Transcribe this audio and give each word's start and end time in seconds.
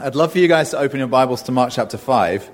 I'd 0.00 0.14
love 0.14 0.30
for 0.30 0.38
you 0.38 0.46
guys 0.46 0.70
to 0.70 0.78
open 0.78 1.00
your 1.00 1.08
Bibles 1.08 1.42
to 1.42 1.50
Mark 1.50 1.72
chapter 1.72 1.98
5. 1.98 2.48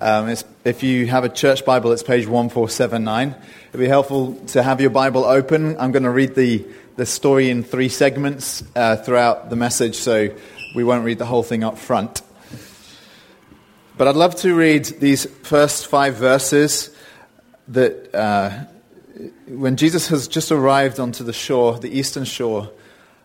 Um, 0.00 0.32
if 0.64 0.84
you 0.84 1.08
have 1.08 1.24
a 1.24 1.28
church 1.28 1.64
Bible, 1.64 1.90
it's 1.90 2.04
page 2.04 2.28
1479. 2.28 3.34
It'd 3.70 3.80
be 3.80 3.88
helpful 3.88 4.36
to 4.50 4.62
have 4.62 4.80
your 4.80 4.90
Bible 4.90 5.24
open. 5.24 5.76
I'm 5.80 5.90
going 5.90 6.04
to 6.04 6.10
read 6.10 6.36
the, 6.36 6.64
the 6.94 7.04
story 7.04 7.50
in 7.50 7.64
three 7.64 7.88
segments 7.88 8.62
uh, 8.76 8.98
throughout 8.98 9.50
the 9.50 9.56
message, 9.56 9.96
so 9.96 10.32
we 10.76 10.84
won't 10.84 11.04
read 11.04 11.18
the 11.18 11.26
whole 11.26 11.42
thing 11.42 11.64
up 11.64 11.76
front. 11.76 12.22
But 13.98 14.06
I'd 14.06 14.14
love 14.14 14.36
to 14.36 14.54
read 14.54 14.84
these 14.84 15.26
first 15.42 15.88
five 15.88 16.14
verses 16.14 16.96
that 17.66 18.14
uh, 18.14 18.64
when 19.48 19.74
Jesus 19.74 20.06
has 20.06 20.28
just 20.28 20.52
arrived 20.52 21.00
onto 21.00 21.24
the 21.24 21.32
shore, 21.32 21.80
the 21.80 21.98
eastern 21.98 22.22
shore 22.22 22.70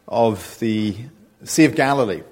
of 0.07 0.57
the 0.57 0.95
Sea 1.43 1.65
of 1.65 1.75
Galilee. 1.75 2.23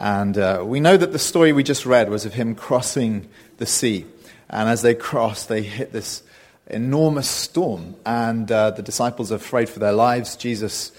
And 0.00 0.38
uh, 0.38 0.62
we 0.64 0.80
know 0.80 0.96
that 0.96 1.12
the 1.12 1.18
story 1.18 1.52
we 1.52 1.62
just 1.62 1.84
read 1.84 2.08
was 2.08 2.24
of 2.24 2.32
him 2.32 2.54
crossing 2.54 3.28
the 3.58 3.66
sea. 3.66 4.06
And 4.48 4.66
as 4.66 4.80
they 4.80 4.94
cross, 4.94 5.44
they 5.44 5.60
hit 5.60 5.92
this 5.92 6.22
enormous 6.68 7.28
storm. 7.28 7.94
And 8.06 8.50
uh, 8.50 8.70
the 8.70 8.82
disciples 8.82 9.30
are 9.30 9.34
afraid 9.34 9.68
for 9.68 9.78
their 9.78 9.92
lives. 9.92 10.36
Jesus, 10.36 10.90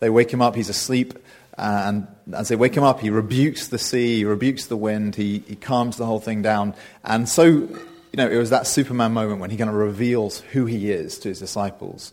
they 0.00 0.10
wake 0.10 0.30
him 0.30 0.42
up, 0.42 0.56
he's 0.56 0.68
asleep. 0.68 1.18
And 1.56 2.06
as 2.34 2.48
they 2.48 2.56
wake 2.56 2.74
him 2.74 2.84
up, 2.84 3.00
he 3.00 3.08
rebukes 3.08 3.68
the 3.68 3.78
sea, 3.78 4.18
he 4.18 4.24
rebukes 4.26 4.66
the 4.66 4.76
wind, 4.76 5.16
he, 5.16 5.38
he 5.48 5.56
calms 5.56 5.96
the 5.96 6.04
whole 6.04 6.20
thing 6.20 6.42
down. 6.42 6.74
And 7.02 7.26
so, 7.26 7.46
you 7.46 8.16
know, 8.16 8.28
it 8.28 8.36
was 8.36 8.50
that 8.50 8.66
Superman 8.66 9.12
moment 9.12 9.40
when 9.40 9.48
he 9.48 9.56
kind 9.56 9.70
of 9.70 9.76
reveals 9.76 10.40
who 10.52 10.66
he 10.66 10.90
is 10.90 11.18
to 11.20 11.30
his 11.30 11.38
disciples. 11.38 12.12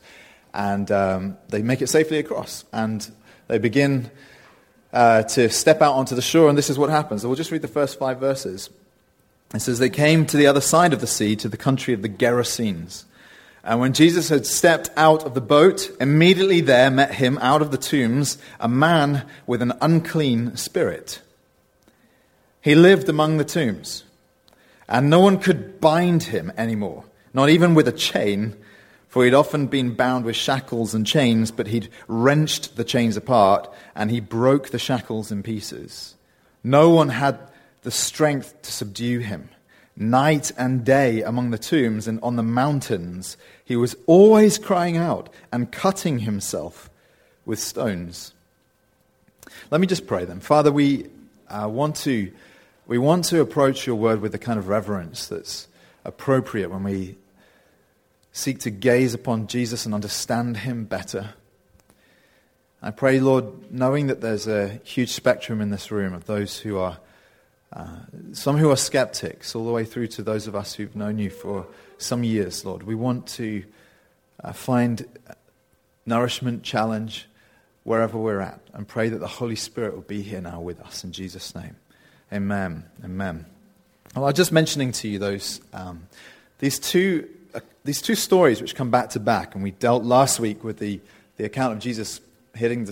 And 0.53 0.89
um, 0.91 1.37
they 1.49 1.61
make 1.61 1.81
it 1.81 1.87
safely 1.87 2.19
across. 2.19 2.63
And 2.71 3.05
they 3.49 3.57
begin 3.57 4.11
uh, 4.93 5.23
to 5.23 5.49
step 5.49 5.81
out 5.81 5.93
onto 5.93 6.15
the 6.15 6.21
shore, 6.21 6.49
and 6.49 6.57
this 6.57 6.69
is 6.69 6.77
what 6.77 6.89
happens. 6.89 7.21
So 7.21 7.29
we'll 7.29 7.35
just 7.35 7.51
read 7.51 7.61
the 7.61 7.67
first 7.67 7.99
five 7.99 8.19
verses. 8.19 8.69
It 9.53 9.61
says, 9.61 9.79
They 9.79 9.89
came 9.89 10.25
to 10.25 10.37
the 10.37 10.47
other 10.47 10.61
side 10.61 10.93
of 10.93 11.01
the 11.01 11.07
sea, 11.07 11.35
to 11.37 11.49
the 11.49 11.57
country 11.57 11.93
of 11.93 12.01
the 12.01 12.09
Gerasenes. 12.09 13.05
And 13.63 13.81
when 13.81 13.93
Jesus 13.93 14.29
had 14.29 14.45
stepped 14.45 14.89
out 14.95 15.25
of 15.25 15.33
the 15.33 15.41
boat, 15.41 15.91
immediately 15.99 16.61
there 16.61 16.89
met 16.89 17.15
him 17.15 17.37
out 17.39 17.61
of 17.61 17.71
the 17.71 17.77
tombs 17.77 18.37
a 18.61 18.69
man 18.69 19.25
with 19.45 19.61
an 19.61 19.73
unclean 19.81 20.55
spirit. 20.55 21.21
He 22.61 22.75
lived 22.75 23.09
among 23.09 23.37
the 23.37 23.45
tombs, 23.45 24.05
and 24.87 25.09
no 25.09 25.19
one 25.19 25.39
could 25.39 25.81
bind 25.81 26.23
him 26.23 26.51
anymore, 26.57 27.03
not 27.33 27.49
even 27.49 27.75
with 27.75 27.87
a 27.89 27.93
chain 27.93 28.55
for 29.17 29.25
he'd 29.25 29.33
often 29.33 29.65
been 29.65 29.95
bound 29.95 30.25
with 30.25 30.35
shackles 30.35 30.93
and 30.93 31.03
chains, 31.03 31.49
but 31.49 31.65
he'd 31.65 31.89
wrenched 32.07 32.75
the 32.75 32.83
chains 32.83 33.17
apart 33.17 33.67
and 33.95 34.11
he 34.11 34.19
broke 34.19 34.69
the 34.69 34.77
shackles 34.77 35.31
in 35.31 35.41
pieces. 35.41 36.13
No 36.63 36.91
one 36.91 37.09
had 37.09 37.39
the 37.81 37.89
strength 37.89 38.61
to 38.61 38.71
subdue 38.71 39.17
him. 39.17 39.49
Night 39.95 40.51
and 40.55 40.85
day 40.85 41.23
among 41.23 41.49
the 41.49 41.57
tombs 41.57 42.07
and 42.07 42.19
on 42.21 42.35
the 42.35 42.43
mountains, 42.43 43.37
he 43.65 43.75
was 43.75 43.95
always 44.05 44.59
crying 44.59 44.97
out 44.97 45.33
and 45.51 45.71
cutting 45.71 46.19
himself 46.19 46.87
with 47.43 47.57
stones. 47.57 48.35
Let 49.71 49.81
me 49.81 49.87
just 49.87 50.05
pray 50.05 50.25
then. 50.25 50.41
Father, 50.41 50.71
we 50.71 51.07
uh, 51.49 51.67
want 51.67 51.95
to 51.95 52.31
we 52.85 52.99
want 52.99 53.25
to 53.25 53.41
approach 53.41 53.87
your 53.87 53.95
word 53.95 54.21
with 54.21 54.31
the 54.31 54.37
kind 54.37 54.59
of 54.59 54.67
reverence 54.67 55.25
that's 55.25 55.67
appropriate 56.05 56.69
when 56.69 56.83
we 56.83 57.17
seek 58.37 58.59
to 58.59 58.69
gaze 58.69 59.15
upon 59.15 59.47
Jesus 59.47 59.85
and 59.85 59.95
understand 59.95 60.57
him 60.57 60.85
better. 60.85 61.31
I 62.83 62.91
pray, 62.91 63.19
Lord, 63.19 63.71
knowing 63.71 64.07
that 64.07 64.21
there's 64.21 64.47
a 64.47 64.79
huge 64.83 65.11
spectrum 65.11 65.59
in 65.59 65.71
this 65.71 65.89
room 65.89 66.13
of 66.13 66.27
those 66.27 66.59
who 66.59 66.77
are, 66.77 66.99
uh, 67.73 67.97
some 68.33 68.57
who 68.57 68.69
are 68.69 68.77
skeptics, 68.77 69.55
all 69.55 69.65
the 69.65 69.71
way 69.71 69.85
through 69.85 70.07
to 70.09 70.21
those 70.21 70.45
of 70.45 70.55
us 70.55 70.75
who've 70.75 70.95
known 70.95 71.17
you 71.17 71.31
for 71.31 71.65
some 71.97 72.23
years, 72.23 72.63
Lord. 72.63 72.83
We 72.83 72.93
want 72.93 73.25
to 73.29 73.63
uh, 74.43 74.53
find 74.53 75.03
nourishment, 76.05 76.61
challenge, 76.61 77.27
wherever 77.85 78.19
we're 78.19 78.41
at, 78.41 78.61
and 78.73 78.87
pray 78.87 79.09
that 79.09 79.17
the 79.17 79.27
Holy 79.27 79.55
Spirit 79.55 79.95
will 79.95 80.01
be 80.01 80.21
here 80.21 80.41
now 80.41 80.61
with 80.61 80.79
us. 80.81 81.03
In 81.03 81.11
Jesus' 81.11 81.55
name. 81.55 81.75
Amen. 82.31 82.83
Amen. 83.03 83.47
Well, 84.15 84.25
I 84.25 84.27
was 84.27 84.35
just 84.35 84.51
mentioning 84.51 84.91
to 84.91 85.07
you 85.07 85.17
those, 85.17 85.59
um, 85.73 86.07
these 86.59 86.77
two 86.77 87.27
these 87.83 88.01
two 88.01 88.15
stories 88.15 88.61
which 88.61 88.75
come 88.75 88.91
back 88.91 89.09
to 89.11 89.19
back, 89.19 89.55
and 89.55 89.63
we 89.63 89.71
dealt 89.71 90.03
last 90.03 90.39
week 90.39 90.63
with 90.63 90.79
the, 90.79 90.99
the 91.37 91.45
account 91.45 91.73
of 91.73 91.79
Jesus 91.79 92.21
hitting 92.53 92.87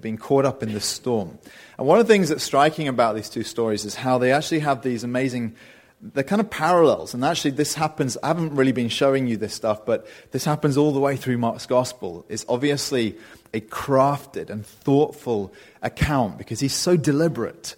being 0.00 0.18
caught 0.18 0.44
up 0.44 0.62
in 0.62 0.72
this 0.72 0.84
storm. 0.84 1.38
And 1.78 1.86
one 1.86 1.98
of 1.98 2.06
the 2.06 2.12
things 2.12 2.28
that's 2.28 2.44
striking 2.44 2.88
about 2.88 3.14
these 3.14 3.28
two 3.28 3.44
stories 3.44 3.84
is 3.84 3.94
how 3.94 4.18
they 4.18 4.32
actually 4.32 4.58
have 4.60 4.82
these 4.82 5.04
amazing, 5.04 5.54
they're 6.00 6.24
kind 6.24 6.40
of 6.40 6.50
parallels. 6.50 7.14
And 7.14 7.24
actually, 7.24 7.52
this 7.52 7.74
happens, 7.74 8.18
I 8.22 8.28
haven't 8.28 8.54
really 8.54 8.72
been 8.72 8.88
showing 8.88 9.26
you 9.26 9.36
this 9.36 9.54
stuff, 9.54 9.86
but 9.86 10.06
this 10.32 10.44
happens 10.44 10.76
all 10.76 10.92
the 10.92 11.00
way 11.00 11.16
through 11.16 11.38
Mark's 11.38 11.66
gospel. 11.66 12.26
It's 12.28 12.44
obviously 12.48 13.16
a 13.52 13.60
crafted 13.60 14.50
and 14.50 14.66
thoughtful 14.66 15.52
account 15.80 16.38
because 16.38 16.60
he's 16.60 16.74
so 16.74 16.96
deliberate 16.96 17.76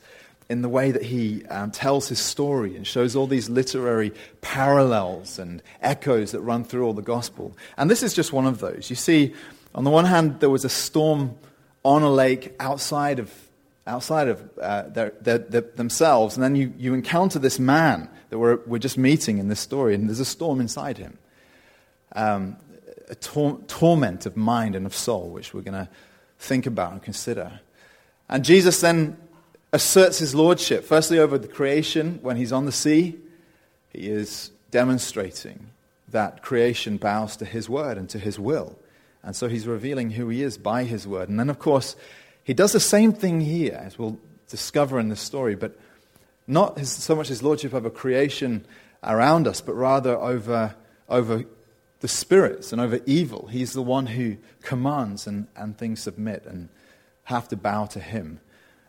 in 0.48 0.62
the 0.62 0.68
way 0.68 0.92
that 0.92 1.02
he 1.02 1.44
um, 1.46 1.70
tells 1.70 2.08
his 2.08 2.20
story 2.20 2.76
and 2.76 2.86
shows 2.86 3.16
all 3.16 3.26
these 3.26 3.48
literary 3.48 4.12
parallels 4.40 5.38
and 5.38 5.62
echoes 5.82 6.32
that 6.32 6.40
run 6.40 6.64
through 6.64 6.84
all 6.84 6.92
the 6.92 7.02
gospel. 7.02 7.56
And 7.76 7.90
this 7.90 8.02
is 8.02 8.14
just 8.14 8.32
one 8.32 8.46
of 8.46 8.60
those. 8.60 8.88
You 8.88 8.96
see, 8.96 9.34
on 9.74 9.84
the 9.84 9.90
one 9.90 10.04
hand, 10.04 10.40
there 10.40 10.50
was 10.50 10.64
a 10.64 10.68
storm 10.68 11.36
on 11.82 12.02
a 12.02 12.10
lake 12.10 12.54
outside 12.60 13.18
of, 13.18 13.32
outside 13.86 14.28
of 14.28 14.48
uh, 14.60 14.82
their, 14.88 15.12
their, 15.20 15.38
their, 15.38 15.60
themselves, 15.62 16.36
and 16.36 16.44
then 16.44 16.54
you, 16.54 16.72
you 16.78 16.94
encounter 16.94 17.38
this 17.38 17.58
man 17.58 18.08
that 18.30 18.38
we're, 18.38 18.58
we're 18.66 18.78
just 18.78 18.98
meeting 18.98 19.38
in 19.38 19.48
this 19.48 19.60
story, 19.60 19.94
and 19.94 20.08
there's 20.08 20.20
a 20.20 20.24
storm 20.24 20.60
inside 20.60 20.98
him. 20.98 21.18
Um, 22.14 22.56
a 23.08 23.14
tor- 23.14 23.60
torment 23.68 24.26
of 24.26 24.36
mind 24.36 24.74
and 24.74 24.86
of 24.86 24.94
soul, 24.94 25.28
which 25.30 25.52
we're 25.54 25.62
going 25.62 25.74
to 25.74 25.88
think 26.38 26.66
about 26.66 26.92
and 26.92 27.02
consider. 27.02 27.60
And 28.28 28.44
Jesus 28.44 28.80
then 28.80 29.16
asserts 29.72 30.18
his 30.18 30.34
lordship, 30.34 30.84
firstly 30.84 31.18
over 31.18 31.38
the 31.38 31.48
creation 31.48 32.18
when 32.22 32.36
he's 32.36 32.52
on 32.52 32.66
the 32.66 32.72
sea. 32.72 33.18
He 33.90 34.08
is 34.08 34.50
demonstrating 34.70 35.70
that 36.08 36.42
creation 36.42 36.96
bows 36.96 37.36
to 37.38 37.44
his 37.44 37.68
word 37.68 37.98
and 37.98 38.08
to 38.10 38.18
his 38.18 38.38
will. 38.38 38.78
And 39.22 39.34
so 39.34 39.48
he's 39.48 39.66
revealing 39.66 40.12
who 40.12 40.28
he 40.28 40.42
is 40.42 40.56
by 40.56 40.84
his 40.84 41.06
word. 41.06 41.28
And 41.28 41.38
then, 41.38 41.50
of 41.50 41.58
course, 41.58 41.96
he 42.44 42.54
does 42.54 42.72
the 42.72 42.80
same 42.80 43.12
thing 43.12 43.40
here, 43.40 43.80
as 43.84 43.98
we'll 43.98 44.18
discover 44.48 45.00
in 45.00 45.08
the 45.08 45.16
story, 45.16 45.56
but 45.56 45.76
not 46.46 46.78
his, 46.78 46.92
so 46.92 47.16
much 47.16 47.28
his 47.28 47.42
lordship 47.42 47.74
over 47.74 47.90
creation 47.90 48.64
around 49.02 49.48
us, 49.48 49.60
but 49.60 49.74
rather 49.74 50.16
over, 50.16 50.76
over 51.08 51.44
the 52.00 52.08
spirits 52.08 52.72
and 52.72 52.80
over 52.80 53.00
evil. 53.04 53.48
He's 53.48 53.72
the 53.72 53.82
one 53.82 54.06
who 54.06 54.36
commands 54.62 55.26
and, 55.26 55.48
and 55.56 55.76
things 55.76 56.00
submit 56.00 56.44
and 56.46 56.68
have 57.24 57.48
to 57.48 57.56
bow 57.56 57.86
to 57.86 58.00
him. 58.00 58.40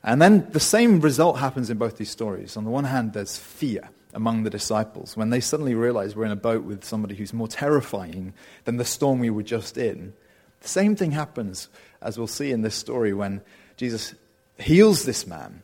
And 0.07 0.21
then 0.21 0.47
the 0.51 0.59
same 0.61 1.01
result 1.01 1.37
happens 1.37 1.69
in 1.69 1.77
both 1.77 1.97
these 1.97 2.09
stories. 2.09 2.55
On 2.55 2.63
the 2.63 2.69
one 2.69 2.85
hand, 2.85 3.11
there's 3.11 3.37
fear 3.37 3.89
among 4.13 4.43
the 4.43 4.49
disciples 4.49 5.17
when 5.17 5.31
they 5.31 5.41
suddenly 5.41 5.75
realize 5.75 6.15
we're 6.15 6.23
in 6.23 6.31
a 6.31 6.37
boat 6.37 6.63
with 6.63 6.85
somebody 6.85 7.13
who's 7.13 7.33
more 7.33 7.49
terrifying 7.49 8.33
than 8.63 8.77
the 8.77 8.85
storm 8.85 9.19
we 9.19 9.29
were 9.29 9.43
just 9.43 9.77
in. 9.77 10.13
The 10.61 10.67
same 10.69 10.95
thing 10.95 11.11
happens, 11.11 11.67
as 12.01 12.17
we'll 12.17 12.27
see 12.27 12.51
in 12.51 12.61
this 12.61 12.73
story, 12.73 13.11
when 13.13 13.41
Jesus 13.75 14.15
heals 14.57 15.03
this 15.03 15.27
man. 15.27 15.61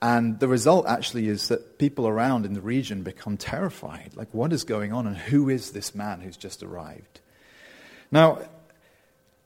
And 0.00 0.40
the 0.40 0.48
result 0.48 0.86
actually 0.86 1.28
is 1.28 1.48
that 1.48 1.78
people 1.78 2.08
around 2.08 2.46
in 2.46 2.54
the 2.54 2.62
region 2.62 3.02
become 3.02 3.36
terrified. 3.36 4.12
Like, 4.14 4.32
what 4.32 4.54
is 4.54 4.64
going 4.64 4.94
on, 4.94 5.06
and 5.06 5.16
who 5.16 5.50
is 5.50 5.72
this 5.72 5.94
man 5.94 6.22
who's 6.22 6.38
just 6.38 6.62
arrived? 6.62 7.20
Now, 8.10 8.38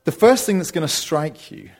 the 0.05 0.13
first 0.13 0.45
thing 0.45 0.59
that's 0.59 0.71
going 0.71 0.87
to 0.87 0.93
strike 0.93 1.51
you 1.51 1.71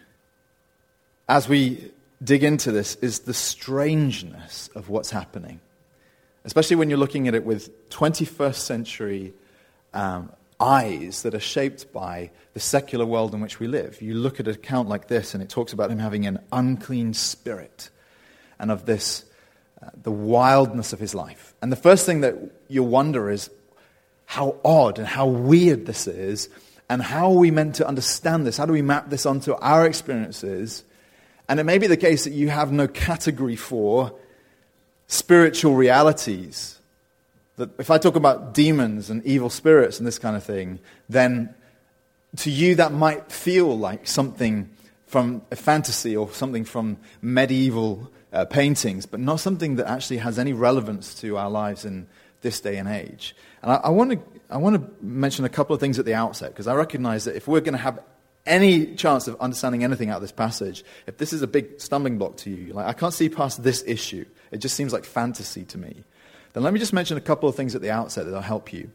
as 1.29 1.47
we 1.47 1.89
dig 2.23 2.43
into 2.43 2.71
this 2.71 2.95
is 2.95 3.19
the 3.19 3.33
strangeness 3.33 4.69
of 4.75 4.89
what's 4.89 5.11
happening, 5.11 5.59
especially 6.45 6.75
when 6.75 6.89
you're 6.89 6.99
looking 6.99 7.27
at 7.27 7.35
it 7.35 7.43
with 7.43 7.89
21st 7.89 8.55
century 8.55 9.33
um, 9.93 10.31
eyes 10.59 11.23
that 11.23 11.33
are 11.33 11.39
shaped 11.39 11.91
by 11.91 12.31
the 12.53 12.59
secular 12.59 13.05
world 13.05 13.33
in 13.33 13.41
which 13.41 13.59
we 13.59 13.67
live. 13.67 14.01
You 14.01 14.13
look 14.13 14.39
at 14.39 14.47
an 14.47 14.53
account 14.53 14.87
like 14.89 15.07
this, 15.07 15.33
and 15.33 15.43
it 15.43 15.49
talks 15.49 15.73
about 15.73 15.91
him 15.91 15.99
having 15.99 16.25
an 16.25 16.39
unclean 16.51 17.13
spirit 17.13 17.89
and 18.59 18.71
of 18.71 18.85
this, 18.85 19.25
uh, 19.81 19.89
the 20.01 20.11
wildness 20.11 20.93
of 20.93 20.99
his 20.99 21.13
life. 21.13 21.53
And 21.61 21.71
the 21.71 21.77
first 21.77 22.05
thing 22.05 22.21
that 22.21 22.35
you 22.67 22.83
wonder 22.83 23.29
is 23.29 23.49
how 24.25 24.55
odd 24.63 24.99
and 24.99 25.07
how 25.07 25.27
weird 25.27 25.85
this 25.85 26.07
is, 26.07 26.49
and 26.89 27.01
how 27.01 27.31
are 27.31 27.37
we 27.37 27.51
meant 27.51 27.75
to 27.75 27.87
understand 27.87 28.45
this? 28.45 28.57
How 28.57 28.65
do 28.65 28.73
we 28.73 28.81
map 28.81 29.09
this 29.09 29.25
onto 29.25 29.53
our 29.53 29.85
experiences? 29.85 30.83
And 31.47 31.59
it 31.59 31.63
may 31.63 31.77
be 31.77 31.87
the 31.87 31.97
case 31.97 32.23
that 32.23 32.33
you 32.33 32.49
have 32.49 32.71
no 32.71 32.87
category 32.87 33.55
for 33.55 34.13
spiritual 35.07 35.75
realities. 35.75 36.79
That 37.57 37.69
if 37.77 37.91
I 37.91 37.97
talk 37.97 38.15
about 38.15 38.53
demons 38.53 39.09
and 39.09 39.23
evil 39.25 39.49
spirits 39.49 39.99
and 39.99 40.07
this 40.07 40.19
kind 40.19 40.35
of 40.35 40.43
thing, 40.43 40.79
then 41.09 41.53
to 42.37 42.49
you 42.49 42.75
that 42.75 42.91
might 42.91 43.31
feel 43.31 43.77
like 43.77 44.07
something 44.07 44.69
from 45.05 45.43
a 45.51 45.55
fantasy 45.55 46.17
or 46.17 46.31
something 46.31 46.65
from 46.65 46.97
medieval 47.21 48.11
uh, 48.31 48.45
paintings, 48.45 49.05
but 49.05 49.19
not 49.19 49.39
something 49.39 49.75
that 49.75 49.87
actually 49.87 50.17
has 50.17 50.39
any 50.39 50.53
relevance 50.53 51.13
to 51.21 51.37
our 51.37 51.49
lives 51.49 51.85
in 51.85 52.07
this 52.41 52.59
day 52.59 52.77
and 52.77 52.89
age. 52.89 53.35
And 53.61 53.71
I, 53.71 53.75
I 53.75 53.89
want 53.89 54.11
to 54.11 54.19
I 54.49 54.57
want 54.57 54.75
to 54.75 55.05
mention 55.05 55.45
a 55.45 55.49
couple 55.49 55.73
of 55.73 55.79
things 55.79 55.99
at 55.99 56.05
the 56.05 56.13
outset 56.13 56.51
because 56.51 56.67
I 56.67 56.75
recognize 56.75 57.25
that 57.25 57.35
if 57.35 57.47
we're 57.47 57.61
going 57.61 57.73
to 57.73 57.79
have 57.79 57.99
any 58.45 58.95
chance 58.95 59.27
of 59.27 59.39
understanding 59.39 59.83
anything 59.83 60.09
out 60.09 60.17
of 60.17 60.21
this 60.21 60.31
passage, 60.31 60.83
if 61.07 61.17
this 61.17 61.31
is 61.33 61.41
a 61.41 61.47
big 61.47 61.79
stumbling 61.79 62.17
block 62.17 62.37
to 62.37 62.49
you, 62.49 62.73
like 62.73 62.85
I 62.85 62.93
can't 62.93 63.13
see 63.13 63.29
past 63.29 63.63
this 63.63 63.83
issue, 63.87 64.25
it 64.51 64.57
just 64.57 64.75
seems 64.75 64.91
like 64.91 65.05
fantasy 65.05 65.63
to 65.65 65.77
me, 65.77 66.03
then 66.53 66.63
let 66.63 66.73
me 66.73 66.79
just 66.79 66.93
mention 66.93 67.17
a 67.17 67.21
couple 67.21 67.47
of 67.47 67.55
things 67.55 67.73
at 67.75 67.81
the 67.81 67.91
outset 67.91 68.25
that'll 68.25 68.41
help 68.41 68.73
you. 68.73 68.91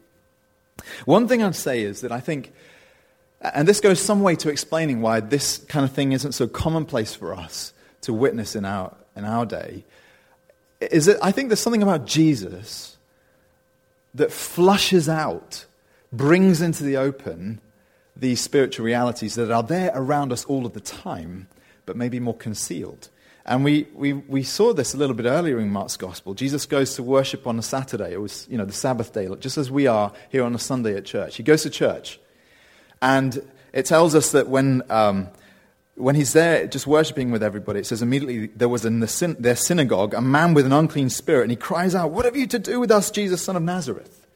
One 1.05 1.27
thing 1.27 1.43
I'd 1.43 1.55
say 1.55 1.81
is 1.81 2.01
that 2.01 2.11
I 2.11 2.19
think, 2.19 2.53
and 3.41 3.67
this 3.67 3.79
goes 3.79 3.99
some 3.99 4.21
way 4.21 4.35
to 4.37 4.49
explaining 4.49 5.01
why 5.01 5.19
this 5.19 5.57
kind 5.57 5.83
of 5.83 5.91
thing 5.91 6.11
isn't 6.11 6.33
so 6.33 6.47
commonplace 6.47 7.15
for 7.15 7.33
us 7.33 7.73
to 8.01 8.13
witness 8.13 8.55
in 8.55 8.65
our, 8.65 8.95
in 9.15 9.25
our 9.25 9.45
day, 9.45 9.83
is 10.79 11.05
that 11.07 11.17
I 11.21 11.31
think 11.31 11.49
there's 11.49 11.59
something 11.59 11.83
about 11.83 12.05
Jesus 12.05 12.97
that 14.13 14.31
flushes 14.31 15.09
out, 15.09 15.65
brings 16.13 16.61
into 16.61 16.83
the 16.83 16.97
open 16.97 17.59
these 18.19 18.41
spiritual 18.41 18.85
realities 18.85 19.35
that 19.35 19.51
are 19.51 19.63
there 19.63 19.91
around 19.93 20.31
us 20.31 20.45
all 20.45 20.65
of 20.65 20.73
the 20.73 20.79
time, 20.79 21.47
but 21.85 21.95
maybe 21.95 22.19
more 22.19 22.35
concealed. 22.35 23.09
And 23.45 23.63
we, 23.63 23.87
we, 23.93 24.13
we 24.13 24.43
saw 24.43 24.73
this 24.73 24.93
a 24.93 24.97
little 24.97 25.15
bit 25.15 25.25
earlier 25.25 25.59
in 25.59 25.71
Mark's 25.71 25.97
Gospel. 25.97 26.33
Jesus 26.33 26.65
goes 26.65 26.95
to 26.95 27.03
worship 27.03 27.47
on 27.47 27.57
a 27.57 27.63
Saturday. 27.63 28.13
It 28.13 28.21
was, 28.21 28.47
you 28.49 28.57
know, 28.57 28.65
the 28.65 28.73
Sabbath 28.73 29.11
day, 29.11 29.27
just 29.39 29.57
as 29.57 29.71
we 29.71 29.87
are 29.87 30.13
here 30.29 30.43
on 30.43 30.53
a 30.53 30.59
Sunday 30.59 30.95
at 30.95 31.05
church. 31.05 31.37
He 31.37 31.43
goes 31.43 31.63
to 31.63 31.69
church. 31.69 32.19
And 33.01 33.41
it 33.73 33.85
tells 33.85 34.13
us 34.13 34.33
that 34.33 34.49
when, 34.49 34.83
um, 34.91 35.29
when 35.95 36.15
he's 36.15 36.33
there 36.33 36.67
just 36.67 36.85
worshiping 36.85 37.31
with 37.31 37.41
everybody, 37.41 37.79
it 37.79 37.85
says 37.85 38.01
immediately 38.01 38.47
there 38.47 38.69
was 38.69 38.85
in 38.85 38.99
the 38.99 39.07
syn- 39.07 39.37
their 39.39 39.55
synagogue 39.55 40.13
a 40.13 40.21
man 40.21 40.53
with 40.53 40.65
an 40.65 40.73
unclean 40.73 41.09
spirit, 41.09 41.43
and 41.43 41.51
he 41.51 41.57
cries 41.57 41.95
out, 41.95 42.11
What 42.11 42.25
have 42.25 42.35
you 42.35 42.45
to 42.47 42.59
do 42.59 42.79
with 42.79 42.91
us, 42.91 43.09
Jesus, 43.09 43.41
son 43.41 43.55
of 43.55 43.63
Nazareth? 43.63 44.27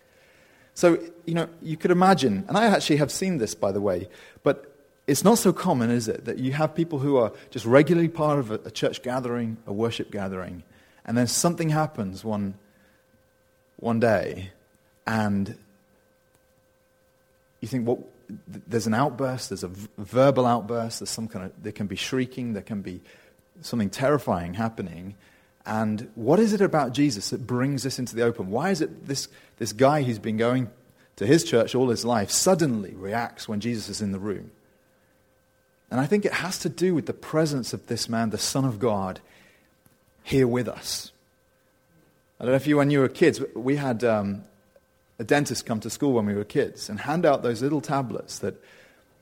So, 0.76 1.00
you 1.26 1.34
know, 1.34 1.48
you 1.62 1.78
could 1.78 1.92
imagine, 1.92 2.46
and 2.48 2.58
I 2.58 2.66
actually 2.66 2.98
have 2.98 3.12
seen 3.12 3.38
this, 3.38 3.54
by 3.54 3.72
the 3.72 3.82
way, 3.82 4.08
but 4.44 4.74
it's 5.06 5.24
not 5.24 5.38
so 5.38 5.54
common, 5.54 5.92
is 5.92 6.08
it, 6.08 6.26
that 6.26 6.40
you 6.40 6.54
have 6.54 6.74
people 6.74 7.00
who 7.00 7.18
are 7.18 7.32
just 7.52 7.66
regularly 7.66 8.08
part 8.08 8.40
of 8.40 8.52
a, 8.52 8.72
church 8.72 9.04
gathering, 9.04 9.58
a 9.68 9.74
worship 9.74 10.12
gathering, 10.12 10.64
and 11.06 11.18
then 11.18 11.28
something 11.28 11.70
happens 11.70 12.24
one, 12.24 12.56
one 13.78 14.00
day, 14.00 14.52
and 15.06 15.58
you 17.60 17.68
think, 17.68 17.88
well, 17.88 18.04
there's 18.48 18.88
an 18.88 18.94
outburst, 18.94 19.50
there's 19.50 19.64
a 19.64 19.72
verbal 19.98 20.46
outburst, 20.46 21.00
there's 21.00 21.10
some 21.10 21.28
kind 21.28 21.46
of, 21.46 21.64
there 21.64 21.72
can 21.72 21.88
be 21.88 21.96
shrieking, 21.96 22.54
there 22.54 22.64
can 22.64 22.82
be 22.82 23.02
something 23.62 23.90
terrifying 23.90 24.54
happening. 24.54 25.16
And 25.66 26.10
what 26.16 26.40
is 26.40 26.54
it 26.54 26.62
about 26.62 26.94
Jesus 26.94 27.30
that 27.30 27.46
brings 27.48 27.84
this 27.84 28.00
into 28.00 28.16
the 28.16 28.24
open? 28.24 28.50
Why 28.50 28.72
is 28.72 28.82
it 28.82 29.08
this, 29.08 29.28
this 29.64 29.72
guy 29.72 30.04
who's 30.04 30.20
been 30.20 30.36
going 30.36 30.70
to 31.16 31.26
his 31.26 31.46
church 31.46 31.74
all 31.74 31.88
his 31.88 32.04
life 32.04 32.30
suddenly 32.30 32.94
reacts 32.96 33.48
when 33.48 33.62
Jesus 33.62 33.88
is 33.88 34.02
in 34.02 34.12
the 34.12 34.20
room? 34.20 34.52
And 35.90 36.02
I 36.02 36.06
think 36.06 36.26
it 36.26 36.34
has 36.34 36.60
to 36.60 36.70
do 36.70 36.94
with 36.94 37.06
the 37.06 37.14
presence 37.14 37.72
of 37.72 37.88
this 37.88 38.10
man, 38.10 38.32
the 38.32 38.38
Son 38.38 38.66
of 38.66 38.78
God, 38.78 39.22
here 40.22 40.48
with 40.48 40.68
us. 40.68 41.14
I 42.42 42.44
don't 42.44 42.52
know 42.52 42.58
if 42.58 42.68
you, 42.68 42.76
when 42.76 42.92
you 42.92 43.00
were 43.00 43.08
kids, 43.08 43.40
we 43.56 43.78
had 43.78 44.04
um, 44.04 44.44
a 45.18 45.24
dentist 45.24 45.66
come 45.66 45.80
to 45.80 45.90
school 45.90 46.12
when 46.12 46.26
we 46.26 46.34
were 46.34 46.44
kids 46.44 46.90
and 46.90 47.00
hand 47.00 47.26
out 47.26 47.42
those 47.42 47.62
little 47.62 47.80
tablets 47.80 48.40
that 48.40 48.62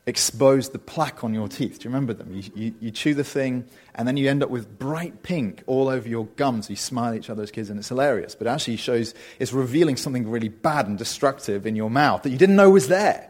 expose 0.07 0.69
the 0.69 0.79
plaque 0.79 1.23
on 1.23 1.33
your 1.33 1.47
teeth. 1.47 1.79
Do 1.79 1.83
you 1.87 1.93
remember 1.93 2.13
them? 2.13 2.33
You, 2.33 2.43
you, 2.55 2.73
you, 2.79 2.91
chew 2.91 3.13
the 3.13 3.23
thing, 3.23 3.65
and 3.93 4.07
then 4.07 4.17
you 4.17 4.29
end 4.29 4.41
up 4.41 4.49
with 4.49 4.79
bright 4.79 5.21
pink 5.21 5.63
all 5.67 5.89
over 5.89 6.07
your 6.07 6.25
gums. 6.37 6.69
You 6.69 6.75
smile 6.75 7.11
at 7.11 7.17
each 7.17 7.29
other 7.29 7.43
as 7.43 7.51
kids, 7.51 7.69
and 7.69 7.77
it's 7.77 7.89
hilarious. 7.89 8.33
But 8.33 8.47
actually, 8.47 8.77
shows 8.77 9.13
it's 9.39 9.53
revealing 9.53 9.97
something 9.97 10.29
really 10.29 10.49
bad 10.49 10.87
and 10.87 10.97
destructive 10.97 11.67
in 11.67 11.75
your 11.75 11.89
mouth 11.89 12.23
that 12.23 12.29
you 12.29 12.37
didn't 12.37 12.55
know 12.55 12.69
was 12.71 12.87
there. 12.87 13.27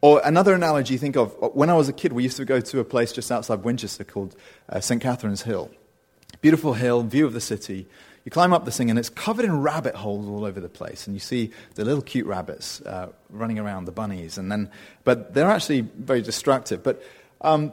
Or 0.00 0.20
another 0.24 0.52
analogy 0.52 0.94
you 0.94 0.98
think 0.98 1.16
of 1.16 1.34
when 1.54 1.70
I 1.70 1.74
was 1.74 1.88
a 1.88 1.92
kid, 1.92 2.12
we 2.12 2.22
used 2.22 2.36
to 2.36 2.44
go 2.44 2.60
to 2.60 2.80
a 2.80 2.84
place 2.84 3.12
just 3.12 3.32
outside 3.32 3.64
Winchester 3.64 4.04
called 4.04 4.36
uh, 4.68 4.80
St. 4.80 5.00
Catherine's 5.00 5.42
Hill. 5.42 5.70
Beautiful 6.40 6.74
hill, 6.74 7.02
view 7.02 7.26
of 7.26 7.32
the 7.32 7.40
city. 7.40 7.86
You 8.26 8.30
climb 8.32 8.52
up 8.52 8.64
this 8.64 8.76
thing, 8.76 8.90
and 8.90 8.98
it's 8.98 9.08
covered 9.08 9.44
in 9.44 9.62
rabbit 9.62 9.94
holes 9.94 10.26
all 10.26 10.44
over 10.44 10.58
the 10.58 10.68
place. 10.68 11.06
And 11.06 11.14
you 11.14 11.20
see 11.20 11.52
the 11.76 11.84
little 11.84 12.02
cute 12.02 12.26
rabbits 12.26 12.82
uh, 12.82 13.12
running 13.30 13.60
around, 13.60 13.84
the 13.84 13.92
bunnies. 13.92 14.36
And 14.36 14.50
then, 14.50 14.68
but 15.04 15.32
they're 15.32 15.48
actually 15.48 15.82
very 15.82 16.22
destructive. 16.22 16.82
But 16.82 17.00
um, 17.40 17.72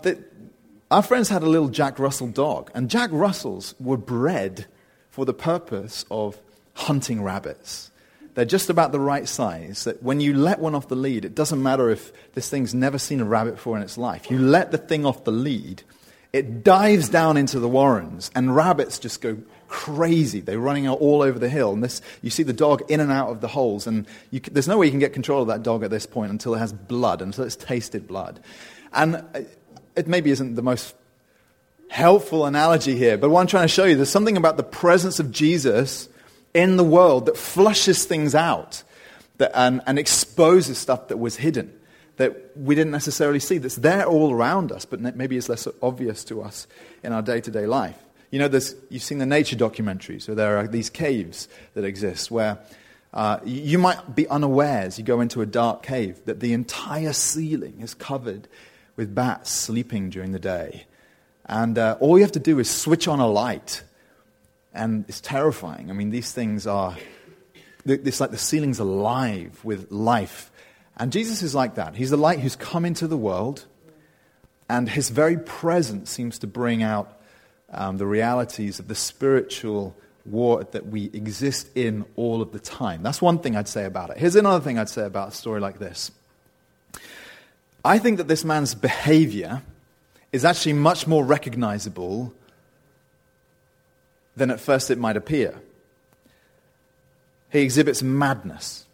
our 0.91 1.01
friends 1.01 1.29
had 1.29 1.41
a 1.41 1.47
little 1.47 1.69
Jack 1.69 1.97
Russell 1.97 2.27
dog, 2.27 2.69
and 2.75 2.87
Jack 2.87 3.09
Russells 3.11 3.73
were 3.79 3.97
bred 3.97 4.67
for 5.09 5.25
the 5.25 5.33
purpose 5.33 6.05
of 6.11 6.39
hunting 6.75 7.23
rabbits. 7.23 7.89
They're 8.35 8.45
just 8.45 8.69
about 8.69 8.91
the 8.91 8.99
right 8.99 9.27
size 9.27 9.85
that 9.85 10.03
when 10.03 10.21
you 10.21 10.35
let 10.35 10.59
one 10.59 10.75
off 10.75 10.87
the 10.87 10.95
lead, 10.95 11.25
it 11.25 11.33
doesn't 11.33 11.63
matter 11.63 11.89
if 11.89 12.13
this 12.33 12.47
thing's 12.47 12.75
never 12.75 12.99
seen 12.99 13.21
a 13.21 13.25
rabbit 13.25 13.55
before 13.55 13.75
in 13.75 13.81
its 13.81 13.97
life. 13.97 14.29
You 14.29 14.37
let 14.37 14.71
the 14.71 14.77
thing 14.77 15.03
off 15.03 15.23
the 15.23 15.31
lead, 15.31 15.81
it 16.31 16.63
dives 16.63 17.09
down 17.09 17.37
into 17.37 17.59
the 17.59 17.69
warrens, 17.69 18.29
and 18.35 18.55
rabbits 18.55 18.99
just 18.99 19.19
go 19.19 19.37
crazy. 19.73 20.39
They're 20.39 20.59
running 20.59 20.85
out 20.85 20.99
all 20.99 21.23
over 21.23 21.39
the 21.39 21.49
hill. 21.49 21.73
And 21.73 21.83
this, 21.83 21.99
you 22.21 22.29
see 22.29 22.43
the 22.43 22.53
dog 22.53 22.83
in 22.91 22.99
and 22.99 23.11
out 23.11 23.29
of 23.29 23.41
the 23.41 23.47
holes. 23.47 23.87
And 23.87 24.05
you, 24.29 24.39
there's 24.39 24.67
no 24.67 24.77
way 24.77 24.85
you 24.85 24.91
can 24.91 24.99
get 24.99 25.13
control 25.13 25.41
of 25.41 25.47
that 25.47 25.63
dog 25.63 25.83
at 25.83 25.89
this 25.89 26.05
point 26.05 26.31
until 26.31 26.53
it 26.53 26.59
has 26.59 26.71
blood, 26.71 27.23
until 27.23 27.43
it's 27.43 27.55
tasted 27.55 28.07
blood. 28.07 28.39
And 28.93 29.15
uh, 29.15 29.41
it 29.95 30.07
maybe 30.07 30.29
isn't 30.29 30.53
the 30.53 30.61
most 30.61 30.93
helpful 31.89 32.45
analogy 32.45 32.95
here, 32.95 33.17
but 33.17 33.31
what 33.31 33.41
I'm 33.41 33.47
trying 33.47 33.63
to 33.63 33.73
show 33.73 33.85
you, 33.85 33.95
there's 33.95 34.11
something 34.11 34.37
about 34.37 34.57
the 34.57 34.63
presence 34.63 35.19
of 35.19 35.31
Jesus 35.31 36.07
in 36.53 36.77
the 36.77 36.83
world 36.83 37.25
that 37.25 37.35
flushes 37.35 38.05
things 38.05 38.35
out 38.35 38.83
that, 39.37 39.51
and, 39.55 39.81
and 39.87 39.97
exposes 39.97 40.77
stuff 40.77 41.07
that 41.07 41.17
was 41.17 41.35
hidden 41.35 41.73
that 42.17 42.55
we 42.55 42.75
didn't 42.75 42.91
necessarily 42.91 43.39
see, 43.39 43.57
that's 43.57 43.77
there 43.77 44.05
all 44.05 44.31
around 44.31 44.71
us, 44.71 44.85
but 44.85 44.99
maybe 45.15 45.35
it's 45.35 45.49
less 45.49 45.67
obvious 45.81 46.23
to 46.25 46.43
us 46.43 46.67
in 47.03 47.11
our 47.11 47.23
day 47.23 47.41
to 47.41 47.49
day 47.49 47.65
life. 47.65 47.97
You 48.33 48.39
know, 48.39 48.49
you've 48.89 49.03
seen 49.03 49.19
the 49.19 49.27
nature 49.27 49.55
documentaries 49.55 50.27
where 50.27 50.33
there 50.33 50.57
are 50.57 50.65
these 50.65 50.89
caves 50.89 51.47
that 51.75 51.83
exist 51.83 52.31
where 52.31 52.57
uh, 53.13 53.37
you 53.45 53.77
might 53.77 54.15
be 54.15 54.27
unawares, 54.27 54.97
you 54.97 55.05
go 55.05 55.21
into 55.21 55.43
a 55.43 55.45
dark 55.45 55.83
cave, 55.83 56.19
that 56.25 56.39
the 56.39 56.51
entire 56.53 57.13
ceiling 57.13 57.75
is 57.79 57.93
covered 57.93 58.47
with 58.95 59.13
bats 59.13 59.51
sleeping 59.51 60.09
during 60.09 60.31
the 60.31 60.39
day. 60.39 60.87
And 61.45 61.77
uh, 61.77 61.97
all 61.99 62.17
you 62.17 62.23
have 62.23 62.31
to 62.31 62.39
do 62.39 62.57
is 62.57 62.71
switch 62.71 63.07
on 63.07 63.19
a 63.19 63.27
light. 63.27 63.83
And 64.73 65.05
it's 65.07 65.21
terrifying. 65.21 65.91
I 65.91 65.93
mean, 65.93 66.09
these 66.09 66.31
things 66.31 66.65
are, 66.65 66.97
it's 67.85 68.19
like 68.19 68.31
the 68.31 68.39
ceiling's 68.39 68.79
alive 68.79 69.59
with 69.63 69.91
life. 69.91 70.51
And 70.97 71.11
Jesus 71.11 71.43
is 71.43 71.53
like 71.53 71.75
that. 71.75 71.93
He's 71.93 72.09
the 72.09 72.17
light 72.17 72.39
who's 72.39 72.55
come 72.55 72.83
into 72.83 73.05
the 73.05 73.15
world, 73.15 73.67
and 74.67 74.89
his 74.89 75.11
very 75.11 75.37
presence 75.37 76.09
seems 76.09 76.39
to 76.39 76.47
bring 76.47 76.81
out 76.81 77.19
um, 77.73 77.97
the 77.97 78.05
realities 78.05 78.79
of 78.79 78.87
the 78.87 78.95
spiritual 78.95 79.95
war 80.25 80.63
that 80.71 80.87
we 80.87 81.05
exist 81.13 81.69
in 81.75 82.05
all 82.15 82.41
of 82.41 82.51
the 82.51 82.59
time. 82.59 83.03
That's 83.03 83.21
one 83.21 83.39
thing 83.39 83.55
I'd 83.55 83.67
say 83.67 83.85
about 83.85 84.09
it. 84.11 84.17
Here's 84.17 84.35
another 84.35 84.63
thing 84.63 84.79
I'd 84.79 84.89
say 84.89 85.05
about 85.05 85.29
a 85.29 85.31
story 85.31 85.59
like 85.59 85.79
this. 85.79 86.11
I 87.83 87.99
think 87.99 88.17
that 88.17 88.27
this 88.27 88.45
man's 88.45 88.75
behavior 88.75 89.61
is 90.31 90.45
actually 90.45 90.73
much 90.73 91.05
more 91.05 91.23
recognizable 91.23 92.33
than 94.35 94.49
at 94.49 94.59
first 94.59 94.89
it 94.89 94.97
might 94.97 95.17
appear. 95.17 95.59
He 97.51 97.61
exhibits 97.61 98.01
madness. 98.01 98.85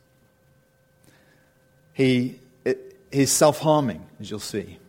He, 1.93 2.39
it, 2.65 2.98
he's 3.12 3.31
self 3.31 3.59
harming, 3.59 4.05
as 4.19 4.29
you'll 4.29 4.39
see. 4.39 4.79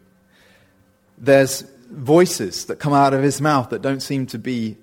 There's 1.19 1.65
voices 1.91 2.67
that 2.67 2.77
come 2.77 2.93
out 2.93 3.13
of 3.13 3.23
his 3.23 3.41
mouth 3.41 3.71
that 3.71 3.83
don't 3.83 4.01
seem 4.01 4.27
to 4.27 4.39
be 4.39 4.77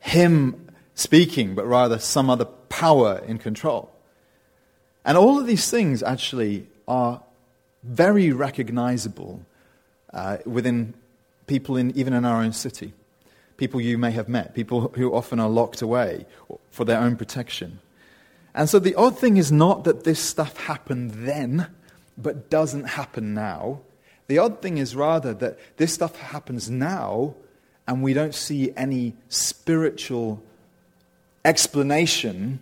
him 0.00 0.68
speaking, 0.94 1.54
but 1.54 1.66
rather 1.66 1.98
some 1.98 2.28
other 2.28 2.44
power 2.44 3.22
in 3.26 3.38
control. 3.38 3.92
And 5.04 5.16
all 5.16 5.38
of 5.38 5.46
these 5.46 5.70
things 5.70 6.02
actually 6.02 6.66
are 6.86 7.22
very 7.82 8.32
recognizable 8.32 9.42
uh, 10.12 10.38
within 10.44 10.94
people 11.46 11.76
in, 11.76 11.96
even 11.96 12.12
in 12.12 12.24
our 12.24 12.42
own 12.42 12.52
city. 12.52 12.92
People 13.56 13.80
you 13.80 13.98
may 13.98 14.10
have 14.10 14.28
met, 14.28 14.54
people 14.54 14.92
who 14.94 15.12
often 15.14 15.40
are 15.40 15.48
locked 15.48 15.82
away 15.82 16.26
for 16.70 16.84
their 16.84 17.00
own 17.00 17.16
protection. 17.16 17.80
And 18.54 18.68
so 18.68 18.78
the 18.78 18.94
odd 18.94 19.18
thing 19.18 19.36
is 19.36 19.52
not 19.52 19.84
that 19.84 20.04
this 20.04 20.20
stuff 20.20 20.56
happened 20.56 21.10
then, 21.12 21.68
but 22.16 22.50
doesn't 22.50 22.84
happen 22.84 23.34
now. 23.34 23.80
The 24.28 24.38
odd 24.38 24.60
thing 24.62 24.78
is 24.78 24.94
rather 24.94 25.34
that 25.34 25.58
this 25.78 25.92
stuff 25.92 26.16
happens 26.16 26.70
now 26.70 27.34
and 27.86 28.02
we 28.02 28.12
don't 28.12 28.34
see 28.34 28.72
any 28.76 29.14
spiritual 29.30 30.42
explanation 31.44 32.60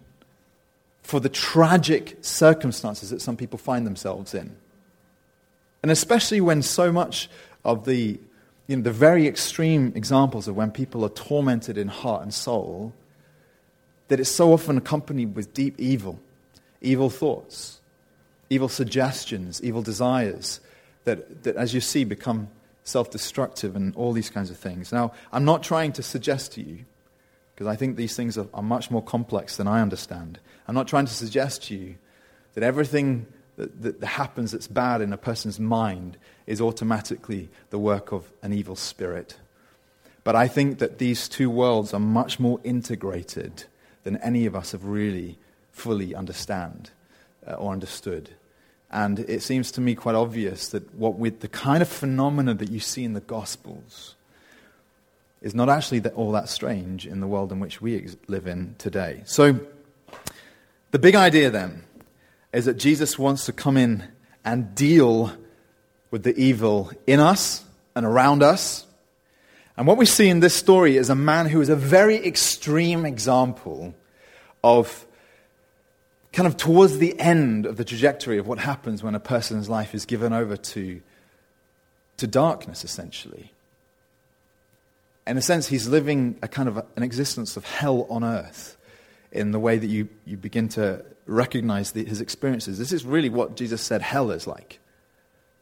for 1.03 1.19
the 1.19 1.29
tragic 1.29 2.19
circumstances 2.21 3.11
that 3.11 3.21
some 3.21 3.37
people 3.37 3.59
find 3.59 3.85
themselves 3.85 4.33
in. 4.35 4.57
And 5.83 5.91
especially 5.91 6.41
when 6.41 6.63
so 6.63 6.93
much 6.93 7.29
of 7.65 7.85
the 7.85 8.19
you 8.69 8.77
know, 8.77 8.83
the 8.83 8.93
very 8.93 9.27
extreme 9.27 9.93
examples 9.95 10.49
of 10.49 10.57
when 10.57 10.71
people 10.71 11.05
are 11.05 11.11
tormented 11.11 11.79
in 11.79 11.89
heart 11.89 12.23
and 12.23 12.35
soul, 12.35 12.93
that 14.09 14.19
it's 14.19 14.31
so 14.31 14.53
often 14.53 14.77
accompanied 14.77 15.35
with 15.35 15.53
deep 15.55 15.79
evil, 15.79 16.19
evil 16.81 17.11
thoughts, 17.11 17.81
evil 18.51 18.69
suggestions, 18.69 19.63
evil 19.63 19.83
desires 19.83 20.61
that, 21.07 21.45
that 21.45 21.57
as 21.57 21.73
you 21.73 21.81
see, 21.81 22.05
become 22.05 22.49
self 22.85 23.11
destructive 23.11 23.75
and 23.75 23.97
all 23.97 24.13
these 24.13 24.29
kinds 24.29 24.51
of 24.51 24.59
things. 24.59 24.93
Now, 24.93 25.13
I'm 25.33 25.45
not 25.45 25.63
trying 25.63 25.93
to 25.93 26.03
suggest 26.03 26.53
to 26.53 26.63
you, 26.63 26.85
because 27.55 27.67
I 27.67 27.77
think 27.77 27.97
these 27.97 28.15
things 28.15 28.37
are, 28.37 28.49
are, 28.53 28.63
much 28.63 28.91
more 28.91 29.03
complex 29.03 29.57
than 29.57 29.67
I 29.67 29.81
understand. 29.81 30.39
I'm 30.69 30.75
not 30.75 30.87
trying 30.87 31.07
to 31.07 31.15
suggest 31.15 31.65
to 31.65 31.75
you 31.75 31.97
that 32.55 32.63
everything 32.63 33.27
that, 33.57 34.01
that, 34.01 34.05
happens 34.05 34.53
that's 34.53 34.69
bad 34.69 35.01
in 35.01 35.13
a 35.13 35.17
person's 35.17 35.59
mind 35.59 36.19
is 36.47 36.61
automatically 36.61 37.49
the 37.71 37.79
work 37.79 38.13
of 38.13 38.31
an 38.43 38.53
evil 38.53 38.77
spirit. 38.77 39.39
But 40.23 40.37
I 40.37 40.49
think 40.49 40.79
that 40.79 40.99
these 40.99 41.29
two 41.29 41.49
worlds 41.49 41.95
are 41.95 42.01
much 42.01 42.39
more 42.41 42.61
integrated 42.65 43.65
than 44.03 44.17
any 44.19 44.45
of 44.47 44.55
us 44.57 44.73
have 44.73 44.85
really 44.85 45.39
fully 45.71 46.15
understand 46.15 46.91
uh, 47.47 47.55
or 47.55 47.73
understood. 47.73 48.31
And 48.91 49.21
it 49.21 49.43
seems 49.43 49.71
to 49.73 49.81
me 49.81 49.95
quite 49.95 50.15
obvious 50.15 50.69
that 50.69 50.95
what 50.95 51.19
with 51.19 51.41
the 51.41 51.49
kind 51.49 51.83
of 51.83 51.89
phenomena 51.89 52.55
that 52.55 52.71
you 52.71 52.81
see 52.81 53.05
in 53.05 53.15
the 53.15 53.21
Gospels 53.21 54.15
is 55.43 55.55
not 55.55 55.69
actually 55.69 55.99
that, 56.01 56.15
all 56.15 56.33
that 56.33 56.49
strange 56.49 57.07
in 57.07 57.21
the 57.21 57.27
world 57.27 57.53
in 57.53 57.61
which 57.61 57.81
we 57.81 57.97
ex- 57.97 58.17
live 58.27 58.47
in 58.47 58.75
today. 58.79 59.23
So, 59.27 59.61
the 60.93 60.99
big 60.99 61.15
idea 61.15 61.51
then 61.51 61.85
is 62.53 62.65
that 62.65 62.75
Jesus 62.75 63.19
wants 63.19 63.47
to 63.47 63.53
come 63.53 63.77
in 63.77 64.05
and 64.45 64.75
deal 64.75 65.33
with 66.11 66.23
the 66.23 66.37
evil 66.37 66.91
in 67.07 67.21
us 67.21 67.65
and 67.95 68.07
around 68.07 68.43
us. 68.43 68.87
And 69.77 69.87
what 69.87 69.99
we 69.99 70.07
see 70.07 70.29
in 70.29 70.41
this 70.41 70.55
story 70.55 70.97
is 70.97 71.11
a 71.11 71.15
man 71.15 71.47
who 71.47 71.61
is 71.61 71.69
a 71.69 71.77
very 71.77 72.17
extreme 72.17 73.05
example 73.05 73.95
of 74.65 75.06
kind 76.37 76.47
of 76.47 76.59
towards 76.59 76.99
the 76.99 77.19
end 77.19 77.65
of 77.65 77.79
the 77.79 77.85
trajectory 77.85 78.37
of 78.37 78.47
what 78.47 78.59
happens 78.59 79.03
when 79.03 79.15
a 79.15 79.19
person's 79.19 79.71
life 79.71 79.95
is 79.95 80.05
given 80.05 80.35
over 80.35 80.55
to, 80.55 81.01
to 82.19 82.27
darkness, 82.27 82.85
essentially. 82.85 83.51
In 85.27 85.39
a 85.39 85.41
sense, 85.41 85.67
he's 85.67 85.89
living 85.89 86.39
a 86.43 86.49
kind 86.49 86.69
of 86.69 86.77
a, 86.77 86.85
an 86.95 87.03
existence 87.03 87.57
of 87.57 87.65
hell 87.65 88.07
on 88.11 88.23
earth 88.23 88.77
in 89.33 89.53
the 89.53 89.59
way 89.59 89.79
that 89.79 89.87
you, 89.87 90.11
you 90.27 90.37
begin 90.37 90.69
to 90.69 91.03
recognize 91.25 91.93
the, 91.93 92.05
his 92.05 92.21
experiences. 92.21 92.79
This 92.79 92.93
is 92.93 93.07
really 93.07 93.31
what 93.31 93.57
Jesus 93.57 93.81
said 93.81 94.03
hell 94.03 94.31
is 94.31 94.47
like 94.47 94.79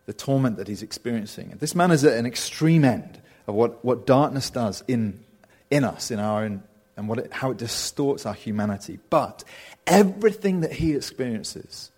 the 0.06 0.12
torment 0.12 0.56
that 0.56 0.66
he's 0.66 0.82
experiencing. 0.82 1.54
This 1.60 1.76
man 1.76 1.92
is 1.92 2.04
at 2.04 2.18
an 2.18 2.26
extreme 2.26 2.84
end 2.84 3.22
of 3.46 3.54
what, 3.54 3.84
what 3.84 4.06
darkness 4.06 4.50
does 4.50 4.82
in, 4.88 5.22
in 5.70 5.84
us, 5.84 6.10
in 6.10 6.18
our 6.18 6.42
own 6.42 6.64
and 6.96 7.08
what 7.08 7.18
it, 7.18 7.32
how 7.32 7.50
it 7.50 7.56
distorts 7.56 8.26
our 8.26 8.34
humanity. 8.34 8.98
But 9.10 9.44
everything 9.86 10.60
that 10.60 10.72
he 10.72 10.94
experiences 10.94 11.90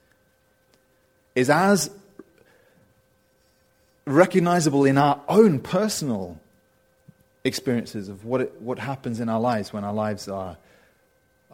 is 1.35 1.51
as 1.51 1.91
recognizable 4.07 4.85
in 4.85 4.97
our 4.97 5.21
own 5.29 5.61
personal 5.61 6.41
experiences 7.45 8.09
of 8.09 8.25
what, 8.25 8.41
it, 8.41 8.61
what 8.61 8.79
happens 8.79 9.21
in 9.21 9.29
our 9.29 9.41
lives 9.41 9.73
when 9.73 9.85
our 9.85 9.93
lives 9.93 10.29
are, 10.29 10.57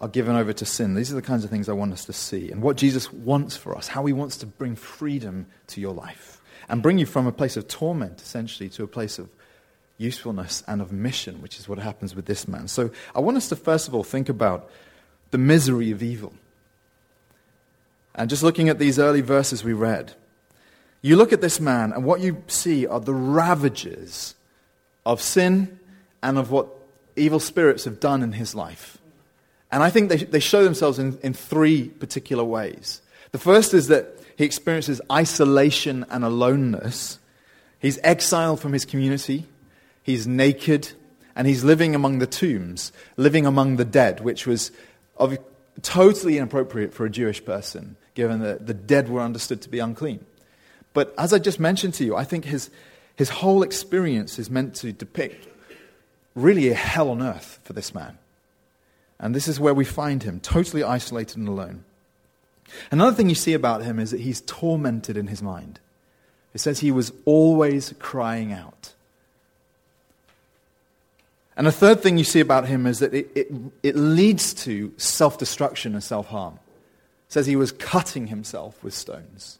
are 0.01 0.09
given 0.09 0.37
over 0.37 0.53
to 0.53 0.65
sin. 0.65 0.95
These 0.95 1.13
are 1.13 1.17
the 1.17 1.23
kinds 1.23 1.45
of 1.45 1.51
things 1.51 1.69
I 1.69 1.73
want 1.73 1.93
us 1.93 2.05
to 2.07 2.13
see. 2.13 2.51
And 2.51 2.63
what 2.63 2.77
Jesus 2.77 3.13
wants 3.13 3.57
for 3.57 3.77
us, 3.77 3.89
how 3.89 4.05
he 4.07 4.13
wants 4.13 4.39
to 4.39 4.47
bring 4.47 4.77
freedom 4.77 5.47
to 5.69 5.81
your 5.81 5.95
life 5.95 6.41
and 6.69 6.83
bring 6.83 6.99
you 6.99 7.07
from 7.07 7.27
a 7.27 7.33
place 7.33 7.57
of 7.57 7.69
torment, 7.69 8.21
essentially, 8.21 8.69
to 8.71 8.85
a 8.85 8.87
place 8.87 9.19
of 9.19 9.29
usefulness 10.03 10.63
and 10.67 10.83
of 10.83 10.93
mission, 10.93 11.41
which 11.41 11.59
is 11.59 11.69
what 11.69 11.79
happens 11.79 12.15
with 12.15 12.27
this 12.27 12.49
man. 12.49 12.69
So 12.69 12.91
I 13.15 13.21
want 13.21 13.37
us 13.37 13.49
to 13.51 13.57
first 13.57 13.89
of 13.89 13.95
all 13.95 14.05
think 14.05 14.29
about 14.29 14.69
the 15.31 15.39
misery 15.39 15.91
of 15.91 16.03
evil. 16.03 16.33
And 18.15 18.29
just 18.29 18.43
looking 18.43 18.69
at 18.69 18.79
these 18.79 18.99
early 18.99 19.23
verses 19.23 19.65
we 19.65 19.73
read, 19.73 20.13
you 21.01 21.17
look 21.17 21.33
at 21.33 21.41
this 21.41 21.59
man, 21.59 21.93
and 21.93 22.05
what 22.05 22.21
you 22.21 22.43
see 22.47 22.87
are 22.87 23.01
the 23.01 23.15
ravages 23.15 24.35
of 25.05 25.21
sin 25.21 25.81
and 26.23 26.39
of 26.39 26.51
what 26.51 26.69
evil 27.17 27.41
spirits 27.41 27.85
have 27.85 27.99
done 27.99 28.23
in 28.23 28.33
his 28.33 28.55
life. 28.55 28.99
And 29.73 29.83
I 29.83 29.91
think 29.91 30.11
they, 30.11 30.19
they 30.19 30.41
show 30.41 30.63
themselves 30.63 30.99
in, 30.99 31.19
in 31.23 31.33
three 31.33 31.89
particular 31.89 32.45
ways. 32.45 33.01
The 33.33 33.39
first 33.39 33.75
is 33.75 33.89
that 33.89 34.19
he 34.37 34.45
experiences 34.45 35.01
isolation 35.11 36.05
and 36.11 36.25
aloneness. 36.25 37.19
He's 37.81 37.99
exiled 38.05 38.61
from 38.61 38.73
his 38.73 38.85
community. 38.85 39.47
He's 40.03 40.27
naked 40.27 40.93
and 41.35 41.47
he's 41.47 41.65
living 41.65 41.95
among 41.95 42.19
the 42.19 42.27
tombs, 42.27 42.93
living 43.17 43.47
among 43.47 43.77
the 43.77 43.85
dead, 43.85 44.21
which 44.21 44.47
was 44.47 44.71
of, 45.17 45.39
totally 45.81 46.37
inappropriate 46.37 46.93
for 46.93 47.07
a 47.07 47.11
Jewish 47.11 47.45
person, 47.45 47.97
given 48.15 48.41
that 48.41 48.67
the 48.67 48.75
dead 48.75 49.09
were 49.09 49.21
understood 49.21 49.63
to 49.63 49.69
be 49.69 49.79
unclean. 49.79 50.25
But 50.93 51.15
as 51.17 51.33
I 51.33 51.39
just 51.39 51.59
mentioned 51.59 51.95
to 51.95 52.05
you, 52.05 52.17
I 52.17 52.25
think 52.25 52.45
his, 52.45 52.71
his 53.17 53.31
whole 53.31 53.63
experience 53.63 54.39
is 54.39 54.51
meant 54.51 54.75
to 54.77 54.93
depict 54.93 55.49
really 56.35 56.69
a 56.69 56.75
hell 56.75 57.11
on 57.11 57.23
earth 57.23 57.61
for 57.65 57.73
this 57.73 57.95
man. 57.95 58.19
And 59.19 59.35
this 59.35 59.49
is 59.49 59.61
where 59.61 59.75
we 59.75 59.85
find 59.85 60.23
him, 60.23 60.41
totally 60.41 60.83
isolated 60.83 61.39
and 61.39 61.49
alone. 61.49 61.85
Another 62.91 63.15
thing 63.15 63.29
you 63.29 63.35
see 63.35 63.53
about 63.53 63.83
him 63.83 63.99
is 63.99 64.11
that 64.11 64.21
he's 64.21 64.41
tormented 64.43 65.17
in 65.17 65.29
his 65.29 65.43
mind. 65.43 65.79
It 66.55 66.61
says 66.61 66.81
he 66.81 66.91
was 66.91 67.13
always 67.25 67.95
crying 67.99 68.53
out. 68.53 68.92
And 71.57 71.67
the 71.67 71.73
third 71.73 72.03
thing 72.03 72.19
you 72.19 72.25
see 72.25 72.41
about 72.41 72.67
him 72.67 72.87
is 72.87 73.01
that 73.01 73.13
it, 73.13 73.31
it, 73.35 73.53
it 73.83 73.97
leads 73.97 74.55
to 74.65 74.93
self 74.97 75.39
destruction 75.39 75.95
and 75.95 76.03
self 76.03 76.27
harm. 76.29 76.55
It 77.27 77.33
says 77.33 77.47
he 77.47 77.57
was 77.57 77.73
cutting 77.73 78.29
himself 78.29 78.83
with 78.83 78.95
stones. 78.95 79.59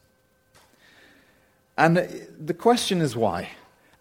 And 1.77 1.97
the 2.39 2.53
question 2.53 3.01
is 3.01 3.15
why? 3.15 3.49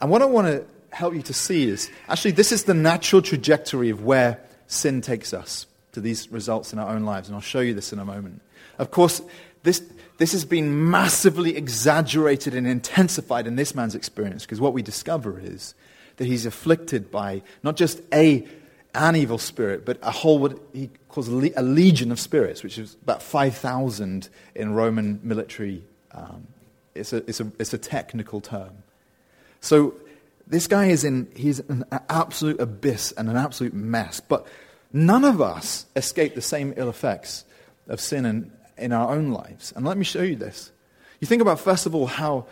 And 0.01 0.11
what 0.11 0.23
I 0.23 0.27
want 0.27 0.47
to 0.49 0.65
help 0.91 1.15
you 1.15 1.23
to 1.23 1.33
see 1.33 1.69
is 1.69 1.91
actually, 2.09 2.33
this 2.33 2.53
is 2.53 2.65
the 2.65 2.75
natural 2.75 3.23
trajectory 3.23 3.91
of 3.91 4.05
where 4.05 4.41
sin 4.67 5.01
takes 5.01 5.33
us 5.33 5.67
to 5.93 6.01
these 6.01 6.31
results 6.31 6.73
in 6.73 6.79
our 6.79 6.91
own 6.91 7.05
lives. 7.05 7.29
And 7.29 7.35
I'll 7.35 7.43
show 7.43 7.61
you 7.61 7.75
this 7.75 7.93
in 7.93 7.99
a 7.99 8.05
moment. 8.05 8.43
Of 8.79 8.91
course, 8.91 9.23
this, 9.63 9.83
this 10.19 10.33
has 10.33 10.45
been 10.45 10.91
massively 10.91 11.57
exaggerated 11.57 12.55
and 12.55 12.67
intensified 12.67 13.47
in 13.47 13.57
this 13.57 13.75
man's 13.75 13.95
experience 13.95 14.45
because 14.45 14.61
what 14.61 14.73
we 14.73 14.83
discover 14.83 15.39
is 15.39 15.75
that 16.17 16.27
he's 16.27 16.47
afflicted 16.47 17.11
by 17.11 17.43
not 17.63 17.77
just 17.77 18.01
a, 18.13 18.47
an 18.95 19.17
evil 19.17 19.39
spirit, 19.39 19.85
but 19.85 19.99
a 20.03 20.11
whole, 20.11 20.39
what 20.39 20.59
he 20.73 20.91
calls 21.09 21.29
a 21.29 21.63
legion 21.63 22.13
of 22.13 22.21
spirits, 22.21 22.63
which 22.63 22.79
is 22.79 22.97
about 23.03 23.23
5,000 23.23 24.29
in 24.55 24.75
Roman 24.75 25.21
military. 25.23 25.85
Um, 26.13 26.47
it's, 26.95 27.13
a, 27.13 27.19
it's, 27.29 27.41
a, 27.41 27.51
it's 27.59 27.73
a 27.73 27.79
technical 27.79 28.41
term. 28.41 28.83
So 29.61 29.95
this 30.47 30.67
guy 30.67 30.87
is 30.87 31.05
in, 31.05 31.31
he's 31.35 31.61
an 31.61 31.85
absolute 32.09 32.61
abyss 32.61 33.13
and 33.13 33.29
an 33.29 33.37
absolute 33.37 33.75
mess. 33.75 34.21
But 34.21 34.47
none 34.93 35.25
of 35.25 35.41
us 35.41 35.87
escape 35.97 36.35
the 36.35 36.43
same 36.43 36.75
ill 36.77 36.91
effects 36.91 37.45
of 37.89 38.01
sin 38.01 38.27
in, 38.27 38.53
in 38.77 38.93
our 38.93 39.15
own 39.15 39.31
lives. 39.31 39.73
And 39.75 39.87
let 39.87 39.97
me 39.97 40.05
show 40.05 40.23
you 40.23 40.37
this. 40.37 40.73
You 41.21 41.27
think 41.27 41.41
about, 41.41 41.61
first 41.61 41.87
of 41.87 41.95
all, 41.95 42.07
how 42.07 42.47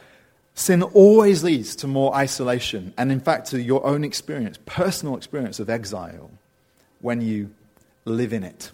Sin 0.55 0.83
always 0.83 1.43
leads 1.43 1.77
to 1.77 1.87
more 1.87 2.15
isolation, 2.15 2.93
and 2.99 3.11
in 3.11 3.21
fact, 3.21 3.51
to 3.51 3.63
your 3.63 3.87
own 3.87 4.05
experience, 4.05 4.59
personal 4.67 5.17
experience 5.17 5.59
of 5.61 5.71
exile 5.71 6.31
when 7.01 7.21
you 7.21 7.51
live 8.05 8.33
in 8.33 8.45
it. 8.45 8.71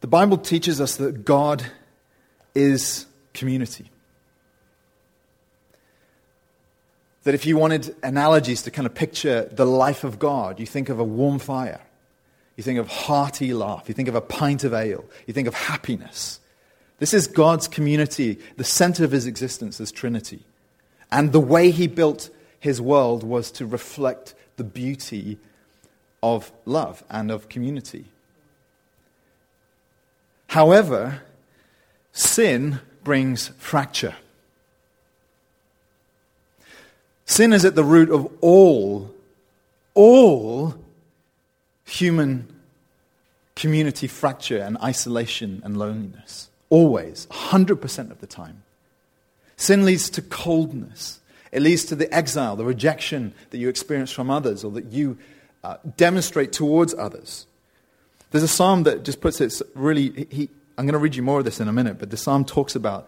The 0.00 0.06
Bible 0.08 0.38
teaches 0.38 0.80
us 0.80 0.96
that 0.96 1.24
God 1.24 1.64
is 2.54 3.06
community. 3.34 3.90
That 7.24 7.34
if 7.34 7.46
you 7.46 7.56
wanted 7.56 7.94
analogies 8.02 8.62
to 8.62 8.70
kind 8.70 8.86
of 8.86 8.94
picture 8.94 9.44
the 9.44 9.64
life 9.64 10.02
of 10.02 10.18
God, 10.18 10.58
you 10.58 10.66
think 10.66 10.88
of 10.88 10.98
a 10.98 11.04
warm 11.04 11.38
fire, 11.38 11.80
you 12.56 12.64
think 12.64 12.80
of 12.80 12.88
hearty 12.88 13.54
laugh, 13.54 13.84
you 13.86 13.94
think 13.94 14.08
of 14.08 14.16
a 14.16 14.20
pint 14.20 14.64
of 14.64 14.74
ale, 14.74 15.04
you 15.26 15.32
think 15.32 15.46
of 15.46 15.54
happiness. 15.54 16.40
This 17.02 17.14
is 17.14 17.26
God's 17.26 17.66
community, 17.66 18.38
the 18.56 18.62
center 18.62 19.04
of 19.04 19.10
his 19.10 19.26
existence 19.26 19.80
as 19.80 19.90
Trinity. 19.90 20.44
And 21.10 21.32
the 21.32 21.40
way 21.40 21.72
he 21.72 21.88
built 21.88 22.30
his 22.60 22.80
world 22.80 23.24
was 23.24 23.50
to 23.58 23.66
reflect 23.66 24.36
the 24.56 24.62
beauty 24.62 25.38
of 26.22 26.52
love 26.64 27.02
and 27.10 27.32
of 27.32 27.48
community. 27.48 28.04
However, 30.46 31.22
sin 32.12 32.78
brings 33.02 33.48
fracture. 33.58 34.14
Sin 37.26 37.52
is 37.52 37.64
at 37.64 37.74
the 37.74 37.82
root 37.82 38.10
of 38.10 38.32
all, 38.40 39.12
all 39.94 40.76
human 41.84 42.46
community 43.56 44.06
fracture 44.06 44.58
and 44.58 44.78
isolation 44.78 45.62
and 45.64 45.76
loneliness. 45.76 46.48
Always, 46.72 47.26
100% 47.26 48.10
of 48.10 48.20
the 48.20 48.26
time. 48.26 48.62
Sin 49.58 49.84
leads 49.84 50.08
to 50.08 50.22
coldness. 50.22 51.20
It 51.52 51.60
leads 51.60 51.84
to 51.84 51.94
the 51.94 52.10
exile, 52.10 52.56
the 52.56 52.64
rejection 52.64 53.34
that 53.50 53.58
you 53.58 53.68
experience 53.68 54.10
from 54.10 54.30
others 54.30 54.64
or 54.64 54.70
that 54.70 54.86
you 54.86 55.18
uh, 55.62 55.76
demonstrate 55.98 56.50
towards 56.50 56.94
others. 56.94 57.46
There's 58.30 58.42
a 58.42 58.48
psalm 58.48 58.84
that 58.84 59.02
just 59.02 59.20
puts 59.20 59.38
it 59.42 59.60
really, 59.74 60.26
he, 60.30 60.48
I'm 60.78 60.86
going 60.86 60.94
to 60.94 60.98
read 60.98 61.14
you 61.14 61.22
more 61.22 61.40
of 61.40 61.44
this 61.44 61.60
in 61.60 61.68
a 61.68 61.74
minute, 61.74 61.98
but 61.98 62.08
the 62.08 62.16
psalm 62.16 62.42
talks 62.42 62.74
about 62.74 63.06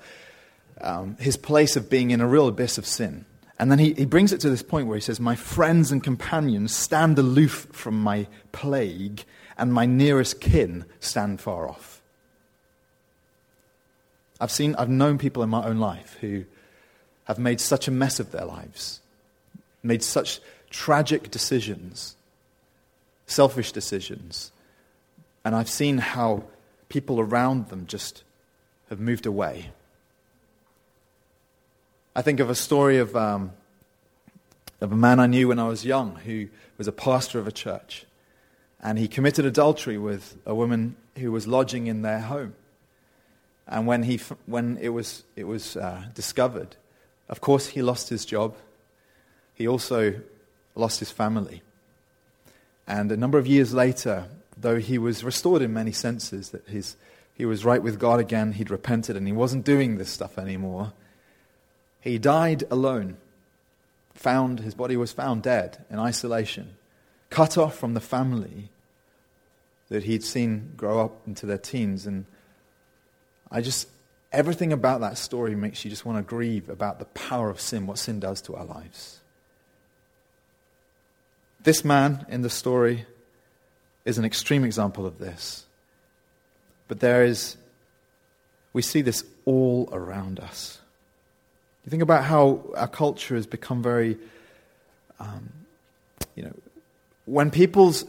um, 0.82 1.16
his 1.18 1.38
place 1.38 1.74
of 1.74 1.88
being 1.88 2.10
in 2.10 2.20
a 2.20 2.26
real 2.26 2.48
abyss 2.48 2.76
of 2.76 2.84
sin. 2.84 3.24
And 3.58 3.70
then 3.70 3.78
he, 3.78 3.94
he 3.94 4.04
brings 4.04 4.34
it 4.34 4.40
to 4.40 4.50
this 4.50 4.62
point 4.62 4.88
where 4.88 4.98
he 4.98 5.00
says, 5.00 5.20
My 5.20 5.36
friends 5.36 5.90
and 5.90 6.04
companions 6.04 6.76
stand 6.76 7.18
aloof 7.18 7.66
from 7.72 7.98
my 7.98 8.26
plague, 8.52 9.24
and 9.56 9.72
my 9.72 9.86
nearest 9.86 10.42
kin 10.42 10.84
stand 11.00 11.40
far 11.40 11.66
off. 11.66 12.02
I've 14.40 14.50
seen, 14.50 14.74
I've 14.76 14.88
known 14.88 15.18
people 15.18 15.42
in 15.42 15.48
my 15.48 15.64
own 15.64 15.78
life 15.78 16.16
who 16.20 16.44
have 17.24 17.38
made 17.38 17.60
such 17.60 17.88
a 17.88 17.90
mess 17.90 18.20
of 18.20 18.32
their 18.32 18.44
lives, 18.44 19.00
made 19.82 20.02
such 20.02 20.40
tragic 20.70 21.30
decisions, 21.30 22.16
selfish 23.26 23.72
decisions. 23.72 24.50
And 25.44 25.54
I've 25.54 25.68
seen 25.68 25.98
how 25.98 26.44
people 26.88 27.20
around 27.20 27.68
them 27.68 27.86
just 27.86 28.24
have 28.90 29.00
moved 29.00 29.26
away. 29.26 29.70
I 32.16 32.22
think 32.22 32.40
of 32.40 32.50
a 32.50 32.54
story 32.54 32.98
of, 32.98 33.16
um, 33.16 33.52
of 34.80 34.92
a 34.92 34.96
man 34.96 35.20
I 35.20 35.26
knew 35.26 35.48
when 35.48 35.58
I 35.58 35.68
was 35.68 35.84
young 35.84 36.16
who 36.16 36.48
was 36.76 36.86
a 36.86 36.92
pastor 36.92 37.38
of 37.38 37.46
a 37.46 37.52
church. 37.52 38.04
And 38.80 38.98
he 38.98 39.08
committed 39.08 39.46
adultery 39.46 39.96
with 39.96 40.36
a 40.44 40.54
woman 40.54 40.96
who 41.18 41.32
was 41.32 41.46
lodging 41.46 41.86
in 41.86 42.02
their 42.02 42.20
home. 42.20 42.54
And 43.66 43.86
when, 43.86 44.02
he, 44.02 44.20
when 44.46 44.78
it 44.80 44.90
was, 44.90 45.24
it 45.36 45.44
was 45.44 45.76
uh, 45.76 46.04
discovered, 46.14 46.76
of 47.28 47.40
course, 47.40 47.68
he 47.68 47.82
lost 47.82 48.08
his 48.10 48.24
job. 48.24 48.56
He 49.54 49.66
also 49.66 50.14
lost 50.74 51.00
his 51.00 51.10
family. 51.10 51.62
And 52.86 53.10
a 53.10 53.16
number 53.16 53.38
of 53.38 53.46
years 53.46 53.72
later, 53.72 54.26
though 54.56 54.78
he 54.78 54.98
was 54.98 55.24
restored 55.24 55.62
in 55.62 55.72
many 55.72 55.92
senses, 55.92 56.50
that 56.50 56.68
his, 56.68 56.96
he 57.34 57.46
was 57.46 57.64
right 57.64 57.82
with 57.82 57.98
God 57.98 58.20
again, 58.20 58.52
he'd 58.52 58.70
repented, 58.70 59.16
and 59.16 59.26
he 59.26 59.32
wasn't 59.32 59.64
doing 59.64 59.96
this 59.96 60.10
stuff 60.10 60.38
anymore, 60.38 60.92
he 62.00 62.18
died 62.18 62.64
alone. 62.70 63.16
Found, 64.14 64.60
his 64.60 64.74
body 64.74 64.96
was 64.96 65.12
found 65.12 65.42
dead 65.42 65.84
in 65.90 65.98
isolation, 65.98 66.76
cut 67.30 67.58
off 67.58 67.76
from 67.76 67.94
the 67.94 68.00
family 68.00 68.68
that 69.88 70.04
he'd 70.04 70.22
seen 70.22 70.72
grow 70.76 71.00
up 71.00 71.26
into 71.26 71.46
their 71.46 71.58
teens. 71.58 72.06
And 72.06 72.26
I 73.50 73.60
just, 73.60 73.88
everything 74.32 74.72
about 74.72 75.00
that 75.00 75.18
story 75.18 75.54
makes 75.54 75.84
you 75.84 75.90
just 75.90 76.04
want 76.04 76.18
to 76.18 76.22
grieve 76.22 76.68
about 76.68 76.98
the 76.98 77.04
power 77.06 77.50
of 77.50 77.60
sin, 77.60 77.86
what 77.86 77.98
sin 77.98 78.20
does 78.20 78.40
to 78.42 78.56
our 78.56 78.64
lives. 78.64 79.20
This 81.62 81.84
man 81.84 82.26
in 82.28 82.42
the 82.42 82.50
story 82.50 83.06
is 84.04 84.18
an 84.18 84.24
extreme 84.24 84.64
example 84.64 85.06
of 85.06 85.18
this. 85.18 85.64
But 86.88 87.00
there 87.00 87.24
is, 87.24 87.56
we 88.72 88.82
see 88.82 89.00
this 89.00 89.24
all 89.44 89.88
around 89.92 90.40
us. 90.40 90.78
You 91.84 91.90
think 91.90 92.02
about 92.02 92.24
how 92.24 92.60
our 92.76 92.88
culture 92.88 93.34
has 93.34 93.46
become 93.46 93.82
very, 93.82 94.18
um, 95.18 95.52
you 96.34 96.42
know, 96.42 96.52
when 97.26 97.50
people's 97.50 98.04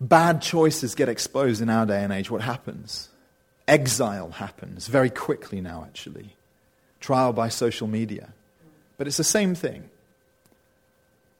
bad 0.00 0.42
choices 0.42 0.94
get 0.94 1.08
exposed 1.08 1.62
in 1.62 1.70
our 1.70 1.86
day 1.86 2.02
and 2.02 2.12
age, 2.12 2.30
what 2.30 2.40
happens? 2.40 3.08
Exile 3.68 4.30
happens 4.30 4.88
very 4.88 5.10
quickly 5.10 5.60
now, 5.60 5.84
actually. 5.86 6.36
Trial 7.00 7.32
by 7.32 7.48
social 7.48 7.86
media. 7.86 8.32
But 8.98 9.06
it's 9.06 9.16
the 9.16 9.24
same 9.24 9.54
thing. 9.54 9.88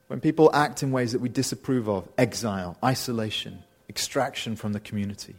When 0.06 0.20
people 0.20 0.50
act 0.52 0.82
in 0.82 0.92
ways 0.92 1.12
that 1.12 1.20
we 1.20 1.28
disapprove 1.28 1.88
of, 1.88 2.08
exile, 2.18 2.76
isolation, 2.84 3.62
extraction 3.88 4.56
from 4.56 4.72
the 4.72 4.80
community. 4.80 5.34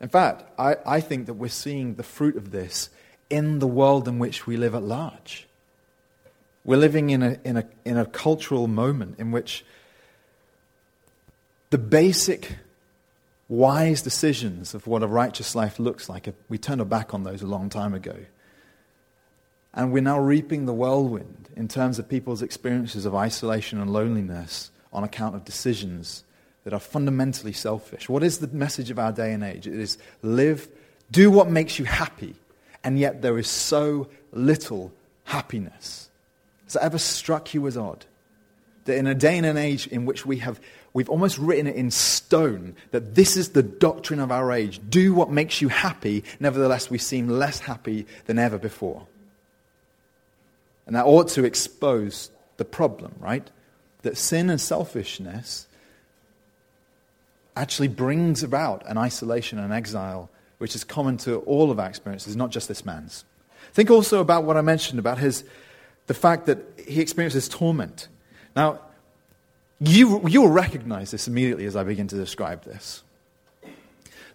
In 0.00 0.08
fact, 0.08 0.44
I, 0.58 0.76
I 0.84 1.00
think 1.00 1.26
that 1.26 1.34
we're 1.34 1.48
seeing 1.48 1.94
the 1.94 2.02
fruit 2.02 2.36
of 2.36 2.50
this 2.50 2.90
in 3.30 3.58
the 3.60 3.66
world 3.66 4.06
in 4.06 4.18
which 4.18 4.46
we 4.46 4.56
live 4.56 4.74
at 4.74 4.82
large. 4.82 5.46
We're 6.64 6.78
living 6.78 7.10
in 7.10 7.22
a, 7.22 7.38
in 7.44 7.56
a, 7.56 7.64
in 7.84 7.96
a 7.96 8.04
cultural 8.04 8.66
moment 8.66 9.18
in 9.18 9.30
which 9.30 9.64
the 11.70 11.78
basic 11.78 12.56
wise 13.48 14.02
decisions 14.02 14.74
of 14.74 14.86
what 14.86 15.02
a 15.02 15.06
righteous 15.06 15.54
life 15.54 15.78
looks 15.78 16.08
like, 16.08 16.32
we 16.48 16.58
turned 16.58 16.80
our 16.80 16.86
back 16.86 17.14
on 17.14 17.22
those 17.22 17.42
a 17.42 17.46
long 17.46 17.68
time 17.68 17.94
ago. 17.94 18.16
And 19.72 19.92
we're 19.92 20.02
now 20.02 20.18
reaping 20.18 20.66
the 20.66 20.72
whirlwind 20.72 21.50
in 21.54 21.68
terms 21.68 21.98
of 21.98 22.08
people's 22.08 22.42
experiences 22.42 23.04
of 23.04 23.14
isolation 23.14 23.80
and 23.80 23.92
loneliness 23.92 24.70
on 24.92 25.04
account 25.04 25.34
of 25.34 25.44
decisions 25.44 26.24
that 26.64 26.72
are 26.72 26.80
fundamentally 26.80 27.52
selfish. 27.52 28.08
What 28.08 28.24
is 28.24 28.38
the 28.38 28.48
message 28.48 28.90
of 28.90 28.98
our 28.98 29.12
day 29.12 29.32
and 29.32 29.44
age? 29.44 29.66
It 29.66 29.78
is 29.78 29.98
live, 30.22 30.66
do 31.10 31.30
what 31.30 31.48
makes 31.48 31.78
you 31.78 31.84
happy, 31.84 32.34
and 32.82 32.98
yet 32.98 33.22
there 33.22 33.38
is 33.38 33.48
so 33.48 34.08
little 34.32 34.92
happiness. 35.24 36.08
Has 36.64 36.72
that 36.72 36.82
ever 36.82 36.98
struck 36.98 37.54
you 37.54 37.66
as 37.66 37.76
odd? 37.76 38.06
That 38.86 38.96
in 38.96 39.06
a 39.06 39.14
day 39.14 39.36
and 39.36 39.46
an 39.46 39.56
age 39.56 39.86
in 39.86 40.06
which 40.06 40.26
we 40.26 40.38
have 40.38 40.60
we've 40.92 41.10
almost 41.10 41.38
written 41.38 41.66
it 41.66 41.76
in 41.76 41.90
stone 41.90 42.74
that 42.90 43.14
this 43.14 43.36
is 43.36 43.50
the 43.50 43.62
doctrine 43.62 44.18
of 44.18 44.32
our 44.32 44.50
age. 44.50 44.80
Do 44.88 45.12
what 45.12 45.30
makes 45.30 45.60
you 45.60 45.68
happy, 45.68 46.24
nevertheless 46.40 46.88
we 46.88 46.98
seem 46.98 47.28
less 47.28 47.60
happy 47.60 48.06
than 48.24 48.38
ever 48.38 48.58
before. 48.58 49.06
And 50.86 50.96
that 50.96 51.04
ought 51.04 51.28
to 51.30 51.44
expose 51.44 52.30
the 52.56 52.64
problem, 52.64 53.14
right? 53.20 53.50
that 54.06 54.16
sin 54.16 54.50
and 54.50 54.60
selfishness 54.60 55.66
actually 57.56 57.88
brings 57.88 58.44
about 58.44 58.84
an 58.86 58.96
isolation 58.96 59.58
and 59.58 59.72
exile 59.72 60.30
which 60.58 60.76
is 60.76 60.84
common 60.84 61.16
to 61.18 61.40
all 61.40 61.70
of 61.70 61.80
our 61.80 61.88
experiences, 61.88 62.36
not 62.36 62.50
just 62.50 62.68
this 62.68 62.84
man's. 62.84 63.24
Think 63.72 63.90
also 63.90 64.20
about 64.20 64.44
what 64.44 64.56
I 64.56 64.62
mentioned 64.62 64.98
about 64.98 65.18
his, 65.18 65.44
the 66.06 66.14
fact 66.14 66.46
that 66.46 66.58
he 66.86 67.00
experiences 67.00 67.48
torment. 67.48 68.08
Now, 68.56 68.80
you, 69.78 70.26
you 70.26 70.40
will 70.40 70.50
recognize 70.50 71.10
this 71.10 71.28
immediately 71.28 71.66
as 71.66 71.76
I 71.76 71.84
begin 71.84 72.08
to 72.08 72.16
describe 72.16 72.64
this. 72.64 73.02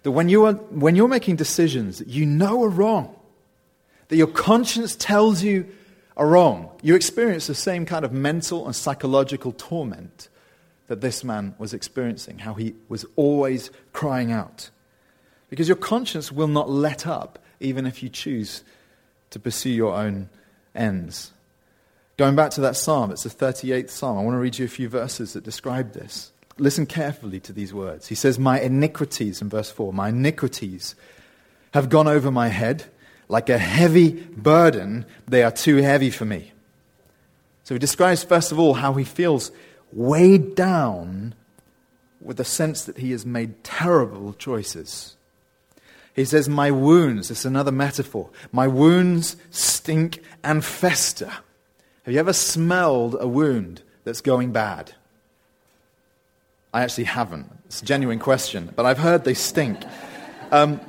That 0.04 0.12
when, 0.12 0.28
you 0.28 0.46
are, 0.46 0.52
when 0.52 0.96
you're 0.96 1.08
making 1.08 1.36
decisions 1.36 1.98
that 1.98 2.08
you 2.08 2.24
know 2.24 2.62
are 2.62 2.68
wrong, 2.68 3.14
that 4.08 4.16
your 4.16 4.28
conscience 4.28 4.94
tells 4.96 5.42
you 5.42 5.66
are 6.16 6.26
wrong, 6.26 6.70
you 6.82 6.94
experience 6.94 7.46
the 7.46 7.54
same 7.54 7.84
kind 7.84 8.04
of 8.04 8.12
mental 8.12 8.66
and 8.66 8.76
psychological 8.76 9.52
torment 9.52 10.28
that 10.86 11.00
this 11.00 11.24
man 11.24 11.54
was 11.58 11.72
experiencing, 11.72 12.38
how 12.38 12.54
he 12.54 12.74
was 12.88 13.04
always 13.16 13.70
crying 13.92 14.30
out. 14.30 14.70
Because 15.48 15.68
your 15.68 15.76
conscience 15.76 16.30
will 16.30 16.48
not 16.48 16.68
let 16.68 17.06
up, 17.06 17.38
even 17.60 17.86
if 17.86 18.02
you 18.02 18.08
choose 18.08 18.62
to 19.30 19.38
pursue 19.38 19.70
your 19.70 19.94
own 19.94 20.28
ends. 20.74 21.32
Going 22.16 22.36
back 22.36 22.50
to 22.52 22.60
that 22.62 22.76
psalm, 22.76 23.10
it's 23.10 23.22
the 23.22 23.30
38th 23.30 23.90
psalm. 23.90 24.18
I 24.18 24.22
want 24.22 24.34
to 24.34 24.38
read 24.38 24.58
you 24.58 24.64
a 24.64 24.68
few 24.68 24.88
verses 24.88 25.32
that 25.32 25.44
describe 25.44 25.92
this. 25.92 26.32
Listen 26.58 26.84
carefully 26.84 27.40
to 27.40 27.52
these 27.52 27.72
words. 27.72 28.08
He 28.08 28.14
says, 28.14 28.38
My 28.38 28.60
iniquities, 28.60 29.40
in 29.40 29.48
verse 29.48 29.70
4, 29.70 29.92
my 29.92 30.10
iniquities 30.10 30.94
have 31.72 31.88
gone 31.88 32.08
over 32.08 32.30
my 32.30 32.48
head. 32.48 32.84
Like 33.28 33.48
a 33.48 33.56
heavy 33.56 34.12
burden, 34.12 35.06
they 35.26 35.42
are 35.42 35.50
too 35.50 35.76
heavy 35.76 36.10
for 36.10 36.26
me. 36.26 36.52
So 37.64 37.74
he 37.74 37.78
describes, 37.78 38.22
first 38.22 38.52
of 38.52 38.58
all, 38.58 38.74
how 38.74 38.92
he 38.94 39.04
feels 39.04 39.50
weighed 39.92 40.54
down 40.54 41.34
with 42.20 42.36
the 42.36 42.44
sense 42.44 42.84
that 42.84 42.98
he 42.98 43.12
has 43.12 43.24
made 43.24 43.64
terrible 43.64 44.34
choices. 44.34 45.16
He 46.14 46.26
says, 46.26 46.48
My 46.48 46.70
wounds, 46.70 47.30
it's 47.30 47.46
another 47.46 47.72
metaphor, 47.72 48.28
my 48.52 48.68
wounds 48.68 49.36
stink 49.50 50.22
and 50.44 50.62
fester. 50.62 51.32
Have 52.04 52.14
you 52.14 52.20
ever 52.20 52.32
smelled 52.32 53.16
a 53.18 53.28
wound 53.28 53.82
that's 54.04 54.20
going 54.20 54.52
bad? 54.52 54.92
I 56.74 56.82
actually 56.82 57.04
haven't. 57.04 57.50
It's 57.66 57.82
a 57.82 57.84
genuine 57.84 58.18
question, 58.18 58.72
but 58.74 58.86
I've 58.86 58.98
heard 58.98 59.24
they 59.24 59.34
stink. 59.34 59.78
Um, 60.50 60.80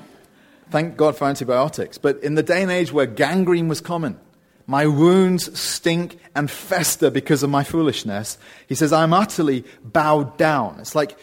Thank 0.73 0.97
God 0.97 1.15
for 1.15 1.26
antibiotics. 1.26 1.99
But 1.99 2.23
in 2.23 2.34
the 2.34 2.41
day 2.41 2.63
and 2.63 2.71
age 2.71 2.91
where 2.91 3.06
gangrene 3.06 3.67
was 3.67 3.80
common, 3.80 4.19
my 4.65 4.88
wounds 4.88 5.56
stink 5.60 6.17
and 6.34 6.49
fester 6.49 7.12
because 7.12 7.43
of 7.43 7.52
my 7.52 7.63
foolishness. 7.63 8.39
He 8.65 8.73
says, 8.73 8.91
I'm 8.91 9.13
utterly 9.13 9.65
bowed 9.84 10.36
down. 10.36 10.80
It's 10.80 10.95
like 10.95 11.15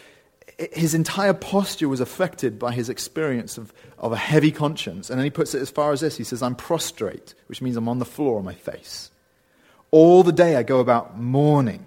his 0.71 0.93
entire 0.93 1.33
posture 1.33 1.89
was 1.89 1.99
affected 1.99 2.59
by 2.59 2.71
his 2.71 2.87
experience 2.87 3.57
of, 3.57 3.73
of 3.97 4.13
a 4.13 4.15
heavy 4.15 4.51
conscience. 4.51 5.09
And 5.09 5.19
then 5.19 5.25
he 5.25 5.31
puts 5.31 5.53
it 5.53 5.61
as 5.61 5.69
far 5.69 5.91
as 5.91 5.99
this 5.99 6.15
he 6.15 6.23
says, 6.23 6.41
I'm 6.41 6.55
prostrate, 6.55 7.33
which 7.47 7.61
means 7.61 7.75
I'm 7.75 7.89
on 7.89 7.99
the 7.99 8.05
floor 8.05 8.37
on 8.37 8.45
my 8.45 8.55
face. 8.55 9.11
All 9.91 10.23
the 10.23 10.31
day 10.31 10.55
I 10.55 10.63
go 10.63 10.79
about 10.79 11.19
mourning. 11.19 11.85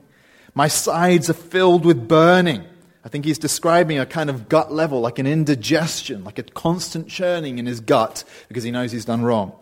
My 0.55 0.69
sides 0.69 1.29
are 1.29 1.35
filled 1.35 1.85
with 1.85 2.07
burning. 2.07 2.65
I 3.05 3.09
think 3.09 3.25
he's 3.25 3.39
describing 3.39 3.99
a 3.99 4.07
kind 4.07 4.31
of 4.31 4.49
gut 4.49 4.73
level, 4.73 5.01
like 5.01 5.19
an 5.19 5.27
indigestion, 5.27 6.25
like 6.25 6.39
a 6.39 6.43
constant 6.43 7.09
churning 7.09 7.59
in 7.59 7.67
his 7.67 7.81
gut 7.81 8.25
because 8.49 8.65
he 8.65 8.71
knows 8.71 8.93
he's 8.93 9.05
done 9.05 9.23
wrong. 9.23 9.53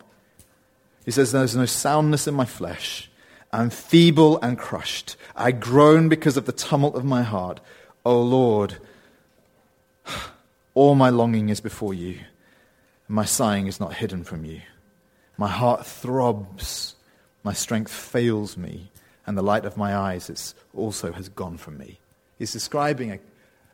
He 1.03 1.11
says, 1.11 1.31
There's 1.31 1.55
no 1.55 1.65
soundness 1.65 2.27
in 2.27 2.35
my 2.35 2.45
flesh. 2.45 3.09
I'm 3.51 3.69
feeble 3.69 4.39
and 4.41 4.57
crushed. 4.57 5.15
I 5.35 5.51
groan 5.51 6.09
because 6.09 6.37
of 6.37 6.45
the 6.45 6.51
tumult 6.51 6.95
of 6.95 7.05
my 7.05 7.21
heart. 7.21 7.59
O 8.05 8.21
Lord, 8.21 8.77
all 10.73 10.95
my 10.95 11.09
longing 11.09 11.49
is 11.49 11.59
before 11.59 11.93
you, 11.93 12.19
my 13.07 13.25
sighing 13.25 13.67
is 13.67 13.79
not 13.79 13.95
hidden 13.95 14.23
from 14.23 14.45
you. 14.45 14.61
My 15.37 15.49
heart 15.49 15.85
throbs, 15.85 16.92
my 17.43 17.53
strength 17.53 17.91
fails 17.91 18.57
me, 18.57 18.89
and 19.25 19.37
the 19.37 19.41
light 19.41 19.65
of 19.65 19.77
my 19.77 19.95
eyes 19.95 20.55
also 20.75 21.11
has 21.11 21.29
gone 21.29 21.57
from 21.57 21.77
me. 21.77 21.99
He's 22.37 22.51
describing 22.51 23.11
a, 23.11 23.19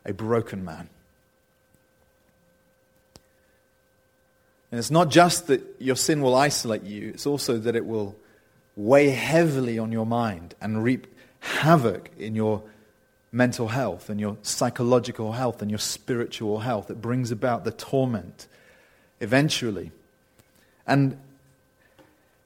a 0.04 0.12
broken 0.12 0.64
man. 0.64 0.88
And 4.70 4.78
it's 4.78 4.90
not 4.90 5.10
just 5.10 5.48
that 5.48 5.62
your 5.78 5.96
sin 5.96 6.20
will 6.20 6.34
isolate 6.34 6.84
you, 6.84 7.08
it's 7.08 7.26
also 7.26 7.58
that 7.58 7.74
it 7.74 7.86
will 7.86 8.14
weigh 8.76 9.10
heavily 9.10 9.78
on 9.78 9.90
your 9.90 10.06
mind 10.06 10.54
and 10.60 10.84
reap 10.84 11.06
havoc 11.40 12.10
in 12.18 12.34
your 12.34 12.62
mental 13.32 13.68
health 13.68 14.08
and 14.08 14.20
your 14.20 14.36
psychological 14.42 15.32
health 15.32 15.62
and 15.62 15.70
your 15.70 15.78
spiritual 15.78 16.60
health. 16.60 16.90
It 16.90 17.00
brings 17.00 17.30
about 17.30 17.64
the 17.64 17.70
torment 17.70 18.46
eventually. 19.20 19.90
And 20.86 21.18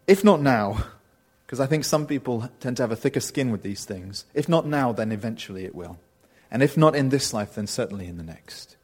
if 0.07 0.25
not 0.25 0.41
now, 0.41 0.85
because 1.47 1.61
I 1.61 1.67
think 1.67 1.85
some 1.85 2.07
people 2.07 2.51
tend 2.61 2.77
to 2.79 2.83
have 2.83 2.93
a 2.93 2.97
thicker 2.97 3.21
skin 3.21 3.51
with 3.51 3.63
these 3.63 3.85
things, 3.85 4.25
if 4.35 4.49
not 4.49 4.67
now, 4.67 4.93
then 4.93 5.13
eventually 5.13 5.65
it 5.65 5.75
will. 5.75 5.99
And 6.51 6.63
if 6.63 6.77
not 6.77 6.95
in 6.95 7.09
this 7.09 7.33
life, 7.33 7.55
then 7.55 7.67
certainly 7.67 8.07
in 8.07 8.17
the 8.17 8.23
next. 8.23 8.77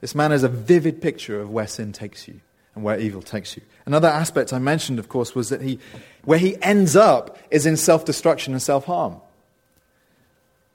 This 0.00 0.14
man 0.14 0.32
is 0.32 0.42
a 0.42 0.48
vivid 0.48 1.02
picture 1.02 1.40
of 1.40 1.50
where 1.50 1.66
sin 1.66 1.92
takes 1.92 2.26
you 2.26 2.40
and 2.74 2.84
where 2.84 2.98
evil 2.98 3.20
takes 3.20 3.56
you. 3.56 3.62
Another 3.84 4.08
aspect 4.08 4.52
I 4.52 4.58
mentioned, 4.58 4.98
of 4.98 5.08
course, 5.08 5.34
was 5.34 5.50
that 5.50 5.60
he, 5.60 5.78
where 6.24 6.38
he 6.38 6.60
ends 6.62 6.96
up 6.96 7.38
is 7.50 7.66
in 7.66 7.76
self 7.76 8.04
destruction 8.04 8.54
and 8.54 8.62
self 8.62 8.86
harm. 8.86 9.16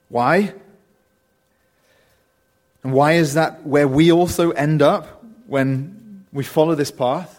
Why? 0.09 0.53
And 2.83 2.93
why 2.93 3.13
is 3.13 3.33
that 3.33 3.65
where 3.65 3.88
we 3.88 4.11
also 4.11 4.51
end 4.51 4.83
up 4.83 5.23
when 5.47 6.25
we 6.31 6.43
follow 6.43 6.75
this 6.75 6.91
path? 6.91 7.35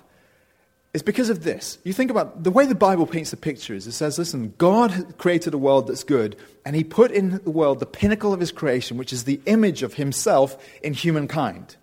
It's 0.97 1.03
because 1.03 1.29
of 1.29 1.45
this. 1.45 1.77
You 1.85 1.93
think 1.93 2.11
about 2.11 2.43
the 2.43 2.51
way 2.51 2.65
the 2.65 2.75
Bible 2.75 3.07
paints 3.07 3.31
the 3.31 3.37
picture 3.37 3.75
is 3.75 3.87
it 3.87 3.93
says, 3.93 4.19
listen, 4.19 4.55
God 4.57 5.19
created 5.19 5.53
a 5.53 5.59
world 5.59 5.89
that's 5.89 6.05
good, 6.05 6.37
and 6.65 6.75
He 6.75 6.85
put 6.85 7.11
in 7.11 7.39
the 7.45 7.51
world 7.51 7.81
the 7.81 7.85
pinnacle 7.85 8.33
of 8.33 8.41
His 8.41 8.51
creation, 8.51 8.97
which 8.97 9.13
is 9.13 9.25
the 9.25 9.39
image 9.45 9.83
of 9.83 9.93
Himself 9.93 10.57
in 10.83 10.95
humankind. 10.95 11.77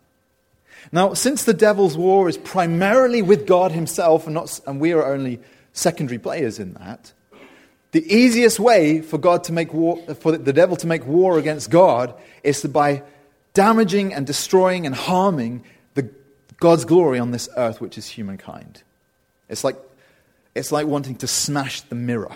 Now, 0.91 1.13
since 1.13 1.43
the 1.43 1.54
devil's 1.54 1.95
war 1.95 2.28
is 2.28 2.39
primarily 2.39 3.21
with 3.21 3.45
God 3.45 3.71
himself, 3.71 4.26
and, 4.26 4.34
not, 4.34 4.60
and 4.65 4.80
we 4.80 4.93
are 4.93 5.06
only 5.06 5.39
secondary 5.73 6.17
players 6.17 6.58
in 6.58 6.73
that, 6.73 7.13
the 7.91 8.12
easiest 8.12 8.60
way 8.60 9.02
for 9.02 9.19
God 9.19 9.43
to 9.43 9.54
make 9.54 9.76
war, 9.76 9.97
for 10.15 10.36
the 10.36 10.54
devil 10.54 10.76
to 10.78 10.88
make 10.88 11.06
war 11.06 11.38
against 11.38 11.69
God 11.69 12.15
is 12.41 12.63
by 12.63 13.04
damaging 13.54 14.12
and 14.12 14.26
destroying 14.26 14.88
and 14.88 14.95
harming 14.95 15.63
the, 15.93 16.10
God's 16.58 16.84
glory 16.84 17.19
on 17.19 17.30
this 17.30 17.47
earth, 17.56 17.80
which 17.80 17.99
is 17.99 18.08
humankind. 18.08 18.82
It's 19.49 19.63
like, 19.63 19.77
it's 20.56 20.71
like 20.71 20.88
wanting 20.88 21.15
to 21.17 21.27
smash 21.27 21.82
the 21.82 21.95
mirror. 21.95 22.36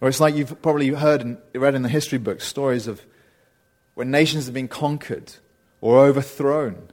Or 0.00 0.08
it's 0.08 0.20
like 0.20 0.34
you've 0.34 0.60
probably 0.60 0.88
heard 0.88 1.22
and 1.22 1.38
read 1.54 1.74
in 1.74 1.82
the 1.82 1.88
history 1.88 2.18
books 2.18 2.44
stories 2.44 2.86
of 2.86 3.00
when 3.94 4.10
nations 4.10 4.44
have 4.44 4.54
been 4.54 4.68
conquered 4.68 5.32
or 5.80 5.98
overthrown. 6.00 6.90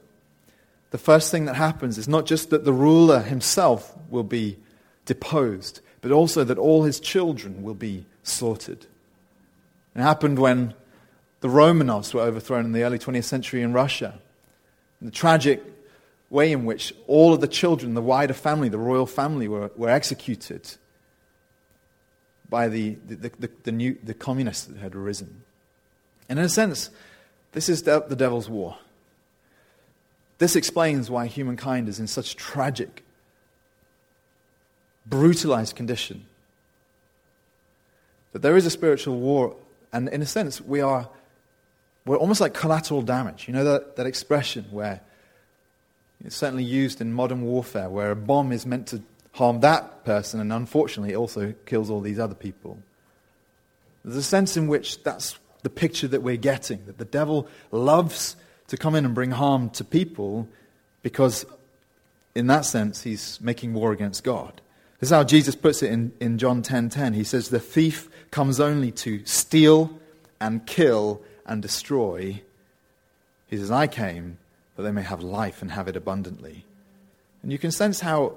The 0.92 0.98
first 0.98 1.30
thing 1.30 1.46
that 1.46 1.56
happens 1.56 1.98
is 1.98 2.08
not 2.08 2.26
just 2.26 2.50
that 2.50 2.64
the 2.64 2.72
ruler 2.72 3.20
himself 3.20 3.94
will 4.08 4.22
be 4.22 4.58
deposed, 5.04 5.80
but 6.00 6.10
also 6.10 6.44
that 6.44 6.58
all 6.58 6.84
his 6.84 7.00
children 7.00 7.62
will 7.62 7.74
be 7.74 8.06
slaughtered. 8.22 8.86
It 9.94 10.00
happened 10.00 10.38
when 10.38 10.74
the 11.40 11.48
Romanovs 11.48 12.14
were 12.14 12.20
overthrown 12.20 12.64
in 12.64 12.72
the 12.72 12.82
early 12.82 12.98
20th 12.98 13.24
century 13.24 13.62
in 13.62 13.72
Russia. 13.72 14.20
The 15.02 15.10
tragic 15.10 15.62
way 16.30 16.52
in 16.52 16.64
which 16.64 16.94
all 17.06 17.34
of 17.34 17.40
the 17.40 17.48
children, 17.48 17.94
the 17.94 18.02
wider 18.02 18.32
family, 18.32 18.68
the 18.68 18.78
royal 18.78 19.06
family, 19.06 19.48
were, 19.48 19.70
were 19.76 19.90
executed 19.90 20.76
by 22.48 22.68
the, 22.68 22.96
the, 23.06 23.16
the, 23.16 23.50
the, 23.64 23.72
new, 23.72 23.98
the 24.02 24.14
communists 24.14 24.64
that 24.66 24.78
had 24.78 24.94
arisen. 24.94 25.42
And 26.28 26.38
in 26.38 26.44
a 26.44 26.48
sense, 26.48 26.90
this 27.52 27.68
is 27.68 27.82
the, 27.82 28.00
the 28.00 28.16
devil's 28.16 28.48
war. 28.48 28.78
This 30.38 30.56
explains 30.56 31.10
why 31.10 31.26
humankind 31.26 31.88
is 31.88 32.00
in 32.00 32.06
such 32.06 32.36
tragic, 32.36 33.04
brutalized 35.06 35.76
condition. 35.76 36.26
That 38.32 38.42
there 38.42 38.56
is 38.56 38.66
a 38.66 38.70
spiritual 38.70 39.18
war, 39.18 39.56
and 39.92 40.08
in 40.08 40.22
a 40.22 40.26
sense, 40.26 40.60
we 40.60 40.80
are 40.80 41.08
we're 42.04 42.16
almost 42.16 42.40
like 42.40 42.54
collateral 42.54 43.02
damage. 43.02 43.46
You 43.46 43.54
know 43.54 43.64
that, 43.64 43.96
that 43.96 44.06
expression 44.06 44.66
where 44.70 45.00
it's 46.24 46.36
certainly 46.36 46.64
used 46.64 47.00
in 47.00 47.12
modern 47.12 47.42
warfare, 47.42 47.88
where 47.88 48.10
a 48.10 48.16
bomb 48.16 48.52
is 48.52 48.66
meant 48.66 48.88
to 48.88 49.02
harm 49.32 49.60
that 49.60 50.04
person, 50.04 50.40
and 50.40 50.52
unfortunately, 50.52 51.14
it 51.14 51.16
also 51.16 51.54
kills 51.66 51.90
all 51.90 52.00
these 52.00 52.18
other 52.18 52.34
people. 52.34 52.78
There's 54.04 54.16
a 54.16 54.22
sense 54.22 54.56
in 54.56 54.66
which 54.66 55.02
that's 55.02 55.38
the 55.62 55.70
picture 55.70 56.08
that 56.08 56.22
we're 56.22 56.36
getting 56.36 56.84
that 56.86 56.98
the 56.98 57.04
devil 57.04 57.48
loves 57.70 58.36
to 58.68 58.76
come 58.76 58.94
in 58.94 59.04
and 59.04 59.14
bring 59.14 59.30
harm 59.30 59.70
to 59.70 59.84
people 59.84 60.48
because, 61.02 61.46
in 62.34 62.48
that 62.48 62.64
sense, 62.64 63.02
he's 63.02 63.40
making 63.40 63.74
war 63.74 63.92
against 63.92 64.24
God. 64.24 64.60
This 64.98 65.08
is 65.08 65.14
how 65.14 65.24
Jesus 65.24 65.54
puts 65.54 65.82
it 65.82 65.90
in, 65.90 66.12
in 66.20 66.38
John 66.38 66.62
10:10. 66.62 66.64
10, 66.64 66.88
10. 66.90 67.12
He 67.14 67.24
says, 67.24 67.48
The 67.48 67.60
thief 67.60 68.08
comes 68.30 68.60
only 68.60 68.92
to 68.92 69.24
steal 69.24 69.98
and 70.40 70.64
kill 70.66 71.22
and 71.46 71.62
destroy. 71.62 72.42
He 73.48 73.56
says, 73.56 73.70
I 73.70 73.86
came 73.86 74.38
that 74.76 74.82
they 74.82 74.92
may 74.92 75.02
have 75.02 75.22
life 75.22 75.62
and 75.62 75.70
have 75.70 75.88
it 75.88 75.96
abundantly. 75.96 76.64
And 77.42 77.52
you 77.52 77.58
can 77.58 77.70
sense 77.70 78.00
how 78.00 78.36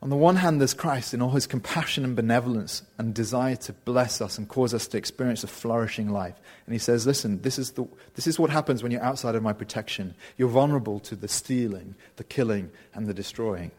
on 0.00 0.10
the 0.10 0.16
one 0.16 0.36
hand, 0.36 0.60
there's 0.60 0.74
Christ 0.74 1.12
in 1.12 1.20
all 1.20 1.30
his 1.30 1.48
compassion 1.48 2.04
and 2.04 2.14
benevolence 2.14 2.82
and 2.98 3.12
desire 3.12 3.56
to 3.56 3.72
bless 3.72 4.20
us 4.20 4.38
and 4.38 4.48
cause 4.48 4.72
us 4.72 4.86
to 4.88 4.98
experience 4.98 5.42
a 5.42 5.48
flourishing 5.48 6.08
life. 6.08 6.36
And 6.66 6.72
he 6.72 6.78
says, 6.78 7.04
Listen, 7.04 7.42
this 7.42 7.58
is, 7.58 7.72
the, 7.72 7.84
this 8.14 8.28
is 8.28 8.38
what 8.38 8.50
happens 8.50 8.82
when 8.82 8.92
you're 8.92 9.02
outside 9.02 9.34
of 9.34 9.42
my 9.42 9.52
protection. 9.52 10.14
You're 10.36 10.48
vulnerable 10.48 11.00
to 11.00 11.16
the 11.16 11.26
stealing, 11.26 11.96
the 12.14 12.22
killing, 12.22 12.70
and 12.94 13.08
the 13.08 13.14
destroying. 13.14 13.72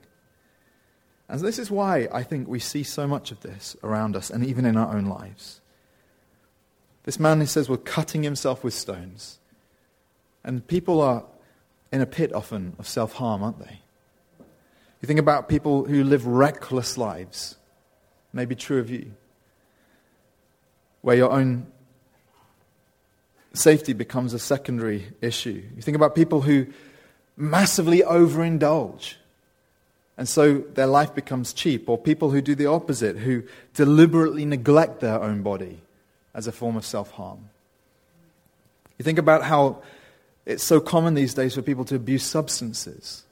And 1.30 1.40
this 1.40 1.60
is 1.60 1.72
why 1.72 2.10
I 2.12 2.24
think 2.24 2.50
we 2.50 2.60
see 2.60 2.84
so 2.84 3.08
much 3.08 3.32
of 3.32 3.40
this 3.40 3.78
around 3.82 4.18
us 4.18 4.30
and 4.30 4.46
even 4.46 4.66
in 4.66 4.76
our 4.76 4.94
own 4.94 5.06
lives. 5.06 5.62
This 7.10 7.20
man, 7.20 7.40
he 7.40 7.48
says, 7.48 7.68
was 7.68 7.80
cutting 7.86 8.22
himself 8.22 8.64
with 8.64 8.76
stones. 8.76 9.40
And 10.44 10.68
people 10.68 11.02
are 11.02 11.24
in 11.92 12.02
a 12.02 12.06
pit 12.06 12.32
often 12.36 12.76
of 12.78 12.88
self 12.88 13.14
harm, 13.14 13.42
aren't 13.42 13.58
they? 13.58 13.82
You 15.02 15.08
think 15.08 15.20
about 15.20 15.50
people 15.50 15.86
who 15.86 16.04
live 16.04 16.28
reckless 16.28 17.00
lives. 17.00 17.56
Maybe 18.32 18.54
true 18.54 18.78
of 18.78 18.92
you. 18.92 19.12
Where 21.02 21.16
your 21.16 21.32
own 21.32 21.66
safety 23.54 23.94
becomes 23.94 24.36
a 24.36 24.40
secondary 24.40 25.08
issue. 25.20 25.64
You 25.76 25.82
think 25.82 25.96
about 25.96 26.14
people 26.14 26.42
who 26.42 26.68
massively 27.36 28.02
overindulge. 28.02 29.16
And 30.16 30.30
so 30.30 30.60
their 30.60 30.86
life 30.86 31.16
becomes 31.16 31.54
cheap. 31.54 31.90
Or 31.90 31.98
people 31.98 32.30
who 32.30 32.40
do 32.40 32.54
the 32.54 32.68
opposite, 32.68 33.18
who 33.18 33.46
deliberately 33.74 34.46
neglect 34.46 35.00
their 35.00 35.20
own 35.20 35.42
body 35.42 35.82
as 36.34 36.48
a 36.48 36.52
form 36.52 36.76
of 36.76 36.86
self 36.86 37.12
harm. 37.12 37.50
You 38.98 39.04
think 39.04 39.20
about 39.20 39.44
how 39.44 39.82
it's 40.46 40.64
so 40.64 40.80
common 40.80 41.14
these 41.14 41.34
days 41.34 41.56
for 41.56 41.62
people 41.62 41.86
to 41.86 41.96
abuse 41.96 42.24
substances. 42.24 43.24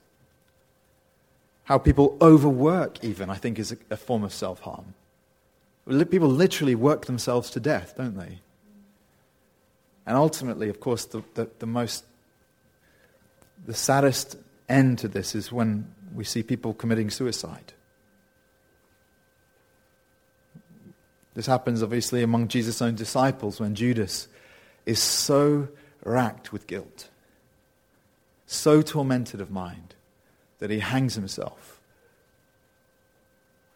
How 1.66 1.78
people 1.78 2.18
overwork, 2.22 3.04
even, 3.04 3.30
I 3.30 3.36
think, 3.36 3.60
is 3.60 3.74
a, 3.74 3.78
a 3.90 3.98
form 3.98 4.24
of 4.24 4.34
self 4.34 4.62
harm. 4.62 4.94
People 5.88 6.30
literally 6.30 6.76
work 6.76 7.06
themselves 7.06 7.50
to 7.52 7.60
death, 7.60 7.96
don't 7.98 8.18
they? 8.18 8.40
And 10.06 10.16
ultimately, 10.16 10.70
of 10.70 10.80
course, 10.80 11.06
the, 11.06 11.22
the, 11.34 11.50
the, 11.60 11.66
most, 11.66 12.06
the 13.66 13.74
saddest 13.74 14.38
end 14.70 15.00
to 15.00 15.08
this 15.08 15.36
is 15.36 15.52
when 15.52 15.94
we 16.14 16.24
see 16.24 16.44
people 16.44 16.74
committing 16.74 17.10
suicide. 17.10 17.74
This 21.38 21.46
happens, 21.46 21.84
obviously, 21.84 22.24
among 22.24 22.48
Jesus' 22.48 22.82
own 22.82 22.96
disciples 22.96 23.60
when 23.60 23.76
Judas 23.76 24.28
is 24.88 25.00
so 25.00 25.68
racked 26.04 26.52
with 26.52 26.66
guilt, 26.66 27.10
so 28.48 28.82
tormented 28.82 29.40
of 29.40 29.52
mind, 29.52 29.94
that 30.58 30.72
he 30.72 30.80
hangs 30.80 31.14
himself 31.14 31.80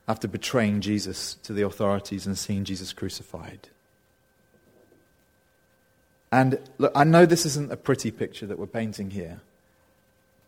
after 0.07 0.27
betraying 0.27 0.81
Jesus 0.81 1.35
to 1.43 1.53
the 1.53 1.61
authorities 1.61 2.25
and 2.25 2.35
seeing 2.35 2.63
Jesus 2.63 2.93
crucified. 2.93 3.69
And 6.31 6.57
look, 6.79 6.91
I 6.95 7.03
know 7.03 7.27
this 7.27 7.45
isn't 7.45 7.71
a 7.71 7.77
pretty 7.77 8.09
picture 8.09 8.47
that 8.47 8.57
we're 8.57 8.65
painting 8.65 9.11
here. 9.11 9.39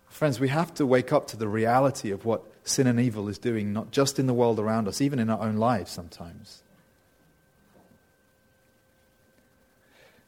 Friends, 0.09 0.39
we 0.39 0.47
have 0.47 0.73
to 0.73 0.85
wake 0.87 1.13
up 1.13 1.27
to 1.27 1.37
the 1.37 1.47
reality 1.47 2.09
of 2.09 2.25
what 2.25 2.41
sin 2.63 2.87
and 2.87 2.99
evil 2.99 3.29
is 3.29 3.37
doing, 3.37 3.71
not 3.71 3.91
just 3.91 4.17
in 4.17 4.25
the 4.25 4.33
world 4.33 4.59
around 4.59 4.87
us, 4.87 4.99
even 4.99 5.19
in 5.19 5.29
our 5.29 5.39
own 5.39 5.57
lives 5.57 5.91
sometimes. 5.91 6.62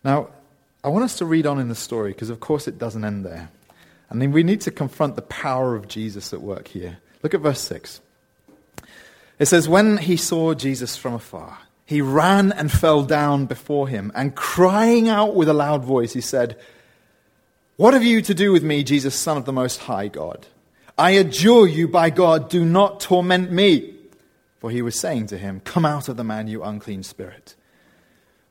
Now, 0.05 0.29
I 0.83 0.89
want 0.89 1.03
us 1.03 1.17
to 1.17 1.25
read 1.25 1.47
on 1.47 1.59
in 1.59 1.67
the 1.67 1.75
story 1.75 2.11
because, 2.11 2.29
of 2.29 2.39
course, 2.39 2.67
it 2.67 2.77
doesn't 2.77 3.03
end 3.03 3.25
there. 3.25 3.49
And 4.09 4.21
then 4.21 4.31
we 4.31 4.43
need 4.43 4.61
to 4.61 4.71
confront 4.71 5.15
the 5.15 5.23
power 5.23 5.75
of 5.75 5.87
Jesus 5.87 6.31
at 6.31 6.41
work 6.41 6.67
here. 6.67 6.99
Look 7.23 7.33
at 7.33 7.41
verse 7.41 7.59
6. 7.61 8.01
It 9.39 9.47
says, 9.47 9.67
When 9.67 9.97
he 9.97 10.15
saw 10.15 10.53
Jesus 10.53 10.95
from 10.95 11.15
afar, 11.15 11.57
he 11.87 12.01
ran 12.01 12.51
and 12.51 12.71
fell 12.71 13.01
down 13.01 13.47
before 13.47 13.87
him, 13.87 14.11
and 14.13 14.35
crying 14.35 15.09
out 15.09 15.35
with 15.35 15.49
a 15.49 15.53
loud 15.53 15.83
voice, 15.83 16.13
he 16.13 16.21
said, 16.21 16.55
What 17.77 17.95
have 17.95 18.03
you 18.03 18.21
to 18.21 18.35
do 18.35 18.51
with 18.51 18.63
me, 18.63 18.83
Jesus, 18.83 19.15
Son 19.15 19.37
of 19.37 19.45
the 19.45 19.53
Most 19.53 19.79
High 19.79 20.07
God? 20.07 20.45
I 20.99 21.11
adjure 21.11 21.65
you 21.65 21.87
by 21.87 22.11
God, 22.11 22.47
do 22.47 22.63
not 22.63 22.99
torment 22.99 23.51
me. 23.51 23.95
For 24.59 24.69
he 24.69 24.83
was 24.83 24.99
saying 24.99 25.27
to 25.27 25.37
him, 25.39 25.61
Come 25.61 25.83
out 25.83 26.09
of 26.09 26.15
the 26.15 26.23
man, 26.23 26.47
you 26.47 26.63
unclean 26.63 27.01
spirit. 27.01 27.55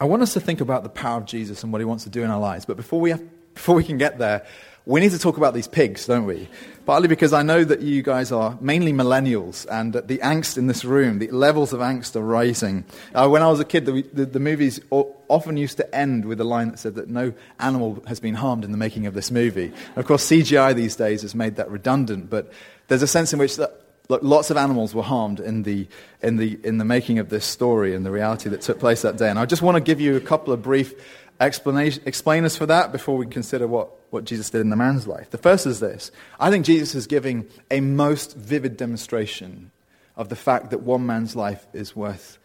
I 0.00 0.04
want 0.04 0.22
us 0.22 0.32
to 0.34 0.40
think 0.40 0.60
about 0.60 0.84
the 0.84 0.88
power 0.88 1.18
of 1.18 1.26
Jesus 1.26 1.64
and 1.64 1.72
what 1.72 1.80
he 1.80 1.84
wants 1.84 2.04
to 2.04 2.10
do 2.10 2.22
in 2.22 2.30
our 2.30 2.38
lives. 2.38 2.64
But 2.64 2.76
before 2.76 3.00
we, 3.00 3.10
have, 3.10 3.22
before 3.54 3.74
we 3.74 3.82
can 3.82 3.98
get 3.98 4.18
there, 4.18 4.46
we 4.86 5.00
need 5.00 5.10
to 5.10 5.18
talk 5.18 5.36
about 5.36 5.52
these 5.54 5.66
pigs, 5.68 6.06
don't 6.06 6.24
we? 6.24 6.48
Partly 6.86 7.08
because 7.08 7.32
I 7.32 7.42
know 7.42 7.62
that 7.64 7.82
you 7.82 8.02
guys 8.02 8.32
are 8.32 8.56
mainly 8.60 8.92
millennials, 8.92 9.66
and 9.70 9.92
the 9.92 10.18
angst 10.18 10.56
in 10.56 10.66
this 10.66 10.82
room, 10.82 11.18
the 11.18 11.30
levels 11.30 11.74
of 11.74 11.80
angst 11.80 12.16
are 12.16 12.22
rising. 12.22 12.84
Uh, 13.14 13.28
when 13.28 13.42
I 13.42 13.48
was 13.48 13.60
a 13.60 13.66
kid, 13.66 13.84
the, 13.84 14.02
the, 14.14 14.24
the, 14.24 14.40
movies 14.40 14.80
often 14.90 15.58
used 15.58 15.76
to 15.76 15.94
end 15.94 16.24
with 16.24 16.40
a 16.40 16.44
line 16.44 16.70
that 16.70 16.78
said 16.78 16.94
that 16.94 17.10
no 17.10 17.34
animal 17.58 18.02
has 18.06 18.18
been 18.18 18.34
harmed 18.34 18.64
in 18.64 18.70
the 18.70 18.78
making 18.78 19.06
of 19.06 19.12
this 19.12 19.30
movie. 19.30 19.72
Of 19.96 20.06
course, 20.06 20.24
CGI 20.26 20.74
these 20.74 20.96
days 20.96 21.20
has 21.20 21.34
made 21.34 21.56
that 21.56 21.70
redundant, 21.70 22.30
but 22.30 22.50
there's 22.86 23.02
a 23.02 23.06
sense 23.06 23.34
in 23.34 23.38
which 23.38 23.56
that, 23.56 23.87
look, 24.08 24.22
lots 24.22 24.50
of 24.50 24.56
animals 24.56 24.94
were 24.94 25.02
harmed 25.02 25.40
in 25.40 25.62
the, 25.62 25.86
in, 26.22 26.36
the, 26.36 26.58
in 26.64 26.78
the 26.78 26.84
making 26.84 27.18
of 27.18 27.28
this 27.28 27.44
story 27.44 27.94
and 27.94 28.04
the 28.04 28.10
reality 28.10 28.48
that 28.50 28.62
took 28.62 28.78
place 28.78 29.02
that 29.02 29.16
day. 29.16 29.28
And 29.28 29.38
I 29.38 29.46
just 29.46 29.62
want 29.62 29.76
to 29.76 29.80
give 29.80 30.00
you 30.00 30.16
a 30.16 30.20
couple 30.20 30.52
of 30.52 30.62
brief 30.62 30.94
explainers 31.40 32.56
for 32.56 32.66
that 32.66 32.90
before 32.90 33.16
we 33.16 33.26
consider 33.26 33.66
what, 33.66 33.90
what 34.10 34.24
Jesus 34.24 34.50
did 34.50 34.60
in 34.60 34.70
the 34.70 34.76
man's 34.76 35.06
life. 35.06 35.30
The 35.30 35.38
first 35.38 35.66
is 35.66 35.80
this 35.80 36.10
I 36.40 36.50
think 36.50 36.64
Jesus 36.64 36.94
is 36.94 37.06
giving 37.06 37.46
a 37.70 37.80
most 37.80 38.36
vivid 38.36 38.76
demonstration 38.76 39.70
of 40.16 40.28
the 40.28 40.36
fact 40.36 40.70
that 40.70 40.80
one 40.80 41.06
man's 41.06 41.36
life 41.36 41.64
is 41.72 41.94
worth, 41.94 42.38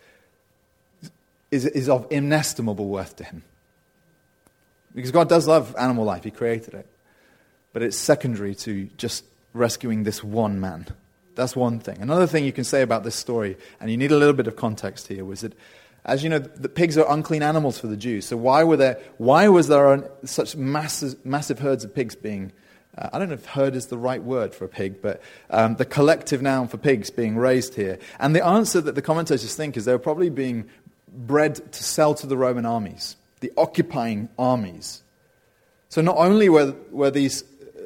is, 1.50 1.66
is 1.66 1.90
of 1.90 2.06
inestimable 2.12 2.88
worth 2.88 3.16
to 3.16 3.24
him. 3.24 3.44
Because 4.94 5.10
God 5.12 5.28
does 5.28 5.48
love 5.48 5.76
animal 5.78 6.06
life, 6.06 6.24
He 6.24 6.30
created 6.30 6.76
it. 6.76 6.88
But 7.72 7.82
it's 7.82 7.98
secondary 7.98 8.54
to 8.56 8.86
just 8.98 9.26
rescuing 9.54 10.04
this 10.04 10.24
one 10.24 10.60
man. 10.60 10.86
That's 11.36 11.56
one 11.56 11.80
thing. 11.80 12.02
Another 12.02 12.28
thing 12.28 12.46
you 12.46 12.54
can 12.54 12.64
say 12.64 12.82
about 12.82 13.04
this 13.04 13.16
story, 13.16 13.58
and 13.80 13.90
you 13.90 13.98
need 13.98 14.12
a 14.12 14.18
little 14.18 14.34
bit 14.34 14.48
of 14.48 14.56
context 14.56 15.08
here, 15.08 15.26
was 15.26 15.42
that 15.42 15.54
as 16.06 16.24
you 16.24 16.30
know, 16.30 16.40
the 16.40 16.70
pigs 16.70 16.98
are 16.98 17.10
unclean 17.10 17.44
animals 17.44 17.80
for 17.80 17.88
the 17.88 17.96
Jews. 17.96 18.26
So 18.26 18.36
why, 18.36 18.64
were 18.64 18.78
there, 18.78 19.00
why 19.18 19.48
was 19.48 19.70
there 19.70 20.10
such 20.26 20.56
massive, 20.56 21.26
massive 21.26 21.60
herds 21.60 21.86
of 21.86 21.96
pigs 21.96 22.16
being, 22.16 22.52
uh, 22.98 23.10
I 23.14 23.20
don't 23.20 23.30
know 23.30 23.36
if 23.36 23.46
herd 23.46 23.76
is 23.76 23.88
the 23.88 23.98
right 23.98 24.22
word 24.22 24.54
for 24.54 24.66
a 24.66 24.68
pig, 24.68 25.02
but 25.02 25.22
um, 25.50 25.76
the 25.76 25.86
collective 25.86 26.42
noun 26.42 26.68
for 26.68 26.78
pigs 26.78 27.10
being 27.10 27.38
raised 27.38 27.76
here? 27.76 28.00
And 28.20 28.36
the 28.36 28.46
answer 28.46 28.82
that 28.82 28.96
the 28.96 29.02
commentators 29.02 29.56
think 29.56 29.78
is 29.78 29.86
they 29.86 29.94
were 29.94 30.00
probably 30.00 30.30
being 30.30 30.70
bred 31.08 31.56
to 31.72 31.84
sell 31.84 32.14
to 32.16 32.28
the 32.28 32.36
Roman 32.36 32.66
armies, 32.66 33.16
the 33.40 33.54
occupying 33.56 34.28
armies. 34.38 35.04
So 35.88 36.02
not 36.02 36.18
only 36.18 36.50
were, 36.50 36.76
were 36.92 37.12
these 37.12 37.44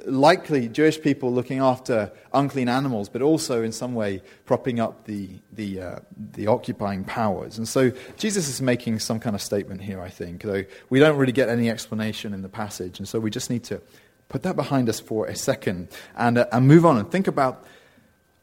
likely 0.07 0.67
Jewish 0.69 0.99
people 1.01 1.31
looking 1.31 1.59
after 1.59 2.11
unclean 2.33 2.69
animals, 2.69 3.09
but 3.09 3.21
also 3.21 3.61
in 3.63 3.71
some 3.71 3.93
way 3.93 4.21
propping 4.45 4.79
up 4.79 5.05
the, 5.05 5.29
the, 5.51 5.81
uh, 5.81 5.99
the 6.33 6.47
occupying 6.47 7.03
powers. 7.03 7.57
And 7.57 7.67
so 7.67 7.91
Jesus 8.17 8.47
is 8.47 8.61
making 8.61 8.99
some 8.99 9.19
kind 9.19 9.35
of 9.35 9.41
statement 9.41 9.81
here, 9.81 10.01
I 10.01 10.09
think, 10.09 10.43
though 10.43 10.63
we 10.89 10.99
don't 10.99 11.17
really 11.17 11.31
get 11.31 11.49
any 11.49 11.69
explanation 11.69 12.33
in 12.33 12.41
the 12.41 12.49
passage. 12.49 12.99
And 12.99 13.07
so 13.07 13.19
we 13.19 13.29
just 13.29 13.49
need 13.49 13.63
to 13.65 13.81
put 14.29 14.43
that 14.43 14.55
behind 14.55 14.89
us 14.89 14.99
for 14.99 15.27
a 15.27 15.35
second 15.35 15.89
and, 16.15 16.37
uh, 16.37 16.47
and 16.51 16.67
move 16.67 16.85
on 16.85 16.97
and 16.97 17.09
think 17.11 17.27
about, 17.27 17.65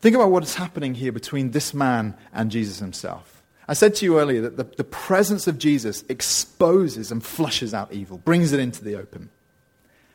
think 0.01 0.15
about 0.15 0.31
what 0.31 0.43
is 0.43 0.55
happening 0.55 0.95
here 0.95 1.13
between 1.13 1.51
this 1.51 1.75
man 1.75 2.15
and 2.33 2.51
Jesus 2.51 2.79
himself. 2.79 3.43
I 3.67 3.73
said 3.73 3.95
to 3.97 4.05
you 4.05 4.19
earlier 4.19 4.43
that 4.43 4.57
the, 4.59 4.65
the 4.65 4.85
presence 4.85 5.47
of 5.47 5.59
Jesus 5.59 6.05
exposes 6.09 7.11
and 7.11 7.25
flushes 7.25 7.73
out 7.73 7.93
evil, 7.93 8.19
brings 8.19 8.53
it 8.53 8.61
into 8.61 8.85
the 8.85 8.97
open. 8.97 9.31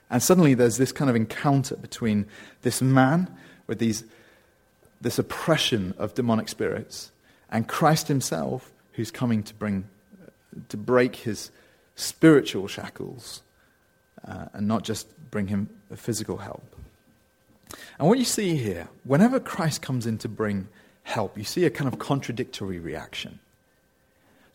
And 0.10 0.24
suddenly 0.24 0.54
there's 0.54 0.78
this 0.78 0.92
kind 0.92 1.10
of 1.10 1.16
encounter 1.16 1.76
between 1.76 2.26
this 2.62 2.82
man 2.82 3.30
with 3.68 3.80
these, 3.80 4.04
this 5.00 5.20
oppression 5.20 5.94
of 5.98 6.14
demonic 6.14 6.50
spirits 6.50 7.12
and 7.52 7.68
Christ 7.68 8.08
himself 8.08 8.72
who's 8.94 9.12
coming 9.12 9.44
to 9.44 9.54
bring, 9.54 9.88
to 10.70 10.78
break 10.78 11.16
his 11.18 11.52
spiritual 11.96 12.68
shackles 12.68 13.42
uh, 14.28 14.46
and 14.54 14.68
not 14.68 14.84
just 14.84 15.08
bring 15.32 15.48
him 15.48 15.70
physical 15.96 16.38
help. 16.38 16.64
And 18.00 18.08
what 18.08 18.18
you 18.18 18.26
see 18.26 18.56
here, 18.56 18.88
whenever 19.04 19.40
Christ 19.40 19.82
comes 19.82 20.08
in 20.08 20.18
to 20.20 20.30
bring 20.30 20.68
help, 21.04 21.38
you 21.38 21.44
see 21.44 21.66
a 21.66 21.70
kind 21.70 21.92
of 21.92 22.00
contradictory 22.00 22.80
reaction. 22.80 23.40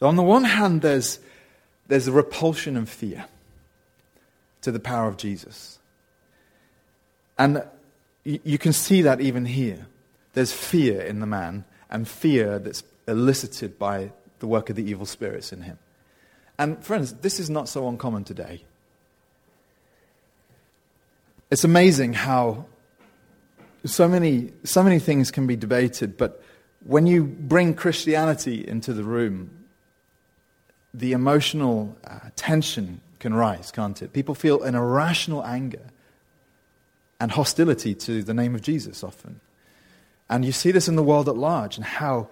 So 0.00 0.06
on 0.06 0.16
the 0.16 0.22
one 0.22 0.44
hand, 0.44 0.82
there's, 0.82 1.20
there's 1.86 2.08
a 2.08 2.12
repulsion 2.12 2.76
and 2.76 2.88
fear 2.88 3.26
to 4.64 4.72
the 4.72 4.80
power 4.80 5.06
of 5.06 5.16
Jesus. 5.16 5.78
And 7.38 7.62
you 8.24 8.58
can 8.58 8.72
see 8.72 9.02
that 9.02 9.20
even 9.20 9.44
here. 9.44 9.86
There's 10.32 10.52
fear 10.52 11.00
in 11.00 11.20
the 11.20 11.26
man, 11.26 11.64
and 11.90 12.08
fear 12.08 12.58
that's 12.58 12.82
elicited 13.06 13.78
by 13.78 14.10
the 14.38 14.46
work 14.46 14.70
of 14.70 14.76
the 14.76 14.82
evil 14.82 15.06
spirits 15.06 15.52
in 15.52 15.62
him. 15.62 15.78
And 16.58 16.82
friends, 16.82 17.12
this 17.14 17.38
is 17.38 17.50
not 17.50 17.68
so 17.68 17.88
uncommon 17.88 18.24
today. 18.24 18.64
It's 21.50 21.64
amazing 21.64 22.14
how 22.14 22.66
so 23.84 24.08
many, 24.08 24.52
so 24.64 24.82
many 24.82 24.98
things 24.98 25.30
can 25.30 25.46
be 25.46 25.56
debated, 25.56 26.16
but 26.16 26.42
when 26.84 27.06
you 27.06 27.24
bring 27.24 27.74
Christianity 27.74 28.66
into 28.66 28.92
the 28.92 29.04
room, 29.04 29.66
the 30.94 31.12
emotional 31.12 31.96
uh, 32.04 32.30
tension 32.34 33.00
can 33.24 33.32
rise, 33.32 33.72
can't 33.72 34.02
it? 34.02 34.12
People 34.12 34.34
feel 34.34 34.62
an 34.62 34.74
irrational 34.74 35.42
anger 35.46 35.86
and 37.18 37.32
hostility 37.32 37.94
to 37.94 38.22
the 38.22 38.34
name 38.34 38.54
of 38.54 38.60
Jesus 38.60 39.02
often. 39.02 39.40
And 40.28 40.44
you 40.44 40.52
see 40.52 40.72
this 40.72 40.88
in 40.88 40.96
the 40.96 41.02
world 41.02 41.26
at 41.26 41.34
large 41.34 41.78
and 41.78 41.86
how 41.86 42.28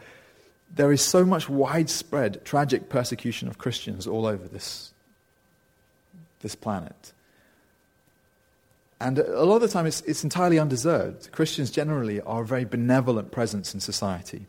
there 0.75 0.93
is 0.93 1.01
so 1.01 1.25
much 1.25 1.49
widespread 1.49 2.45
tragic 2.45 2.91
persecution 2.91 3.49
of 3.49 3.57
Christians 3.57 4.07
all 4.07 4.27
over 4.27 4.47
this, 4.47 4.93
this 6.41 6.55
planet. 6.55 7.15
And 9.01 9.19
a 9.19 9.45
lot 9.45 9.57
of 9.57 9.63
the 9.63 9.69
time 9.69 9.87
it's, 9.87 10.03
it's 10.03 10.25
entirely 10.25 10.59
undeserved. 10.59 11.33
Christians 11.33 11.71
generally 11.71 12.21
are 12.21 12.43
a 12.43 12.47
very 12.47 12.67
benevolent 12.67 13.33
presence 13.33 13.73
in 13.73 13.81
society. 13.81 14.45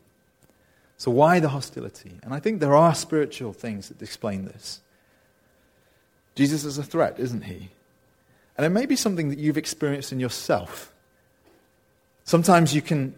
So 0.98 1.10
why 1.10 1.40
the 1.40 1.48
hostility? 1.48 2.18
And 2.22 2.34
I 2.34 2.38
think 2.38 2.60
there 2.60 2.76
are 2.76 2.94
spiritual 2.94 3.54
things 3.54 3.88
that 3.88 4.02
explain 4.02 4.44
this. 4.44 4.82
Jesus 6.34 6.64
is 6.64 6.78
a 6.78 6.82
threat, 6.82 7.18
isn't 7.18 7.42
he? 7.42 7.70
And 8.56 8.64
it 8.64 8.70
may 8.70 8.86
be 8.86 8.96
something 8.96 9.30
that 9.30 9.38
you've 9.38 9.58
experienced 9.58 10.12
in 10.12 10.20
yourself. 10.20 10.92
Sometimes 12.24 12.74
you 12.74 12.82
can, 12.82 13.14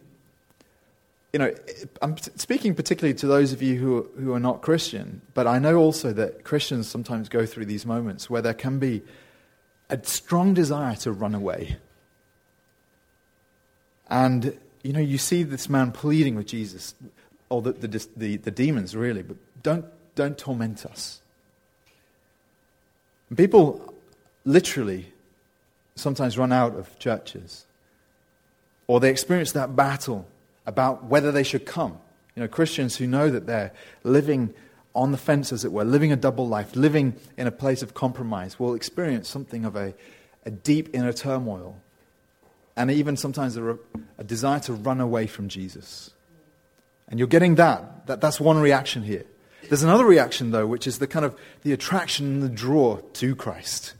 you 1.33 1.39
know, 1.39 1.55
I'm 2.03 2.17
speaking 2.19 2.75
particularly 2.75 3.15
to 3.19 3.27
those 3.27 3.53
of 3.53 3.63
you 3.63 3.77
who, 3.79 4.09
who 4.19 4.33
are 4.33 4.41
not 4.41 4.63
Christian, 4.63 5.23
but 5.35 5.47
I 5.47 5.59
know 5.59 5.77
also 5.77 6.13
that 6.13 6.45
Christians 6.45 6.89
sometimes 6.89 7.29
go 7.29 7.47
through 7.47 7.67
these 7.67 7.87
moments 7.87 8.29
where 8.29 8.43
there 8.43 8.55
can 8.55 8.79
be 8.79 9.03
a 9.89 10.03
strong 10.05 10.55
desire 10.55 10.97
to 10.97 11.13
run 11.13 11.35
away. 11.35 11.77
And, 14.09 14.59
you 14.83 14.93
know, 14.93 15.01
you 15.01 15.19
see 15.19 15.43
this 15.43 15.69
man 15.69 15.93
pleading 15.93 16.35
with 16.35 16.47
Jesus, 16.47 16.95
or 17.49 17.63
the, 17.63 17.73
the, 17.73 18.07
the, 18.17 18.37
the 18.39 18.51
demons 18.51 18.97
really, 18.97 19.23
but 19.23 19.37
don't, 19.63 19.85
don't 20.15 20.37
torment 20.39 20.87
us. 20.87 21.21
People 23.35 23.95
literally 24.45 25.12
sometimes 25.97 26.39
run 26.39 26.53
out 26.53 26.77
of 26.77 26.99
churches. 26.99 27.65
Or 28.87 29.01
they 29.01 29.11
experience 29.11 29.53
that 29.53 29.75
battle 29.75 30.27
about 30.67 31.05
whether 31.05 31.33
they 31.33 31.43
should 31.43 31.67
come. 31.67 31.99
You 32.35 32.43
know, 32.43 32.49
Christians 32.49 32.97
who 32.97 33.07
know 33.07 33.31
that 33.31 33.47
they're 33.47 33.73
living 34.05 34.55
on 34.95 35.12
the 35.12 35.19
fence, 35.19 35.53
as 35.53 35.65
it 35.65 35.73
were, 35.73 35.85
living 35.85 36.12
a 36.12 36.17
double 36.17 36.47
life, 36.47 36.77
living 36.77 37.15
in 37.37 37.47
a 37.47 37.51
place 37.51 37.83
of 37.83 37.95
compromise, 37.95 38.59
will 38.59 38.75
experience 38.75 39.29
something 39.29 39.65
of 39.65 39.77
a, 39.77 39.95
a 40.45 40.51
deep 40.51 40.91
inner 40.95 41.12
turmoil 41.12 41.77
and 42.77 42.91
even 42.91 43.17
sometimes 43.17 43.57
a, 43.57 43.79
a, 44.19 44.25
desire 44.25 44.61
to 44.61 44.75
run 44.75 45.01
away 45.01 45.27
from 45.27 45.49
Jesus. 45.49 46.11
And 47.09 47.19
you're 47.19 47.29
getting 47.29 47.55
that. 47.55 48.07
that. 48.07 48.21
That's 48.21 48.39
one 48.39 48.59
reaction 48.59 49.03
here. 49.03 49.25
There's 49.69 49.83
another 49.83 50.05
reaction, 50.05 50.51
though, 50.51 50.67
which 50.67 50.87
is 50.87 50.99
the 50.99 51.07
kind 51.07 51.25
of 51.25 51.39
the 51.63 51.73
attraction 51.73 52.27
and 52.27 52.43
the 52.43 52.49
draw 52.49 52.99
to 53.15 53.35
Christ. 53.35 53.95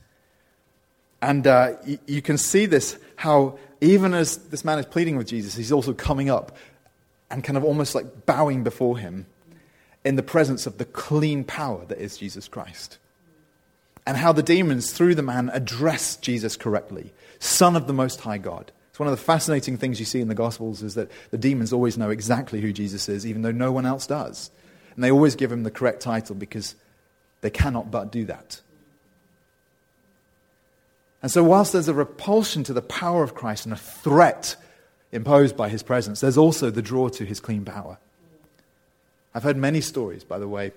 And 1.23 1.47
uh, 1.47 1.75
you, 1.85 1.99
you 2.07 2.23
can 2.23 2.39
see 2.39 2.67
this, 2.67 2.99
how 3.17 3.59
even 3.81 4.15
as 4.15 4.37
this 4.37 4.65
man 4.65 4.79
is 4.79 4.87
pleading 4.87 5.17
with 5.17 5.27
Jesus, 5.27 5.55
he's 5.55 5.73
also 5.73 5.93
coming 5.93 6.31
up 6.31 6.57
and 7.31 7.43
kind 7.43 7.57
of 7.57 7.65
almost 7.65 7.95
like 7.95 8.27
bowing 8.27 8.63
before 8.63 8.99
him 8.99 9.27
in 10.05 10.17
the 10.17 10.23
presence 10.23 10.67
of 10.67 10.79
the 10.79 10.85
clean 10.85 11.45
power 11.45 11.85
that 11.87 11.99
is 11.99 12.17
Jesus 12.17 12.49
Christ. 12.49 12.99
And 14.07 14.17
how 14.17 14.33
the 14.33 14.43
demons, 14.43 14.93
through 14.93 15.17
the 15.17 15.23
man, 15.23 15.51
address 15.53 16.17
Jesus 16.17 16.57
correctly 16.57 17.13
Son 17.39 17.77
of 17.77 17.87
the 17.87 17.93
Most 17.93 18.21
High 18.21 18.39
God. 18.39 18.71
It's 18.91 19.01
one 19.01 19.09
of 19.09 19.17
the 19.19 19.23
fascinating 19.23 19.77
things 19.77 19.99
you 19.99 20.07
see 20.07 20.21
in 20.21 20.29
the 20.29 20.35
Gospels 20.35 20.83
is 20.83 20.95
that 20.95 21.11
the 21.31 21.37
demons 21.37 21.73
always 21.73 21.99
know 21.99 22.11
exactly 22.11 22.61
who 22.61 22.73
Jesus 22.73 23.09
is, 23.09 23.27
even 23.27 23.43
though 23.43 23.51
no 23.51 23.73
one 23.73 23.85
else 23.85 24.07
does. 24.07 24.51
And 24.97 25.05
they 25.05 25.11
always 25.11 25.37
give 25.37 25.53
him 25.53 25.63
the 25.63 25.71
correct 25.71 26.01
title 26.01 26.35
because 26.35 26.75
they 27.43 27.51
cannot 27.51 27.91
but 27.91 28.11
do 28.11 28.25
that. 28.25 28.61
And 31.23 31.31
so, 31.31 31.45
whilst 31.45 31.73
there's 31.73 31.89
a 31.89 31.95
repulsion 31.95 32.65
to 32.65 32.73
the 32.73 32.83
power 32.83 33.23
of 33.23 33.35
Christ 33.35 33.67
and 33.67 33.73
a 33.73 33.77
threat 33.79 34.57
imposed 35.13 35.57
by 35.57 35.69
his 35.69 35.83
presence, 35.83 36.21
there's 36.21 36.39
also 36.39 36.71
the 36.71 36.83
draw 36.83 37.09
to 37.11 37.25
his 37.25 37.41
clean 37.41 37.65
power. 37.65 37.99
I've 39.35 39.43
heard 39.43 39.57
many 39.57 39.81
stories, 39.81 40.25
by 40.25 40.39
the 40.39 40.49
way, 40.49 40.73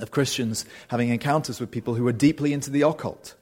of 0.00 0.10
Christians 0.10 0.64
having 0.88 1.10
encounters 1.10 1.60
with 1.60 1.70
people 1.70 1.94
who 1.94 2.06
are 2.06 2.12
deeply 2.12 2.52
into 2.52 2.70
the 2.70 2.82
occult, 2.82 3.34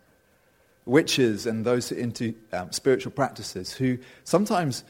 witches 0.84 1.46
and 1.46 1.64
those 1.64 1.92
into 1.92 2.34
um, 2.52 2.72
spiritual 2.72 3.12
practices, 3.12 3.72
who 3.74 3.98
sometimes, 4.24 4.84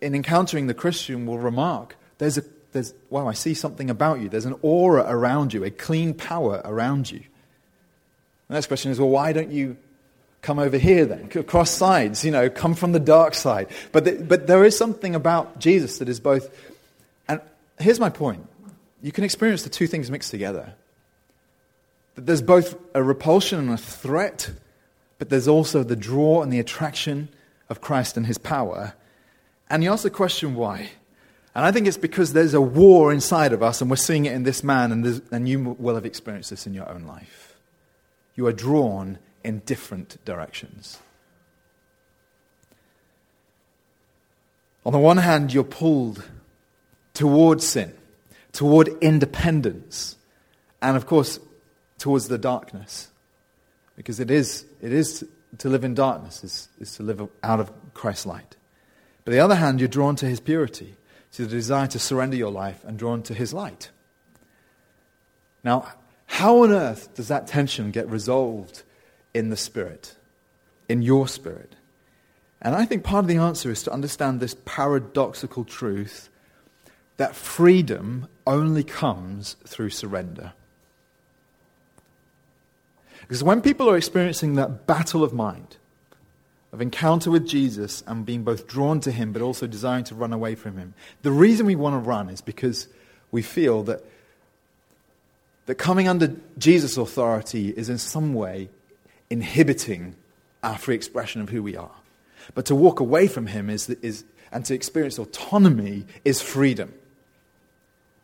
in 0.00 0.14
encountering 0.14 0.68
the 0.68 0.74
Christian, 0.74 1.26
will 1.26 1.38
remark, 1.38 1.96
there's 2.18 2.38
a, 2.38 2.44
there's, 2.72 2.94
wow, 3.10 3.28
I 3.28 3.32
see 3.32 3.54
something 3.54 3.90
about 3.90 4.20
you. 4.20 4.28
There's 4.28 4.46
an 4.46 4.56
aura 4.62 5.04
around 5.06 5.52
you, 5.52 5.64
a 5.64 5.70
clean 5.70 6.14
power 6.14 6.60
around 6.64 7.10
you. 7.10 7.20
The 8.48 8.54
next 8.54 8.66
question 8.66 8.90
is, 8.90 8.98
well, 8.98 9.10
why 9.10 9.32
don't 9.32 9.50
you 9.50 9.76
come 10.40 10.58
over 10.58 10.76
here 10.76 11.06
then? 11.06 11.28
Cross 11.28 11.70
sides, 11.70 12.24
you 12.24 12.30
know, 12.30 12.50
come 12.50 12.74
from 12.74 12.92
the 12.92 13.00
dark 13.00 13.34
side. 13.34 13.68
But, 13.92 14.04
the, 14.04 14.12
but 14.12 14.46
there 14.46 14.64
is 14.64 14.76
something 14.76 15.14
about 15.14 15.58
Jesus 15.58 15.98
that 15.98 16.08
is 16.08 16.18
both. 16.18 16.50
And 17.28 17.40
here's 17.78 18.00
my 18.00 18.10
point 18.10 18.46
you 19.02 19.12
can 19.12 19.24
experience 19.24 19.62
the 19.62 19.70
two 19.70 19.86
things 19.86 20.10
mixed 20.10 20.30
together. 20.30 20.74
That 22.14 22.26
there's 22.26 22.42
both 22.42 22.76
a 22.94 23.02
repulsion 23.02 23.58
and 23.58 23.70
a 23.70 23.76
threat, 23.76 24.50
but 25.18 25.30
there's 25.30 25.48
also 25.48 25.82
the 25.82 25.96
draw 25.96 26.42
and 26.42 26.52
the 26.52 26.58
attraction 26.58 27.28
of 27.68 27.80
Christ 27.80 28.16
and 28.16 28.26
his 28.26 28.38
power. 28.38 28.94
And 29.70 29.82
you 29.82 29.90
ask 29.90 30.02
the 30.02 30.10
question, 30.10 30.54
why? 30.54 30.90
And 31.54 31.66
I 31.66 31.72
think 31.72 31.86
it's 31.86 31.98
because 31.98 32.32
there's 32.32 32.54
a 32.54 32.60
war 32.60 33.12
inside 33.12 33.52
of 33.52 33.62
us, 33.62 33.80
and 33.80 33.90
we're 33.90 33.96
seeing 33.96 34.24
it 34.24 34.32
in 34.32 34.44
this 34.44 34.64
man, 34.64 34.90
and, 34.90 35.22
and 35.30 35.48
you 35.48 35.76
will 35.78 35.94
have 35.94 36.06
experienced 36.06 36.50
this 36.50 36.66
in 36.66 36.72
your 36.72 36.88
own 36.88 37.02
life. 37.02 37.56
You 38.34 38.46
are 38.46 38.52
drawn 38.52 39.18
in 39.44 39.58
different 39.60 40.16
directions. 40.24 40.98
On 44.84 44.92
the 44.92 44.98
one 44.98 45.18
hand, 45.18 45.52
you're 45.52 45.62
pulled 45.62 46.24
towards 47.14 47.66
sin, 47.66 47.92
toward 48.52 48.88
independence, 49.02 50.16
and 50.80 50.96
of 50.96 51.06
course, 51.06 51.38
towards 51.98 52.28
the 52.28 52.38
darkness. 52.38 53.08
Because 53.94 54.18
it 54.18 54.30
is, 54.30 54.64
it 54.80 54.92
is 54.92 55.24
to 55.58 55.68
live 55.68 55.84
in 55.84 55.94
darkness, 55.94 56.42
is, 56.42 56.68
is 56.80 56.96
to 56.96 57.02
live 57.02 57.28
out 57.42 57.60
of 57.60 57.70
Christ's 57.92 58.26
light. 58.26 58.56
But 59.24 59.32
on 59.32 59.36
the 59.36 59.44
other 59.44 59.54
hand, 59.54 59.80
you're 59.80 59.88
drawn 59.88 60.16
to 60.16 60.26
his 60.26 60.40
purity, 60.40 60.96
to 61.32 61.46
the 61.46 61.50
desire 61.56 61.86
to 61.88 61.98
surrender 61.98 62.36
your 62.36 62.50
life 62.50 62.84
and 62.84 62.98
drawn 62.98 63.22
to 63.22 63.34
his 63.34 63.52
light. 63.52 63.90
Now, 65.64 65.92
how 66.26 66.62
on 66.62 66.72
earth 66.72 67.14
does 67.14 67.28
that 67.28 67.46
tension 67.46 67.90
get 67.90 68.08
resolved 68.08 68.82
in 69.34 69.50
the 69.50 69.56
Spirit, 69.56 70.16
in 70.88 71.02
your 71.02 71.28
spirit? 71.28 71.76
And 72.60 72.74
I 72.74 72.84
think 72.84 73.02
part 73.02 73.24
of 73.24 73.28
the 73.28 73.36
answer 73.36 73.70
is 73.70 73.82
to 73.84 73.92
understand 73.92 74.40
this 74.40 74.56
paradoxical 74.64 75.64
truth 75.64 76.28
that 77.16 77.34
freedom 77.34 78.28
only 78.46 78.84
comes 78.84 79.56
through 79.66 79.90
surrender. 79.90 80.52
Because 83.20 83.42
when 83.42 83.60
people 83.62 83.88
are 83.88 83.96
experiencing 83.96 84.54
that 84.54 84.86
battle 84.86 85.24
of 85.24 85.32
mind, 85.32 85.76
of 86.72 86.80
encounter 86.80 87.30
with 87.30 87.46
Jesus 87.46 88.02
and 88.06 88.24
being 88.24 88.44
both 88.44 88.66
drawn 88.66 89.00
to 89.00 89.10
him 89.10 89.32
but 89.32 89.42
also 89.42 89.66
desiring 89.66 90.04
to 90.04 90.14
run 90.14 90.32
away 90.32 90.54
from 90.54 90.78
him, 90.78 90.94
the 91.22 91.30
reason 91.30 91.66
we 91.66 91.76
want 91.76 91.94
to 91.94 92.08
run 92.08 92.30
is 92.30 92.40
because 92.40 92.88
we 93.30 93.42
feel 93.42 93.82
that, 93.84 94.04
that 95.66 95.74
coming 95.74 96.08
under 96.08 96.34
Jesus' 96.56 96.96
authority 96.96 97.68
is 97.68 97.88
in 97.88 97.98
some 97.98 98.32
way 98.32 98.70
inhibiting 99.28 100.14
our 100.62 100.78
free 100.78 100.94
expression 100.94 101.40
of 101.42 101.50
who 101.50 101.62
we 101.62 101.76
are. 101.76 101.90
But 102.54 102.66
to 102.66 102.74
walk 102.74 103.00
away 103.00 103.28
from 103.28 103.46
him 103.46 103.68
is, 103.68 103.88
is, 103.88 104.24
and 104.50 104.64
to 104.64 104.74
experience 104.74 105.18
autonomy 105.18 106.06
is 106.24 106.40
freedom. 106.40 106.92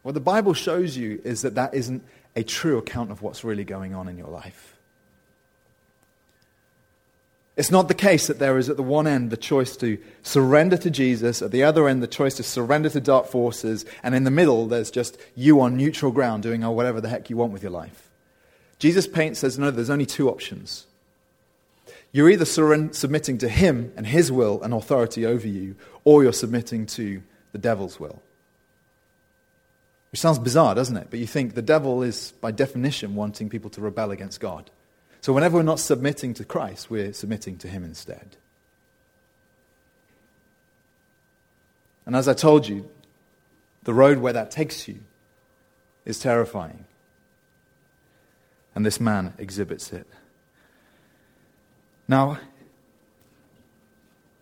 What 0.02 0.14
the 0.14 0.20
Bible 0.20 0.54
shows 0.54 0.96
you 0.96 1.20
is 1.24 1.42
that 1.42 1.54
that 1.56 1.74
isn't 1.74 2.02
a 2.34 2.42
true 2.42 2.78
account 2.78 3.10
of 3.10 3.20
what's 3.20 3.44
really 3.44 3.64
going 3.64 3.94
on 3.94 4.08
in 4.08 4.16
your 4.16 4.28
life. 4.28 4.77
It's 7.58 7.72
not 7.72 7.88
the 7.88 7.94
case 7.94 8.28
that 8.28 8.38
there 8.38 8.56
is 8.56 8.70
at 8.70 8.76
the 8.76 8.84
one 8.84 9.08
end 9.08 9.30
the 9.30 9.36
choice 9.36 9.76
to 9.78 9.98
surrender 10.22 10.76
to 10.76 10.90
Jesus, 10.90 11.42
at 11.42 11.50
the 11.50 11.64
other 11.64 11.88
end 11.88 12.00
the 12.00 12.06
choice 12.06 12.34
to 12.36 12.44
surrender 12.44 12.88
to 12.90 13.00
dark 13.00 13.26
forces, 13.26 13.84
and 14.04 14.14
in 14.14 14.22
the 14.22 14.30
middle 14.30 14.68
there's 14.68 14.92
just 14.92 15.18
you 15.34 15.60
on 15.60 15.76
neutral 15.76 16.12
ground 16.12 16.44
doing 16.44 16.62
oh, 16.62 16.70
whatever 16.70 17.00
the 17.00 17.08
heck 17.08 17.28
you 17.28 17.36
want 17.36 17.52
with 17.52 17.64
your 17.64 17.72
life. 17.72 18.10
Jesus 18.78 19.08
paints 19.08 19.40
says 19.40 19.58
no, 19.58 19.72
there's 19.72 19.90
only 19.90 20.06
two 20.06 20.30
options. 20.30 20.86
You're 22.12 22.30
either 22.30 22.44
submitting 22.44 23.38
to 23.38 23.48
Him 23.48 23.92
and 23.96 24.06
His 24.06 24.30
will 24.30 24.62
and 24.62 24.72
authority 24.72 25.26
over 25.26 25.48
you, 25.48 25.74
or 26.04 26.22
you're 26.22 26.32
submitting 26.32 26.86
to 26.86 27.24
the 27.50 27.58
devil's 27.58 27.98
will. 27.98 28.22
Which 30.12 30.20
sounds 30.20 30.38
bizarre, 30.38 30.76
doesn't 30.76 30.96
it? 30.96 31.08
But 31.10 31.18
you 31.18 31.26
think 31.26 31.54
the 31.54 31.60
devil 31.62 32.04
is, 32.04 32.32
by 32.40 32.52
definition, 32.52 33.16
wanting 33.16 33.48
people 33.48 33.68
to 33.70 33.80
rebel 33.80 34.12
against 34.12 34.38
God. 34.38 34.70
So 35.28 35.34
whenever 35.34 35.58
we're 35.58 35.62
not 35.62 35.78
submitting 35.78 36.32
to 36.32 36.44
Christ, 36.46 36.88
we're 36.88 37.12
submitting 37.12 37.58
to 37.58 37.68
Him 37.68 37.84
instead. 37.84 38.38
And 42.06 42.16
as 42.16 42.28
I 42.28 42.32
told 42.32 42.66
you, 42.66 42.88
the 43.82 43.92
road 43.92 44.20
where 44.20 44.32
that 44.32 44.50
takes 44.50 44.88
you 44.88 45.00
is 46.06 46.18
terrifying. 46.18 46.86
And 48.74 48.86
this 48.86 49.00
man 49.00 49.34
exhibits 49.36 49.92
it. 49.92 50.06
Now, 52.08 52.38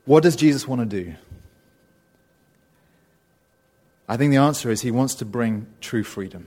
what 0.04 0.22
does 0.22 0.36
Jesus 0.36 0.68
want 0.68 0.88
to 0.88 1.02
do? 1.02 1.16
I 4.08 4.16
think 4.16 4.30
the 4.30 4.36
answer 4.36 4.70
is 4.70 4.82
he 4.82 4.92
wants 4.92 5.16
to 5.16 5.24
bring 5.24 5.66
true 5.80 6.04
freedom, 6.04 6.46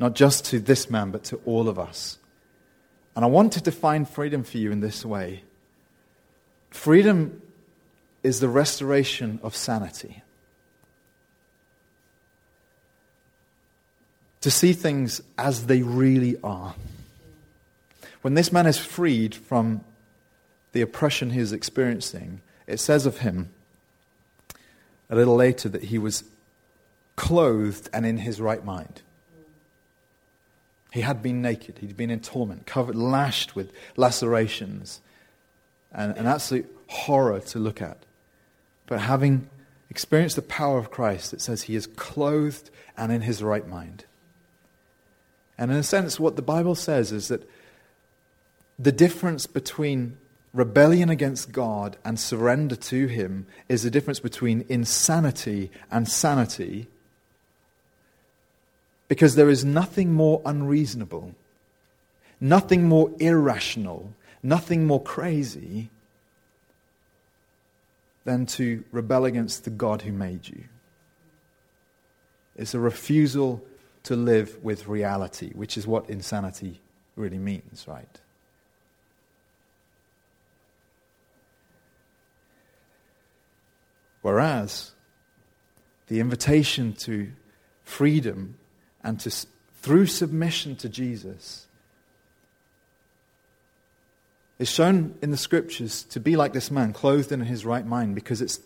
not 0.00 0.16
just 0.16 0.44
to 0.46 0.58
this 0.58 0.90
man, 0.90 1.12
but 1.12 1.22
to 1.26 1.40
all 1.46 1.68
of 1.68 1.78
us. 1.78 2.18
And 3.16 3.24
I 3.24 3.28
want 3.28 3.52
to 3.52 3.60
define 3.60 4.04
freedom 4.04 4.42
for 4.42 4.58
you 4.58 4.72
in 4.72 4.80
this 4.80 5.04
way 5.04 5.42
freedom 6.70 7.40
is 8.24 8.40
the 8.40 8.48
restoration 8.48 9.38
of 9.42 9.54
sanity. 9.54 10.22
To 14.40 14.50
see 14.50 14.72
things 14.72 15.20
as 15.38 15.66
they 15.66 15.82
really 15.82 16.36
are. 16.42 16.74
When 18.22 18.34
this 18.34 18.50
man 18.50 18.66
is 18.66 18.78
freed 18.78 19.34
from 19.34 19.84
the 20.72 20.80
oppression 20.80 21.30
he 21.30 21.40
is 21.40 21.52
experiencing, 21.52 22.40
it 22.66 22.80
says 22.80 23.06
of 23.06 23.18
him 23.18 23.50
a 25.08 25.14
little 25.14 25.36
later 25.36 25.68
that 25.68 25.84
he 25.84 25.98
was 25.98 26.24
clothed 27.16 27.88
and 27.92 28.04
in 28.04 28.18
his 28.18 28.40
right 28.40 28.64
mind. 28.64 29.02
He 30.94 31.00
had 31.00 31.24
been 31.24 31.42
naked, 31.42 31.78
he'd 31.78 31.96
been 31.96 32.12
in 32.12 32.20
torment, 32.20 32.66
covered, 32.66 32.94
lashed 32.94 33.56
with 33.56 33.72
lacerations, 33.96 35.00
and 35.90 36.16
an 36.16 36.28
absolute 36.28 36.72
horror 36.86 37.40
to 37.40 37.58
look 37.58 37.82
at. 37.82 37.98
But 38.86 39.00
having 39.00 39.50
experienced 39.90 40.36
the 40.36 40.42
power 40.42 40.78
of 40.78 40.92
Christ, 40.92 41.34
it 41.34 41.40
says 41.40 41.62
he 41.62 41.74
is 41.74 41.88
clothed 41.88 42.70
and 42.96 43.10
in 43.10 43.22
his 43.22 43.42
right 43.42 43.66
mind. 43.66 44.04
And 45.58 45.72
in 45.72 45.78
a 45.78 45.82
sense, 45.82 46.20
what 46.20 46.36
the 46.36 46.42
Bible 46.42 46.76
says 46.76 47.10
is 47.10 47.26
that 47.26 47.42
the 48.78 48.92
difference 48.92 49.48
between 49.48 50.16
rebellion 50.52 51.10
against 51.10 51.50
God 51.50 51.96
and 52.04 52.20
surrender 52.20 52.76
to 52.76 53.08
Him 53.08 53.48
is 53.68 53.82
the 53.82 53.90
difference 53.90 54.20
between 54.20 54.64
insanity 54.68 55.72
and 55.90 56.08
sanity 56.08 56.86
because 59.14 59.36
there 59.36 59.48
is 59.48 59.64
nothing 59.64 60.12
more 60.12 60.42
unreasonable, 60.44 61.36
nothing 62.40 62.88
more 62.88 63.12
irrational, 63.20 64.12
nothing 64.42 64.88
more 64.88 65.00
crazy 65.00 65.88
than 68.24 68.44
to 68.44 68.82
rebel 68.90 69.24
against 69.24 69.62
the 69.62 69.70
God 69.70 70.02
who 70.02 70.10
made 70.10 70.48
you. 70.48 70.64
It's 72.56 72.74
a 72.74 72.80
refusal 72.80 73.64
to 74.02 74.16
live 74.16 74.58
with 74.64 74.88
reality, 74.88 75.52
which 75.52 75.76
is 75.76 75.86
what 75.86 76.10
insanity 76.10 76.80
really 77.14 77.38
means, 77.38 77.84
right? 77.86 78.20
Whereas 84.22 84.90
the 86.08 86.18
invitation 86.18 86.94
to 86.94 87.30
freedom 87.84 88.58
and 89.04 89.20
to, 89.20 89.46
through 89.82 90.06
submission 90.06 90.74
to 90.76 90.88
Jesus 90.88 91.66
is 94.58 94.68
shown 94.68 95.14
in 95.20 95.30
the 95.30 95.36
scriptures 95.36 96.04
to 96.04 96.20
be 96.20 96.36
like 96.36 96.52
this 96.52 96.70
man, 96.70 96.92
clothed 96.92 97.30
in 97.30 97.40
his 97.40 97.64
right 97.64 97.86
mind, 97.86 98.14
because 98.14 98.40
it's, 98.40 98.60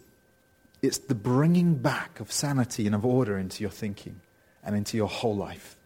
it's 0.80 0.98
the 0.98 1.14
bringing 1.14 1.74
back 1.74 2.20
of 2.20 2.30
sanity 2.30 2.86
and 2.86 2.94
of 2.94 3.04
order 3.04 3.36
into 3.36 3.62
your 3.62 3.70
thinking 3.70 4.20
and 4.62 4.76
into 4.76 4.96
your 4.96 5.08
whole 5.08 5.34
life. 5.34 5.76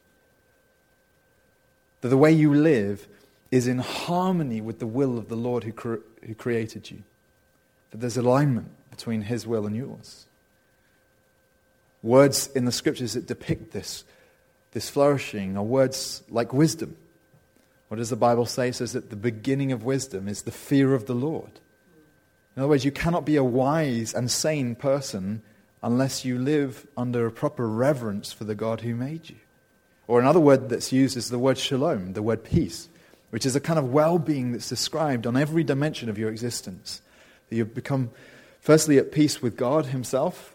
That 2.03 2.09
the 2.09 2.16
way 2.16 2.32
you 2.32 2.53
live 2.53 3.09
is 3.50 3.66
in 3.68 3.78
harmony 3.78 4.61
with 4.61 4.80
the 4.80 4.86
will 4.86 5.18
of 5.18 5.28
the 5.28 5.36
Lord 5.36 5.64
who, 5.64 5.72
cre- 5.72 5.96
who 6.26 6.34
created 6.34 6.90
you. 6.90 7.03
That 7.90 8.00
there's 8.00 8.16
alignment 8.16 8.70
between 8.90 9.22
His 9.22 9.46
will 9.46 9.66
and 9.66 9.76
yours. 9.76 10.26
Words 12.03 12.50
in 12.57 12.64
the 12.64 12.72
scriptures 12.72 13.12
that 13.12 13.26
depict 13.26 13.72
this, 13.72 14.05
this 14.72 14.90
flourishing 14.90 15.56
are 15.56 15.62
words 15.62 16.22
like 16.28 16.52
wisdom. 16.52 16.96
What 17.88 17.98
does 17.98 18.10
the 18.10 18.16
Bible 18.16 18.46
say? 18.46 18.68
It 18.68 18.74
says 18.74 18.92
that 18.94 19.10
the 19.10 19.16
beginning 19.16 19.72
of 19.72 19.84
wisdom 19.84 20.28
is 20.28 20.42
the 20.42 20.50
fear 20.50 20.94
of 20.94 21.06
the 21.06 21.14
Lord. 21.14 21.60
In 22.56 22.62
other 22.62 22.68
words, 22.68 22.84
you 22.84 22.90
cannot 22.90 23.24
be 23.24 23.36
a 23.36 23.44
wise 23.44 24.14
and 24.14 24.30
sane 24.30 24.74
person 24.74 25.42
unless 25.82 26.24
you 26.24 26.38
live 26.38 26.86
under 26.96 27.26
a 27.26 27.32
proper 27.32 27.68
reverence 27.68 28.32
for 28.32 28.44
the 28.44 28.54
God 28.54 28.80
who 28.80 28.94
made 28.94 29.28
you. 29.28 29.36
Or 30.06 30.20
another 30.20 30.40
word 30.40 30.68
that's 30.68 30.92
used 30.92 31.16
is 31.16 31.30
the 31.30 31.38
word 31.38 31.58
shalom, 31.58 32.12
the 32.12 32.22
word 32.22 32.44
peace, 32.44 32.88
which 33.30 33.46
is 33.46 33.56
a 33.56 33.60
kind 33.60 33.78
of 33.78 33.92
well 33.92 34.18
being 34.18 34.52
that's 34.52 34.68
described 34.68 35.26
on 35.26 35.36
every 35.36 35.64
dimension 35.64 36.08
of 36.08 36.18
your 36.18 36.30
existence. 36.30 37.02
That 37.48 37.56
you 37.56 37.64
become 37.64 38.10
Firstly, 38.62 38.96
at 38.96 39.10
peace 39.10 39.42
with 39.42 39.56
God 39.56 39.86
Himself. 39.86 40.54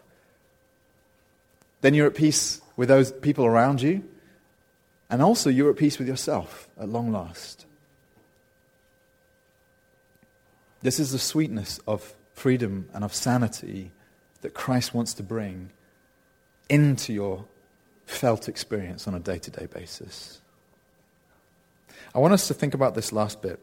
Then 1.82 1.92
you're 1.92 2.06
at 2.06 2.14
peace 2.14 2.62
with 2.78 2.88
those 2.88 3.10
people 3.10 3.44
around 3.44 3.82
you. 3.82 4.02
And 5.10 5.20
also, 5.20 5.50
you're 5.50 5.68
at 5.68 5.76
peace 5.76 5.98
with 5.98 6.08
yourself 6.08 6.68
at 6.80 6.88
long 6.88 7.12
last. 7.12 7.66
This 10.80 11.00
is 11.00 11.12
the 11.12 11.18
sweetness 11.18 11.80
of 11.86 12.14
freedom 12.32 12.88
and 12.94 13.04
of 13.04 13.12
sanity 13.12 13.90
that 14.42 14.54
Christ 14.54 14.94
wants 14.94 15.12
to 15.14 15.22
bring 15.24 15.70
into 16.68 17.12
your 17.12 17.44
felt 18.06 18.48
experience 18.48 19.08
on 19.08 19.14
a 19.14 19.18
day 19.18 19.38
to 19.38 19.50
day 19.50 19.66
basis. 19.66 20.40
I 22.14 22.20
want 22.20 22.32
us 22.32 22.46
to 22.48 22.54
think 22.54 22.74
about 22.74 22.94
this 22.94 23.12
last 23.12 23.42
bit 23.42 23.58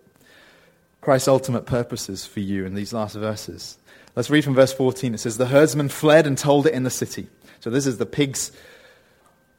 Christ's 0.99 1.29
ultimate 1.29 1.65
purposes 1.65 2.25
for 2.25 2.41
you 2.41 2.65
in 2.65 2.73
these 2.73 2.91
last 2.91 3.15
verses. 3.15 3.77
Let's 4.15 4.29
read 4.29 4.43
from 4.43 4.55
verse 4.55 4.73
14. 4.73 5.13
It 5.13 5.19
says, 5.19 5.37
The 5.37 5.45
herdsman 5.45 5.89
fled 5.89 6.27
and 6.27 6.37
told 6.37 6.67
it 6.67 6.73
in 6.73 6.83
the 6.83 6.89
city. 6.89 7.27
So 7.59 7.69
this 7.69 7.85
is 7.85 7.97
the 7.97 8.05
pigs, 8.05 8.51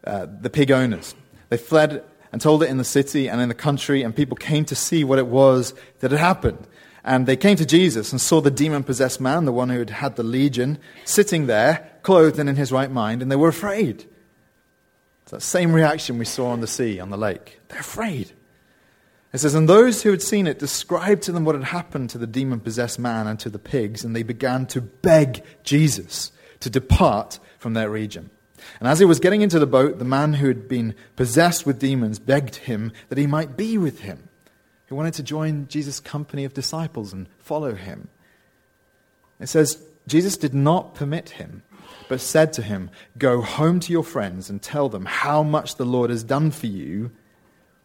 uh, 0.07 0.27
the 0.41 0.51
pig 0.51 0.71
owners. 0.71 1.15
They 1.49 1.57
fled 1.57 2.05
and 2.33 2.41
told 2.41 2.63
it 2.63 2.71
in 2.71 2.79
the 2.79 2.85
city 2.85 3.29
and 3.29 3.41
in 3.41 3.49
the 3.49 3.55
country, 3.55 4.03
and 4.03 4.15
people 4.15 4.37
came 4.37 4.65
to 4.67 4.75
see 4.75 5.05
what 5.05 5.19
it 5.19 5.27
was 5.27 5.75
that 6.01 6.11
had 6.11 6.21
happened. 6.21 6.67
And 7.05 7.27
they 7.27 7.37
came 7.37 7.57
to 7.57 7.67
Jesus 7.67 8.11
and 8.11 8.21
saw 8.21 8.41
the 8.41 8.51
demon 8.51 8.83
possessed 8.83 9.21
man, 9.21 9.45
the 9.45 9.53
one 9.53 9.69
who 9.69 9.79
had 9.79 9.91
had 9.91 10.17
the 10.17 10.25
legion, 10.25 10.79
sitting 11.05 11.47
there, 11.47 11.91
clothed 12.03 12.39
and 12.39 12.49
in 12.49 12.57
his 12.57 12.73
right 12.73 12.91
mind, 12.91 13.23
and 13.23 13.31
they 13.31 13.37
were 13.37 13.49
afraid. 13.49 14.05
It's 15.23 15.33
that 15.33 15.43
same 15.43 15.73
reaction 15.73 16.19
we 16.19 16.25
saw 16.25 16.49
on 16.49 16.61
the 16.61 16.67
sea, 16.67 17.01
on 17.01 17.11
the 17.11 17.17
lake. 17.17 17.61
They're 17.69 17.81
afraid. 17.81 18.33
It 19.33 19.39
says, 19.39 19.55
And 19.55 19.69
those 19.69 20.03
who 20.03 20.11
had 20.11 20.23
seen 20.23 20.47
it 20.47 20.59
described 20.59 21.23
to 21.25 21.33
them 21.33 21.45
what 21.45 21.55
had 21.55 21.65
happened 21.65 22.11
to 22.11 22.19
the 22.19 22.27
demon 22.27 22.61
possessed 22.61 22.99
man 22.99 23.27
and 23.27 23.39
to 23.41 23.51
the 23.51 23.59
pigs, 23.59 24.05
and 24.05 24.15
they 24.15 24.23
began 24.23 24.67
to 24.67 24.81
beg 24.81 25.43
Jesus 25.63 26.33
to 26.61 26.71
depart 26.71 27.39
from 27.59 27.75
their 27.75 27.91
region. 27.91 28.31
And 28.81 28.89
as 28.89 28.99
he 28.99 29.05
was 29.05 29.21
getting 29.21 29.43
into 29.43 29.59
the 29.59 29.67
boat, 29.67 29.99
the 29.99 30.05
man 30.05 30.35
who 30.35 30.49
had 30.49 30.69
been 30.69 30.95
possessed 31.17 31.67
with 31.67 31.79
demons 31.79 32.19
begged 32.19 32.57
him 32.57 32.93
that 33.09 33.19
he 33.19 33.27
might 33.27 33.57
be 33.57 33.79
with 33.79 34.01
him. 34.01 34.29
He 34.87 34.95
wanted 34.95 35.15
to 35.15 35.23
join 35.23 35.67
Jesus' 35.69 36.01
company 36.01 36.45
of 36.45 36.55
disciples 36.55 37.13
and 37.13 37.29
follow 37.39 37.75
him. 37.75 38.09
It 39.41 39.49
says, 39.49 39.85
Jesus 40.07 40.37
did 40.37 40.55
not 40.55 40.95
permit 40.95 41.31
him, 41.31 41.63
but 42.09 42.21
said 42.21 42.53
to 42.55 42.63
him, 42.63 42.91
Go 43.19 43.43
home 43.43 43.81
to 43.81 43.93
your 43.93 44.05
friends 44.05 44.49
and 44.49 44.63
tell 44.63 44.89
them 44.89 45.05
how 45.05 45.43
much 45.43 45.75
the 45.75 45.85
Lord 45.85 46.11
has 46.11 46.23
done 46.23 46.51
for 46.51 46.67
you 46.67 47.11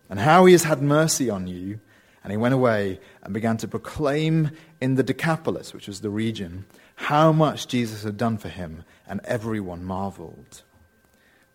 and 0.10 0.20
how 0.20 0.46
he 0.46 0.52
has 0.52 0.64
had 0.64 0.82
mercy 0.82 1.30
on 1.30 1.48
you. 1.48 1.80
And 2.24 2.30
he 2.30 2.38
went 2.38 2.54
away 2.54 3.00
and 3.24 3.34
began 3.34 3.58
to 3.58 3.68
proclaim 3.68 4.52
in 4.80 4.94
the 4.94 5.02
Decapolis, 5.02 5.74
which 5.74 5.88
was 5.88 6.02
the 6.02 6.12
region, 6.12 6.66
how 6.96 7.32
much 7.32 7.68
Jesus 7.68 8.04
had 8.04 8.18
done 8.18 8.38
for 8.38 8.50
him, 8.50 8.84
and 9.08 9.22
everyone 9.24 9.84
marveled. 9.84 10.62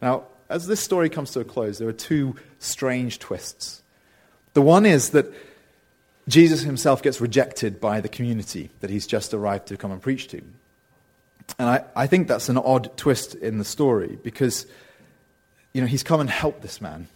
Now, 0.01 0.24
as 0.49 0.66
this 0.66 0.80
story 0.80 1.09
comes 1.09 1.30
to 1.32 1.40
a 1.40 1.44
close, 1.44 1.78
there 1.78 1.88
are 1.88 1.92
two 1.92 2.36
strange 2.59 3.18
twists. 3.18 3.82
The 4.55 4.62
one 4.62 4.86
is 4.86 5.11
that 5.11 5.26
Jesus 6.28 6.62
himself 6.62 7.03
gets 7.03 7.20
rejected 7.20 7.80
by 7.80 8.01
the 8.01 8.09
community 8.09 8.70
that 8.80 8.90
he's 8.90 9.07
just 9.07 9.34
arrived 9.34 9.68
to 9.68 9.76
come 9.76 9.92
and 9.92 10.01
preach 10.01 10.28
to. 10.28 10.42
And 11.59 11.68
I, 11.68 11.84
I 11.94 12.07
think 12.07 12.26
that's 12.26 12.49
an 12.49 12.59
odd 12.59 12.97
twist 12.97 13.34
in 13.34 13.59
the 13.59 13.64
story 13.64 14.18
because, 14.22 14.66
you 15.72 15.80
know, 15.80 15.86
he's 15.86 16.03
come 16.03 16.20
and 16.20 16.28
helped 16.28 16.62
this 16.62 16.80
man. 16.80 17.07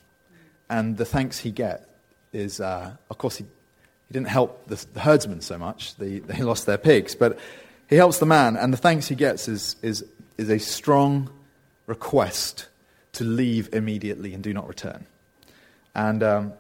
And 0.69 0.97
the 0.97 1.05
thanks 1.05 1.39
he 1.39 1.51
gets 1.51 1.85
is, 2.33 2.61
uh, 2.61 2.93
of 3.11 3.19
course, 3.19 3.37
he, 3.37 3.45
he 3.45 4.13
didn't 4.13 4.29
help 4.29 4.69
the, 4.69 4.85
the 4.95 5.01
herdsmen 5.01 5.41
so 5.41 5.59
much. 5.59 5.97
They, 5.97 6.21
they 6.21 6.43
lost 6.43 6.67
their 6.67 6.79
pigs. 6.79 7.15
But 7.17 7.39
he 7.89 7.97
helps 7.97 8.19
the 8.19 8.27
man, 8.27 8.57
and 8.57 8.73
the 8.73 8.77
thanks 8.77 9.09
he 9.09 9.17
gets 9.17 9.49
is, 9.49 9.75
is, 9.83 10.05
is 10.39 10.49
a 10.49 10.59
strong 10.59 11.29
request 11.91 12.69
to 13.13 13.25
leave 13.25 13.69
immediately 13.73 14.33
and 14.33 14.43
do 14.43 14.55
not 14.55 14.67
return. 14.69 15.05
And 15.95 16.23
um, 16.23 16.53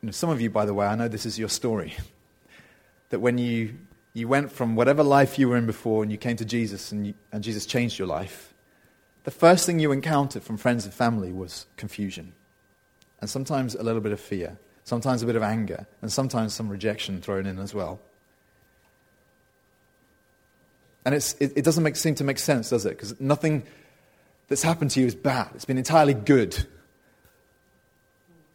you 0.00 0.06
know, 0.06 0.12
some 0.12 0.30
of 0.30 0.40
you, 0.40 0.50
by 0.50 0.64
the 0.64 0.74
way, 0.74 0.86
I 0.86 0.96
know 0.96 1.06
this 1.06 1.26
is 1.26 1.38
your 1.38 1.50
story. 1.50 1.94
That 3.10 3.20
when 3.20 3.38
you, 3.38 3.74
you 4.14 4.26
went 4.26 4.50
from 4.50 4.74
whatever 4.74 5.02
life 5.02 5.38
you 5.38 5.48
were 5.48 5.56
in 5.56 5.66
before 5.66 6.02
and 6.02 6.10
you 6.10 6.18
came 6.18 6.36
to 6.36 6.44
Jesus 6.44 6.92
and, 6.92 7.06
you, 7.06 7.14
and 7.30 7.44
Jesus 7.44 7.66
changed 7.66 7.98
your 7.98 8.08
life, 8.08 8.54
the 9.24 9.30
first 9.30 9.66
thing 9.66 9.78
you 9.78 9.92
encountered 9.92 10.42
from 10.42 10.56
friends 10.56 10.84
and 10.84 10.94
family 10.94 11.32
was 11.32 11.66
confusion 11.76 12.32
and 13.20 13.28
sometimes 13.28 13.74
a 13.74 13.82
little 13.82 14.00
bit 14.00 14.12
of 14.12 14.20
fear, 14.20 14.58
sometimes 14.84 15.22
a 15.22 15.26
bit 15.26 15.36
of 15.36 15.42
anger, 15.42 15.86
and 16.00 16.10
sometimes 16.10 16.54
some 16.54 16.68
rejection 16.68 17.20
thrown 17.20 17.46
in 17.46 17.58
as 17.58 17.74
well. 17.74 18.00
And 21.04 21.14
it, 21.14 21.34
it, 21.40 21.64
doesn't 21.64 21.82
make, 21.82 21.96
seem 21.96 22.14
to 22.16 22.24
make 22.24 22.38
sense, 22.38 22.70
does 22.70 22.84
it? 22.84 22.90
Because 22.90 23.18
nothing 23.20 23.64
that's 24.48 24.62
happened 24.62 24.90
to 24.92 25.00
you 25.00 25.06
is 25.06 25.14
bad. 25.14 25.50
It's 25.54 25.64
been 25.64 25.78
entirely 25.78 26.14
good. 26.14 26.66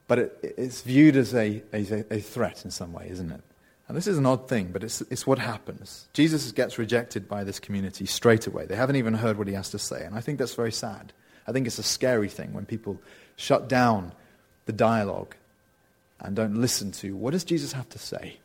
But 0.07 0.19
it, 0.19 0.55
it's 0.57 0.81
viewed 0.81 1.15
as 1.15 1.33
a, 1.33 1.63
a, 1.71 2.13
a, 2.13 2.19
threat 2.19 2.65
in 2.65 2.71
some 2.71 2.91
way, 2.91 3.07
isn't 3.09 3.31
it? 3.31 3.41
And 3.87 3.97
this 3.97 4.07
is 4.07 4.17
an 4.17 4.25
odd 4.25 4.47
thing, 4.47 4.69
but 4.71 4.83
it's, 4.83 5.01
it's 5.01 5.25
what 5.27 5.39
happens. 5.39 6.07
Jesus 6.13 6.51
gets 6.51 6.77
rejected 6.77 7.27
by 7.27 7.43
this 7.43 7.59
community 7.59 8.05
straight 8.05 8.47
away. 8.47 8.65
They 8.65 8.75
haven't 8.75 8.95
even 8.95 9.13
heard 9.13 9.37
what 9.37 9.47
he 9.47 9.53
has 9.53 9.69
to 9.71 9.79
say. 9.79 10.03
And 10.03 10.15
I 10.15 10.21
think 10.21 10.39
that's 10.39 10.55
very 10.55 10.71
sad. 10.71 11.13
I 11.47 11.51
think 11.51 11.67
it's 11.67 11.79
a 11.79 11.83
scary 11.83 12.29
thing 12.29 12.53
when 12.53 12.65
people 12.65 12.99
shut 13.35 13.67
down 13.67 14.13
the 14.65 14.73
dialogue 14.73 15.35
and 16.19 16.35
don't 16.35 16.55
listen 16.55 16.91
to 16.91 17.15
what 17.15 17.31
does 17.31 17.43
Jesus 17.43 17.73
have 17.73 17.89
to 17.89 17.99
say. 17.99 18.37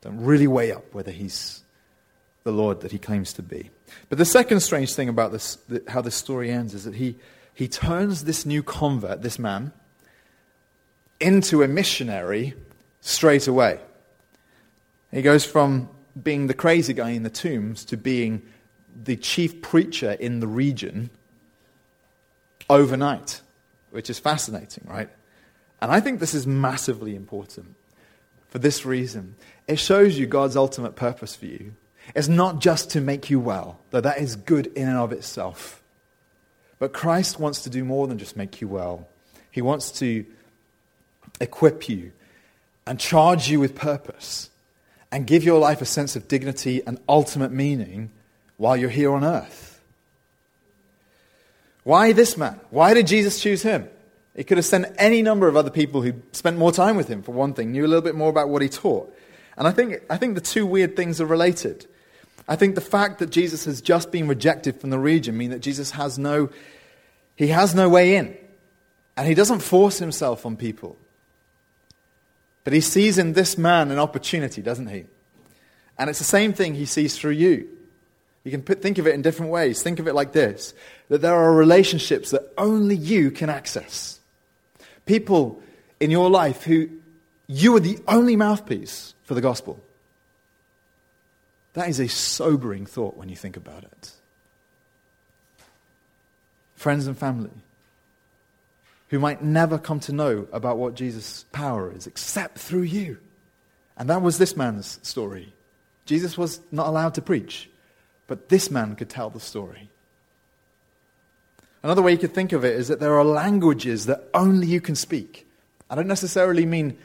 Don't 0.00 0.22
really 0.22 0.46
weigh 0.46 0.72
up 0.72 0.84
whether 0.92 1.10
he's 1.10 1.62
the 2.42 2.52
Lord 2.52 2.80
that 2.80 2.92
he 2.92 2.98
claims 2.98 3.32
to 3.34 3.42
be. 3.42 3.70
But 4.08 4.18
the 4.18 4.24
second 4.24 4.60
strange 4.60 4.94
thing 4.94 5.08
about 5.08 5.32
this, 5.32 5.58
how 5.88 6.00
this 6.00 6.14
story 6.14 6.50
ends 6.50 6.74
is 6.74 6.84
that 6.84 6.94
he, 6.94 7.16
he 7.52 7.68
turns 7.68 8.24
this 8.24 8.44
new 8.44 8.62
convert, 8.62 9.22
this 9.22 9.38
man, 9.38 9.72
into 11.20 11.62
a 11.62 11.68
missionary 11.68 12.54
straight 13.00 13.46
away. 13.46 13.80
He 15.10 15.22
goes 15.22 15.44
from 15.44 15.88
being 16.20 16.46
the 16.46 16.54
crazy 16.54 16.92
guy 16.92 17.10
in 17.10 17.22
the 17.22 17.30
tombs 17.30 17.84
to 17.86 17.96
being 17.96 18.42
the 18.94 19.16
chief 19.16 19.62
preacher 19.62 20.12
in 20.12 20.40
the 20.40 20.46
region 20.46 21.10
overnight 22.68 23.40
which 23.94 24.10
is 24.10 24.18
fascinating, 24.18 24.84
right? 24.88 25.08
And 25.80 25.92
I 25.92 26.00
think 26.00 26.18
this 26.18 26.34
is 26.34 26.48
massively 26.48 27.14
important 27.14 27.76
for 28.48 28.58
this 28.58 28.84
reason. 28.84 29.36
It 29.68 29.78
shows 29.78 30.18
you 30.18 30.26
God's 30.26 30.56
ultimate 30.56 30.96
purpose 30.96 31.36
for 31.36 31.46
you. 31.46 31.74
It's 32.14 32.28
not 32.28 32.60
just 32.60 32.90
to 32.90 33.00
make 33.00 33.30
you 33.30 33.40
well, 33.40 33.78
though 33.90 34.00
that 34.00 34.18
is 34.18 34.36
good 34.36 34.66
in 34.68 34.88
and 34.88 34.98
of 34.98 35.12
itself. 35.12 35.82
But 36.78 36.92
Christ 36.92 37.40
wants 37.40 37.62
to 37.62 37.70
do 37.70 37.84
more 37.84 38.06
than 38.06 38.18
just 38.18 38.36
make 38.36 38.60
you 38.60 38.68
well. 38.68 39.08
He 39.50 39.62
wants 39.62 39.90
to 40.00 40.24
equip 41.40 41.88
you 41.88 42.12
and 42.86 42.98
charge 43.00 43.48
you 43.48 43.60
with 43.60 43.74
purpose 43.74 44.50
and 45.10 45.26
give 45.26 45.44
your 45.44 45.60
life 45.60 45.80
a 45.80 45.86
sense 45.86 46.16
of 46.16 46.28
dignity 46.28 46.82
and 46.86 46.98
ultimate 47.08 47.52
meaning 47.52 48.10
while 48.56 48.76
you're 48.76 48.90
here 48.90 49.12
on 49.12 49.24
earth. 49.24 49.80
Why 51.84 52.12
this 52.12 52.36
man? 52.36 52.58
Why 52.70 52.94
did 52.94 53.06
Jesus 53.06 53.40
choose 53.40 53.62
him? 53.62 53.88
He 54.34 54.42
could 54.42 54.58
have 54.58 54.64
sent 54.64 54.86
any 54.98 55.22
number 55.22 55.46
of 55.46 55.56
other 55.56 55.70
people 55.70 56.02
who 56.02 56.14
spent 56.32 56.58
more 56.58 56.72
time 56.72 56.96
with 56.96 57.06
him, 57.06 57.22
for 57.22 57.32
one 57.32 57.54
thing, 57.54 57.70
knew 57.70 57.84
a 57.84 57.86
little 57.86 58.02
bit 58.02 58.16
more 58.16 58.30
about 58.30 58.48
what 58.48 58.62
he 58.62 58.68
taught. 58.68 59.14
And 59.56 59.68
I 59.68 59.70
think, 59.70 60.02
I 60.10 60.16
think 60.16 60.34
the 60.34 60.40
two 60.40 60.66
weird 60.66 60.96
things 60.96 61.20
are 61.20 61.26
related. 61.26 61.86
I 62.46 62.56
think 62.56 62.74
the 62.74 62.80
fact 62.80 63.18
that 63.20 63.30
Jesus 63.30 63.64
has 63.64 63.80
just 63.80 64.10
been 64.10 64.28
rejected 64.28 64.80
from 64.80 64.90
the 64.90 64.98
region 64.98 65.36
means 65.36 65.52
that 65.52 65.60
Jesus 65.60 65.92
has 65.92 66.18
no, 66.18 66.50
he 67.36 67.48
has 67.48 67.74
no 67.74 67.88
way 67.88 68.16
in. 68.16 68.36
And 69.16 69.26
he 69.26 69.34
doesn't 69.34 69.60
force 69.60 69.98
himself 69.98 70.44
on 70.44 70.56
people. 70.56 70.96
But 72.64 72.72
he 72.72 72.80
sees 72.80 73.18
in 73.18 73.34
this 73.34 73.56
man 73.56 73.90
an 73.90 73.98
opportunity, 73.98 74.60
doesn't 74.60 74.88
he? 74.88 75.04
And 75.98 76.10
it's 76.10 76.18
the 76.18 76.24
same 76.24 76.52
thing 76.52 76.74
he 76.74 76.86
sees 76.86 77.16
through 77.16 77.32
you. 77.32 77.68
You 78.42 78.50
can 78.50 78.62
put, 78.62 78.82
think 78.82 78.98
of 78.98 79.06
it 79.06 79.14
in 79.14 79.22
different 79.22 79.52
ways. 79.52 79.82
Think 79.82 79.98
of 79.98 80.08
it 80.08 80.14
like 80.14 80.32
this 80.32 80.74
that 81.08 81.20
there 81.20 81.34
are 81.34 81.52
relationships 81.54 82.30
that 82.30 82.52
only 82.58 82.96
you 82.96 83.30
can 83.30 83.50
access. 83.50 84.20
People 85.06 85.62
in 86.00 86.10
your 86.10 86.30
life 86.30 86.64
who 86.64 86.88
you 87.46 87.76
are 87.76 87.80
the 87.80 87.98
only 88.08 88.36
mouthpiece 88.36 89.14
for 89.22 89.34
the 89.34 89.40
gospel. 89.40 89.80
That 91.74 91.88
is 91.88 92.00
a 92.00 92.08
sobering 92.08 92.86
thought 92.86 93.16
when 93.16 93.28
you 93.28 93.36
think 93.36 93.56
about 93.56 93.84
it. 93.84 94.10
Friends 96.74 97.06
and 97.06 97.16
family 97.16 97.50
who 99.08 99.18
might 99.20 99.42
never 99.42 99.78
come 99.78 100.00
to 100.00 100.12
know 100.12 100.48
about 100.52 100.78
what 100.78 100.94
Jesus' 100.94 101.44
power 101.52 101.92
is 101.92 102.06
except 102.06 102.58
through 102.58 102.82
you. 102.82 103.18
And 103.96 104.10
that 104.10 104.22
was 104.22 104.38
this 104.38 104.56
man's 104.56 104.98
story. 105.02 105.52
Jesus 106.04 106.36
was 106.36 106.60
not 106.72 106.88
allowed 106.88 107.14
to 107.14 107.22
preach, 107.22 107.70
but 108.26 108.48
this 108.48 108.70
man 108.70 108.96
could 108.96 109.08
tell 109.08 109.30
the 109.30 109.40
story. 109.40 109.88
Another 111.82 112.02
way 112.02 112.12
you 112.12 112.18
could 112.18 112.34
think 112.34 112.52
of 112.52 112.64
it 112.64 112.74
is 112.74 112.88
that 112.88 112.98
there 112.98 113.16
are 113.18 113.24
languages 113.24 114.06
that 114.06 114.28
only 114.32 114.66
you 114.66 114.80
can 114.80 114.96
speak. 114.96 115.46
I 115.88 115.94
don't 115.94 116.08
necessarily 116.08 116.66
mean 116.66 116.98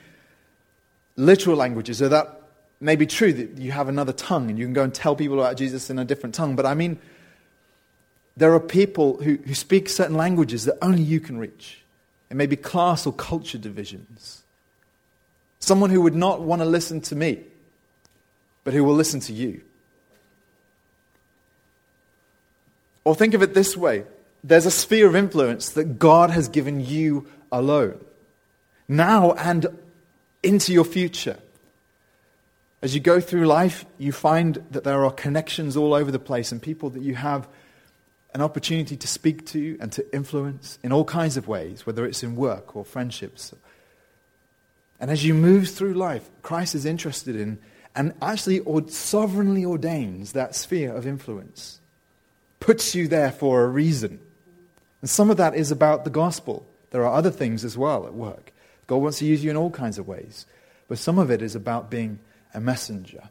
literal 1.15 1.57
languages, 1.57 1.97
so 1.97 2.09
that 2.09 2.38
may 2.79 2.95
be 2.95 3.05
true 3.05 3.33
that 3.33 3.57
you 3.57 3.71
have 3.71 3.89
another 3.89 4.13
tongue 4.13 4.49
and 4.49 4.57
you 4.57 4.65
can 4.65 4.73
go 4.73 4.83
and 4.83 4.93
tell 4.93 5.15
people 5.15 5.39
about 5.39 5.57
Jesus 5.57 5.89
in 5.89 5.99
a 5.99 6.05
different 6.05 6.35
tongue, 6.35 6.55
but 6.55 6.65
I 6.65 6.73
mean, 6.73 6.99
there 8.37 8.53
are 8.53 8.59
people 8.59 9.21
who, 9.21 9.35
who 9.35 9.53
speak 9.53 9.89
certain 9.89 10.15
languages 10.15 10.65
that 10.65 10.77
only 10.81 11.01
you 11.01 11.19
can 11.19 11.37
reach. 11.37 11.83
It 12.29 12.37
may 12.37 12.45
be 12.45 12.55
class 12.55 13.05
or 13.05 13.11
culture 13.11 13.57
divisions. 13.57 14.43
Someone 15.59 15.89
who 15.89 16.01
would 16.01 16.15
not 16.15 16.41
want 16.41 16.61
to 16.61 16.65
listen 16.65 17.01
to 17.01 17.15
me, 17.15 17.39
but 18.63 18.73
who 18.73 18.83
will 18.83 18.93
listen 18.93 19.19
to 19.21 19.33
you. 19.33 19.61
Or 23.03 23.15
think 23.15 23.33
of 23.33 23.41
it 23.41 23.53
this 23.53 23.75
way 23.75 24.05
there's 24.43 24.65
a 24.65 24.71
sphere 24.71 25.07
of 25.07 25.15
influence 25.15 25.71
that 25.71 25.99
God 25.99 26.29
has 26.29 26.47
given 26.47 26.85
you 26.85 27.27
alone, 27.51 27.99
now 28.87 29.33
and 29.33 29.65
into 30.41 30.71
your 30.71 30.85
future. 30.85 31.37
As 32.81 32.93
you 32.93 33.01
go 33.01 33.19
through 33.19 33.45
life, 33.45 33.85
you 33.97 34.11
find 34.11 34.63
that 34.71 34.83
there 34.83 35.03
are 35.03 35.11
connections 35.11 35.75
all 35.75 35.93
over 35.93 36.11
the 36.11 36.19
place 36.19 36.51
and 36.51 36.61
people 36.61 36.89
that 36.91 37.03
you 37.03 37.15
have 37.15 37.47
an 38.33 38.41
opportunity 38.41 38.95
to 38.95 39.07
speak 39.07 39.45
to 39.47 39.77
and 39.81 39.91
to 39.91 40.15
influence 40.15 40.79
in 40.83 40.91
all 40.91 41.03
kinds 41.03 41.35
of 41.35 41.47
ways, 41.47 41.85
whether 41.85 42.05
it's 42.05 42.23
in 42.23 42.35
work 42.35 42.75
or 42.75 42.85
friendships. 42.85 43.53
And 44.99 45.11
as 45.11 45.25
you 45.25 45.33
move 45.33 45.69
through 45.69 45.93
life, 45.93 46.29
Christ 46.41 46.75
is 46.75 46.85
interested 46.85 47.35
in 47.35 47.59
and 47.95 48.13
actually 48.21 48.61
sovereignly 48.87 49.65
ordains 49.65 50.33
that 50.33 50.55
sphere 50.55 50.95
of 50.95 51.07
influence, 51.07 51.79
puts 52.59 52.93
you 52.95 53.07
there 53.07 53.31
for 53.31 53.63
a 53.63 53.67
reason. 53.67 54.19
And 55.01 55.09
some 55.09 55.29
of 55.29 55.37
that 55.37 55.55
is 55.55 55.71
about 55.71 56.03
the 56.03 56.09
gospel. 56.09 56.65
There 56.91 57.05
are 57.05 57.13
other 57.13 57.31
things 57.31 57.65
as 57.65 57.77
well 57.77 58.05
at 58.05 58.13
work. 58.13 58.53
God 58.87 58.97
wants 58.97 59.19
to 59.19 59.25
use 59.25 59.43
you 59.43 59.49
in 59.49 59.57
all 59.57 59.71
kinds 59.71 59.97
of 59.97 60.07
ways. 60.07 60.45
But 60.87 60.97
some 60.97 61.19
of 61.19 61.29
it 61.31 61.41
is 61.41 61.55
about 61.55 61.89
being 61.89 62.19
a 62.53 62.59
messenger. 62.59 63.29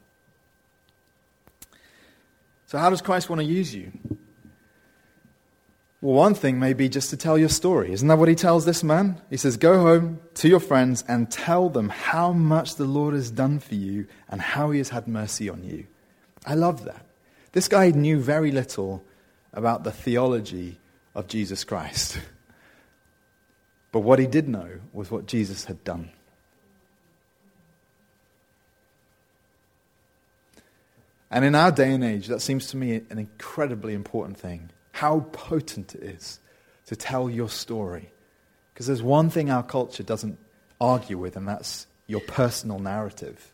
So, 2.67 2.79
how 2.79 2.91
does 2.91 3.01
Christ 3.01 3.31
want 3.31 3.41
to 3.41 3.47
use 3.47 3.75
you? 3.75 3.93
Well, 6.01 6.15
one 6.15 6.35
thing 6.35 6.61
may 6.61 6.75
be 6.75 6.89
just 6.89 7.11
to 7.11 7.17
tell 7.17 7.37
your 7.37 7.49
story. 7.49 7.93
Isn't 7.93 8.07
that 8.07 8.19
what 8.19 8.29
he 8.29 8.37
tells 8.37 8.65
this 8.65 8.85
man? 8.85 9.21
He 9.31 9.37
says, 9.37 9.57
Go 9.57 9.81
home 9.81 10.21
to 10.35 10.49
your 10.49 10.61
friends 10.61 11.03
and 11.09 11.31
tell 11.31 11.71
them 11.71 11.89
how 11.89 12.33
much 12.33 12.77
the 12.77 12.85
Lord 12.85 13.15
has 13.15 13.31
done 13.31 13.59
for 13.59 13.75
you 13.75 14.07
and 14.29 14.41
how 14.41 14.71
he 14.71 14.79
has 14.79 14.91
had 14.91 15.09
mercy 15.09 15.49
on 15.49 15.65
you. 15.65 15.87
I 16.47 16.55
love 16.55 16.85
that. 16.85 17.05
This 17.53 17.67
guy 17.67 17.91
knew 17.91 18.21
very 18.21 18.53
little 18.53 19.03
about 19.53 19.83
the 19.83 19.91
theology 19.91 20.79
of 21.15 21.27
Jesus 21.27 21.65
Christ. 21.65 22.21
But 23.91 24.01
what 24.01 24.19
he 24.19 24.27
did 24.27 24.49
know 24.49 24.69
was 24.93 25.11
what 25.11 25.27
Jesus 25.27 25.65
had 25.65 25.83
done. 25.83 26.11
And 31.31 31.45
in 31.45 31.55
our 31.55 31.71
day 31.71 31.93
and 31.93 32.03
age, 32.03 32.29
that 32.29 32.41
seems 32.41 32.69
to 32.69 32.77
me 32.77 33.03
an 33.11 33.19
incredibly 33.19 33.95
important 33.95 34.39
thing 34.39 34.71
how 34.93 35.21
potent 35.33 35.95
it 35.95 36.03
is 36.03 36.41
to 36.87 36.97
tell 36.97 37.31
your 37.31 37.49
story. 37.49 38.11
Because 38.73 38.89
there's 38.89 39.03
one 39.03 39.31
thing 39.31 39.49
our 39.49 39.63
culture 39.63 40.03
doesn't 40.03 40.39
argue 40.81 41.17
with, 41.17 41.37
and 41.37 41.47
that's 41.47 41.87
your 42.09 42.21
personal 42.21 42.81
narrative. 42.81 43.53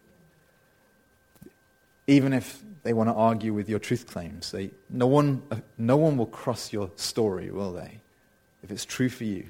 Even 2.07 2.33
if 2.33 2.63
they 2.83 2.95
want 2.95 3.11
to 3.11 3.15
argue 3.15 3.53
with 3.53 3.69
your 3.69 3.79
truth 3.79 4.07
claims, 4.07 4.53
they, 4.53 4.71
no, 4.89 5.07
one, 5.07 5.43
no 5.77 5.99
one 5.99 6.17
will 6.17 6.27
cross 6.27 6.73
your 6.73 6.91
story, 6.97 7.51
will 7.51 7.73
they? 7.73 8.01
If 8.63 8.71
it's 8.71 8.87
true 8.87 9.11
for 9.11 9.25
you. 9.25 9.49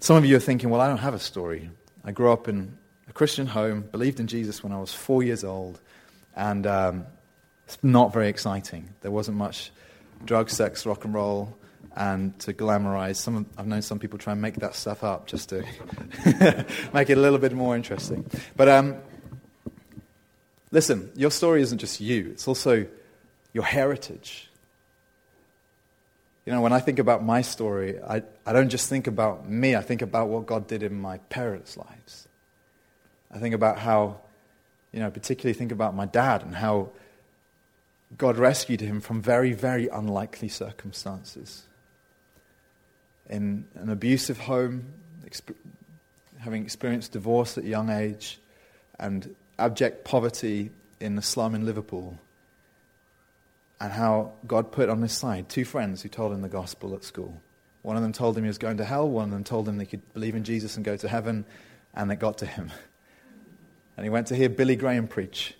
Some 0.00 0.16
of 0.16 0.24
you 0.24 0.36
are 0.36 0.40
thinking, 0.40 0.70
well, 0.70 0.80
I 0.80 0.88
don't 0.88 0.98
have 0.98 1.14
a 1.14 1.20
story. 1.20 1.70
I 2.04 2.10
grew 2.10 2.32
up 2.32 2.48
in 2.48 2.76
a 3.10 3.12
Christian 3.12 3.48
home, 3.48 3.82
believed 3.90 4.20
in 4.20 4.28
Jesus 4.28 4.62
when 4.62 4.72
I 4.72 4.78
was 4.78 4.94
four 4.94 5.24
years 5.24 5.42
old, 5.42 5.80
and 6.36 6.64
um, 6.64 7.06
it's 7.66 7.76
not 7.82 8.12
very 8.12 8.28
exciting. 8.28 8.88
There 9.00 9.10
wasn't 9.10 9.36
much 9.36 9.72
drug, 10.24 10.48
sex, 10.48 10.86
rock 10.86 11.04
and 11.04 11.12
roll, 11.12 11.56
and 11.96 12.38
to 12.38 12.54
glamorize. 12.54 13.16
Some, 13.16 13.46
I've 13.58 13.66
known 13.66 13.82
some 13.82 13.98
people 13.98 14.18
try 14.18 14.32
and 14.32 14.40
make 14.40 14.54
that 14.56 14.76
stuff 14.76 15.02
up 15.02 15.26
just 15.26 15.48
to 15.48 15.64
make 16.94 17.10
it 17.10 17.18
a 17.18 17.20
little 17.20 17.38
bit 17.38 17.52
more 17.52 17.74
interesting. 17.74 18.24
But 18.56 18.68
um, 18.68 18.96
listen, 20.70 21.10
your 21.16 21.32
story 21.32 21.62
isn't 21.62 21.78
just 21.78 22.00
you, 22.00 22.30
it's 22.30 22.46
also 22.46 22.86
your 23.52 23.64
heritage. 23.64 24.48
You 26.46 26.52
know, 26.52 26.60
when 26.60 26.72
I 26.72 26.78
think 26.78 27.00
about 27.00 27.24
my 27.24 27.42
story, 27.42 28.00
I, 28.00 28.22
I 28.46 28.52
don't 28.52 28.70
just 28.70 28.88
think 28.88 29.08
about 29.08 29.48
me, 29.48 29.74
I 29.74 29.82
think 29.82 30.00
about 30.00 30.28
what 30.28 30.46
God 30.46 30.68
did 30.68 30.84
in 30.84 30.94
my 31.00 31.18
parents' 31.28 31.76
lives. 31.76 32.28
I 33.32 33.38
think 33.38 33.54
about 33.54 33.78
how, 33.78 34.20
you 34.92 35.00
know, 35.00 35.10
particularly 35.10 35.54
think 35.54 35.72
about 35.72 35.94
my 35.94 36.06
dad 36.06 36.42
and 36.42 36.54
how 36.54 36.90
God 38.16 38.36
rescued 38.36 38.80
him 38.80 39.00
from 39.00 39.22
very, 39.22 39.52
very 39.52 39.88
unlikely 39.88 40.48
circumstances. 40.48 41.66
In 43.28 43.66
an 43.74 43.88
abusive 43.88 44.38
home, 44.38 44.92
exp- 45.24 45.54
having 46.38 46.64
experienced 46.64 47.12
divorce 47.12 47.56
at 47.56 47.64
a 47.64 47.68
young 47.68 47.90
age, 47.90 48.40
and 48.98 49.34
abject 49.58 50.04
poverty 50.04 50.70
in 50.98 51.14
the 51.14 51.22
slum 51.22 51.54
in 51.54 51.64
Liverpool, 51.64 52.18
and 53.80 53.92
how 53.92 54.32
God 54.46 54.72
put 54.72 54.88
on 54.88 55.00
his 55.00 55.12
side 55.12 55.48
two 55.48 55.64
friends 55.64 56.02
who 56.02 56.08
told 56.08 56.32
him 56.32 56.42
the 56.42 56.48
gospel 56.48 56.94
at 56.94 57.04
school. 57.04 57.40
One 57.82 57.96
of 57.96 58.02
them 58.02 58.12
told 58.12 58.36
him 58.36 58.44
he 58.44 58.48
was 58.48 58.58
going 58.58 58.76
to 58.78 58.84
hell, 58.84 59.08
one 59.08 59.24
of 59.24 59.30
them 59.30 59.44
told 59.44 59.68
him 59.68 59.78
he 59.78 59.86
could 59.86 60.12
believe 60.12 60.34
in 60.34 60.44
Jesus 60.44 60.76
and 60.76 60.84
go 60.84 60.96
to 60.96 61.08
heaven, 61.08 61.46
and 61.94 62.10
it 62.10 62.16
got 62.16 62.38
to 62.38 62.46
him. 62.46 62.72
And 64.00 64.06
he 64.06 64.08
went 64.08 64.28
to 64.28 64.34
hear 64.34 64.48
Billy 64.48 64.76
Graham 64.76 65.06
preach 65.06 65.52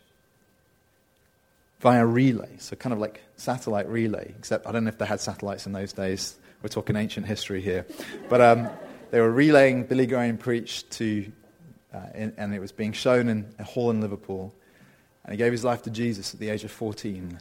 via 1.81 2.07
relay, 2.07 2.49
so 2.57 2.75
kind 2.75 2.95
of 2.95 2.99
like 2.99 3.23
satellite 3.37 3.87
relay, 3.87 4.33
except 4.39 4.67
I 4.67 4.73
don't 4.73 4.85
know 4.85 4.89
if 4.89 4.97
they 4.97 5.05
had 5.05 5.21
satellites 5.21 5.67
in 5.67 5.73
those 5.73 5.93
days. 5.93 6.39
We're 6.63 6.71
talking 6.71 6.97
ancient 6.97 7.27
history 7.27 7.61
here. 7.61 7.85
But 8.31 8.41
um, 8.41 8.71
they 9.11 9.21
were 9.21 9.31
relaying 9.31 9.85
Billy 9.85 10.07
Graham 10.07 10.39
preached 10.39 10.91
to, 10.93 11.31
uh, 11.93 11.99
in, 12.15 12.33
and 12.39 12.55
it 12.55 12.61
was 12.61 12.73
being 12.73 12.93
shown 12.95 13.29
in 13.29 13.47
a 13.59 13.63
hall 13.63 13.91
in 13.91 14.01
Liverpool. 14.01 14.55
And 15.25 15.33
he 15.33 15.37
gave 15.37 15.53
his 15.53 15.63
life 15.63 15.83
to 15.83 15.91
Jesus 15.91 16.33
at 16.33 16.41
the 16.41 16.49
age 16.49 16.65
of 16.65 16.71
14, 16.71 17.39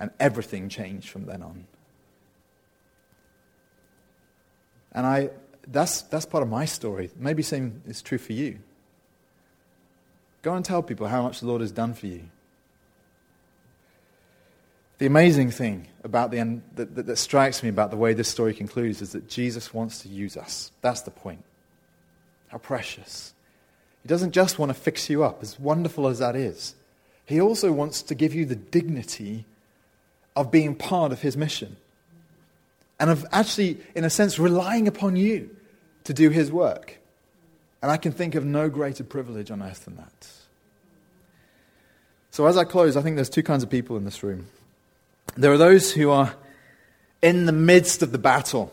and 0.00 0.10
everything 0.18 0.68
changed 0.68 1.10
from 1.10 1.26
then 1.26 1.44
on. 1.44 1.64
And 4.90 5.06
I 5.06 5.30
that's, 5.68 6.02
that's 6.02 6.26
part 6.26 6.42
of 6.42 6.48
my 6.48 6.64
story. 6.64 7.12
Maybe 7.14 7.44
same 7.44 7.82
is 7.86 8.02
true 8.02 8.18
for 8.18 8.32
you. 8.32 8.58
Go 10.42 10.54
and 10.54 10.64
tell 10.64 10.82
people 10.82 11.06
how 11.06 11.22
much 11.22 11.40
the 11.40 11.46
Lord 11.46 11.60
has 11.60 11.72
done 11.72 11.94
for 11.94 12.06
you. 12.06 12.22
The 14.98 15.06
amazing 15.06 15.50
thing 15.50 15.88
about 16.04 16.30
the 16.30 16.38
end, 16.38 16.62
that, 16.76 16.94
that, 16.94 17.06
that 17.06 17.16
strikes 17.16 17.62
me 17.62 17.68
about 17.68 17.90
the 17.90 17.96
way 17.96 18.12
this 18.12 18.28
story 18.28 18.52
concludes 18.52 19.00
is 19.00 19.12
that 19.12 19.28
Jesus 19.28 19.72
wants 19.72 20.00
to 20.02 20.08
use 20.08 20.36
us. 20.36 20.72
That's 20.82 21.00
the 21.02 21.10
point. 21.10 21.42
How 22.48 22.58
precious. 22.58 23.32
He 24.02 24.08
doesn't 24.08 24.32
just 24.32 24.58
want 24.58 24.70
to 24.70 24.74
fix 24.74 25.08
you 25.08 25.24
up, 25.24 25.42
as 25.42 25.58
wonderful 25.58 26.06
as 26.06 26.18
that 26.18 26.36
is. 26.36 26.74
He 27.24 27.40
also 27.40 27.72
wants 27.72 28.02
to 28.02 28.14
give 28.14 28.34
you 28.34 28.44
the 28.44 28.56
dignity 28.56 29.46
of 30.36 30.50
being 30.50 30.74
part 30.74 31.12
of 31.12 31.22
his 31.22 31.36
mission 31.36 31.76
and 32.98 33.08
of 33.08 33.26
actually, 33.32 33.78
in 33.94 34.04
a 34.04 34.10
sense, 34.10 34.38
relying 34.38 34.86
upon 34.86 35.16
you 35.16 35.48
to 36.04 36.12
do 36.12 36.28
his 36.28 36.52
work. 36.52 36.99
And 37.82 37.90
I 37.90 37.96
can 37.96 38.12
think 38.12 38.34
of 38.34 38.44
no 38.44 38.68
greater 38.68 39.04
privilege 39.04 39.50
on 39.50 39.62
earth 39.62 39.86
than 39.86 39.96
that. 39.96 40.30
So, 42.30 42.46
as 42.46 42.56
I 42.56 42.64
close, 42.64 42.96
I 42.96 43.02
think 43.02 43.16
there's 43.16 43.30
two 43.30 43.42
kinds 43.42 43.62
of 43.62 43.70
people 43.70 43.96
in 43.96 44.04
this 44.04 44.22
room. 44.22 44.46
There 45.36 45.52
are 45.52 45.58
those 45.58 45.92
who 45.92 46.10
are 46.10 46.34
in 47.22 47.46
the 47.46 47.52
midst 47.52 48.02
of 48.02 48.12
the 48.12 48.18
battle. 48.18 48.72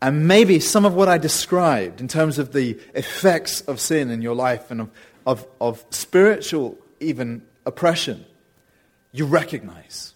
And 0.00 0.28
maybe 0.28 0.60
some 0.60 0.84
of 0.84 0.94
what 0.94 1.08
I 1.08 1.18
described 1.18 2.00
in 2.00 2.06
terms 2.06 2.38
of 2.38 2.52
the 2.52 2.78
effects 2.94 3.62
of 3.62 3.80
sin 3.80 4.10
in 4.10 4.22
your 4.22 4.34
life 4.34 4.70
and 4.70 4.82
of, 4.82 4.90
of, 5.26 5.46
of 5.60 5.84
spiritual, 5.90 6.78
even 7.00 7.42
oppression, 7.66 8.24
you 9.10 9.26
recognize. 9.26 10.14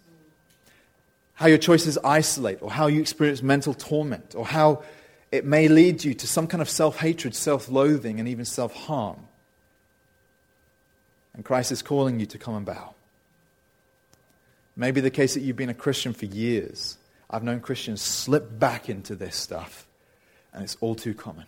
How 1.34 1.46
your 1.48 1.58
choices 1.58 1.98
isolate, 2.04 2.62
or 2.62 2.70
how 2.70 2.86
you 2.86 3.00
experience 3.00 3.42
mental 3.42 3.74
torment, 3.74 4.34
or 4.36 4.46
how 4.46 4.84
it 5.32 5.46
may 5.46 5.66
lead 5.66 6.04
you 6.04 6.12
to 6.12 6.26
some 6.26 6.46
kind 6.46 6.60
of 6.60 6.68
self 6.68 6.98
hatred, 6.98 7.34
self 7.34 7.68
loathing, 7.70 8.20
and 8.20 8.28
even 8.28 8.44
self 8.44 8.74
harm. 8.74 9.16
And 11.34 11.44
Christ 11.44 11.72
is 11.72 11.80
calling 11.80 12.20
you 12.20 12.26
to 12.26 12.38
come 12.38 12.54
and 12.54 12.66
bow. 12.66 12.94
Maybe 14.76 15.00
the 15.00 15.10
case 15.10 15.34
that 15.34 15.40
you've 15.40 15.56
been 15.56 15.70
a 15.70 15.74
Christian 15.74 16.12
for 16.12 16.26
years. 16.26 16.98
I've 17.30 17.42
known 17.42 17.60
Christians 17.60 18.02
slip 18.02 18.58
back 18.58 18.90
into 18.90 19.14
this 19.14 19.34
stuff, 19.34 19.86
and 20.52 20.62
it's 20.62 20.76
all 20.82 20.94
too 20.94 21.14
common. 21.14 21.46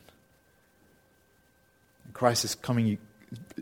And 2.07 2.15
Christ 2.15 2.47
is 2.47 2.55
coming, 2.55 2.97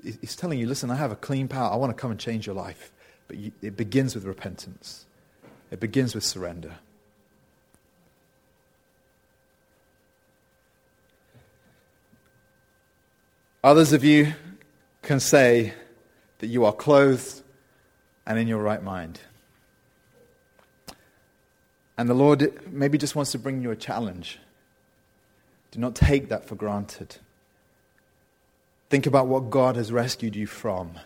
he's 0.04 0.36
telling 0.36 0.60
you, 0.60 0.68
listen, 0.68 0.90
I 0.92 0.94
have 0.94 1.10
a 1.10 1.16
clean 1.16 1.48
power. 1.48 1.72
I 1.72 1.76
want 1.76 1.90
to 1.90 2.00
come 2.00 2.12
and 2.12 2.20
change 2.20 2.46
your 2.46 2.54
life. 2.54 2.92
But 3.26 3.38
it 3.60 3.76
begins 3.76 4.14
with 4.14 4.24
repentance, 4.24 5.04
it 5.72 5.80
begins 5.80 6.14
with 6.14 6.22
surrender. 6.22 6.76
Others 13.64 13.92
of 13.92 14.02
you 14.02 14.34
can 15.02 15.20
say 15.20 15.72
that 16.38 16.48
you 16.48 16.64
are 16.64 16.72
clothed 16.72 17.42
and 18.26 18.36
in 18.36 18.48
your 18.48 18.60
right 18.60 18.82
mind. 18.82 19.20
And 21.96 22.08
the 22.08 22.14
Lord 22.14 22.60
maybe 22.72 22.98
just 22.98 23.14
wants 23.14 23.30
to 23.32 23.38
bring 23.38 23.62
you 23.62 23.70
a 23.70 23.76
challenge. 23.76 24.40
Do 25.70 25.78
not 25.78 25.94
take 25.94 26.28
that 26.30 26.44
for 26.44 26.56
granted. 26.56 27.16
Think 28.90 29.06
about 29.06 29.28
what 29.28 29.50
God 29.50 29.76
has 29.76 29.92
rescued 29.92 30.34
you 30.34 30.48
from, 30.48 30.98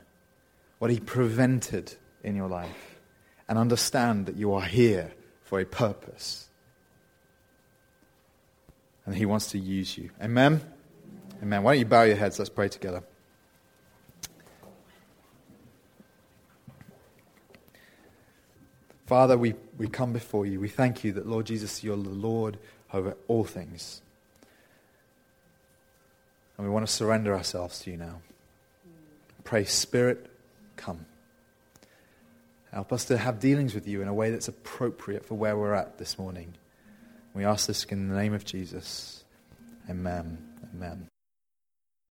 what 0.79 0.91
He 0.91 0.99
prevented 0.99 1.95
in 2.25 2.35
your 2.37 2.49
life, 2.49 2.99
and 3.49 3.59
understand 3.59 4.27
that 4.27 4.37
you 4.37 4.55
are 4.55 4.63
here 4.63 5.13
for 5.43 5.61
a 5.61 5.67
purpose. 5.67 6.49
And 9.05 9.15
He 9.15 9.27
wants 9.27 9.51
to 9.51 9.59
use 9.59 9.99
you. 9.99 10.11
Amen? 10.23 10.63
Amen. 11.43 11.63
Why 11.63 11.73
don't 11.73 11.79
you 11.81 11.87
bow 11.87 12.03
your 12.03 12.17
heads? 12.17 12.39
Let's 12.39 12.49
pray 12.49 12.69
together. 12.69 13.03
Father, 19.07 19.39
we, 19.39 19.55
we 19.79 19.87
come 19.87 20.13
before 20.13 20.47
you. 20.47 20.59
We 20.59 20.69
thank 20.69 21.05
you 21.05 21.13
that, 21.13 21.27
Lord 21.27 21.47
Jesus, 21.47 21.85
you're 21.85 21.97
the 21.97 22.09
Lord 22.09 22.59
over 22.93 23.17
all 23.29 23.45
things. 23.45 24.03
And 26.57 26.67
we 26.67 26.73
want 26.73 26.87
to 26.87 26.93
surrender 26.93 27.35
ourselves 27.35 27.79
to 27.81 27.91
you 27.91 27.99
now. 27.99 28.21
Pray, 29.45 29.65
Spirit, 29.65 30.29
come. 30.77 31.07
Help 32.73 32.93
us 32.93 33.05
to 33.07 33.17
have 33.17 33.39
dealings 33.39 33.75
with 33.75 33.87
you 33.87 34.03
in 34.03 34.09
a 34.09 34.15
way 34.15 34.31
that's 34.31 34.49
appropriate 34.49 35.25
for 35.25 35.35
where 35.35 35.57
we're 35.57 35.75
at 35.75 35.99
this 35.99 36.19
morning. 36.19 36.55
We 37.33 37.45
ask 37.45 37.67
this 37.69 37.85
in 37.85 38.09
the 38.09 38.17
name 38.17 38.35
of 38.35 38.45
Jesus. 38.45 39.23
Amen. 39.89 40.39
Amen. 40.75 41.07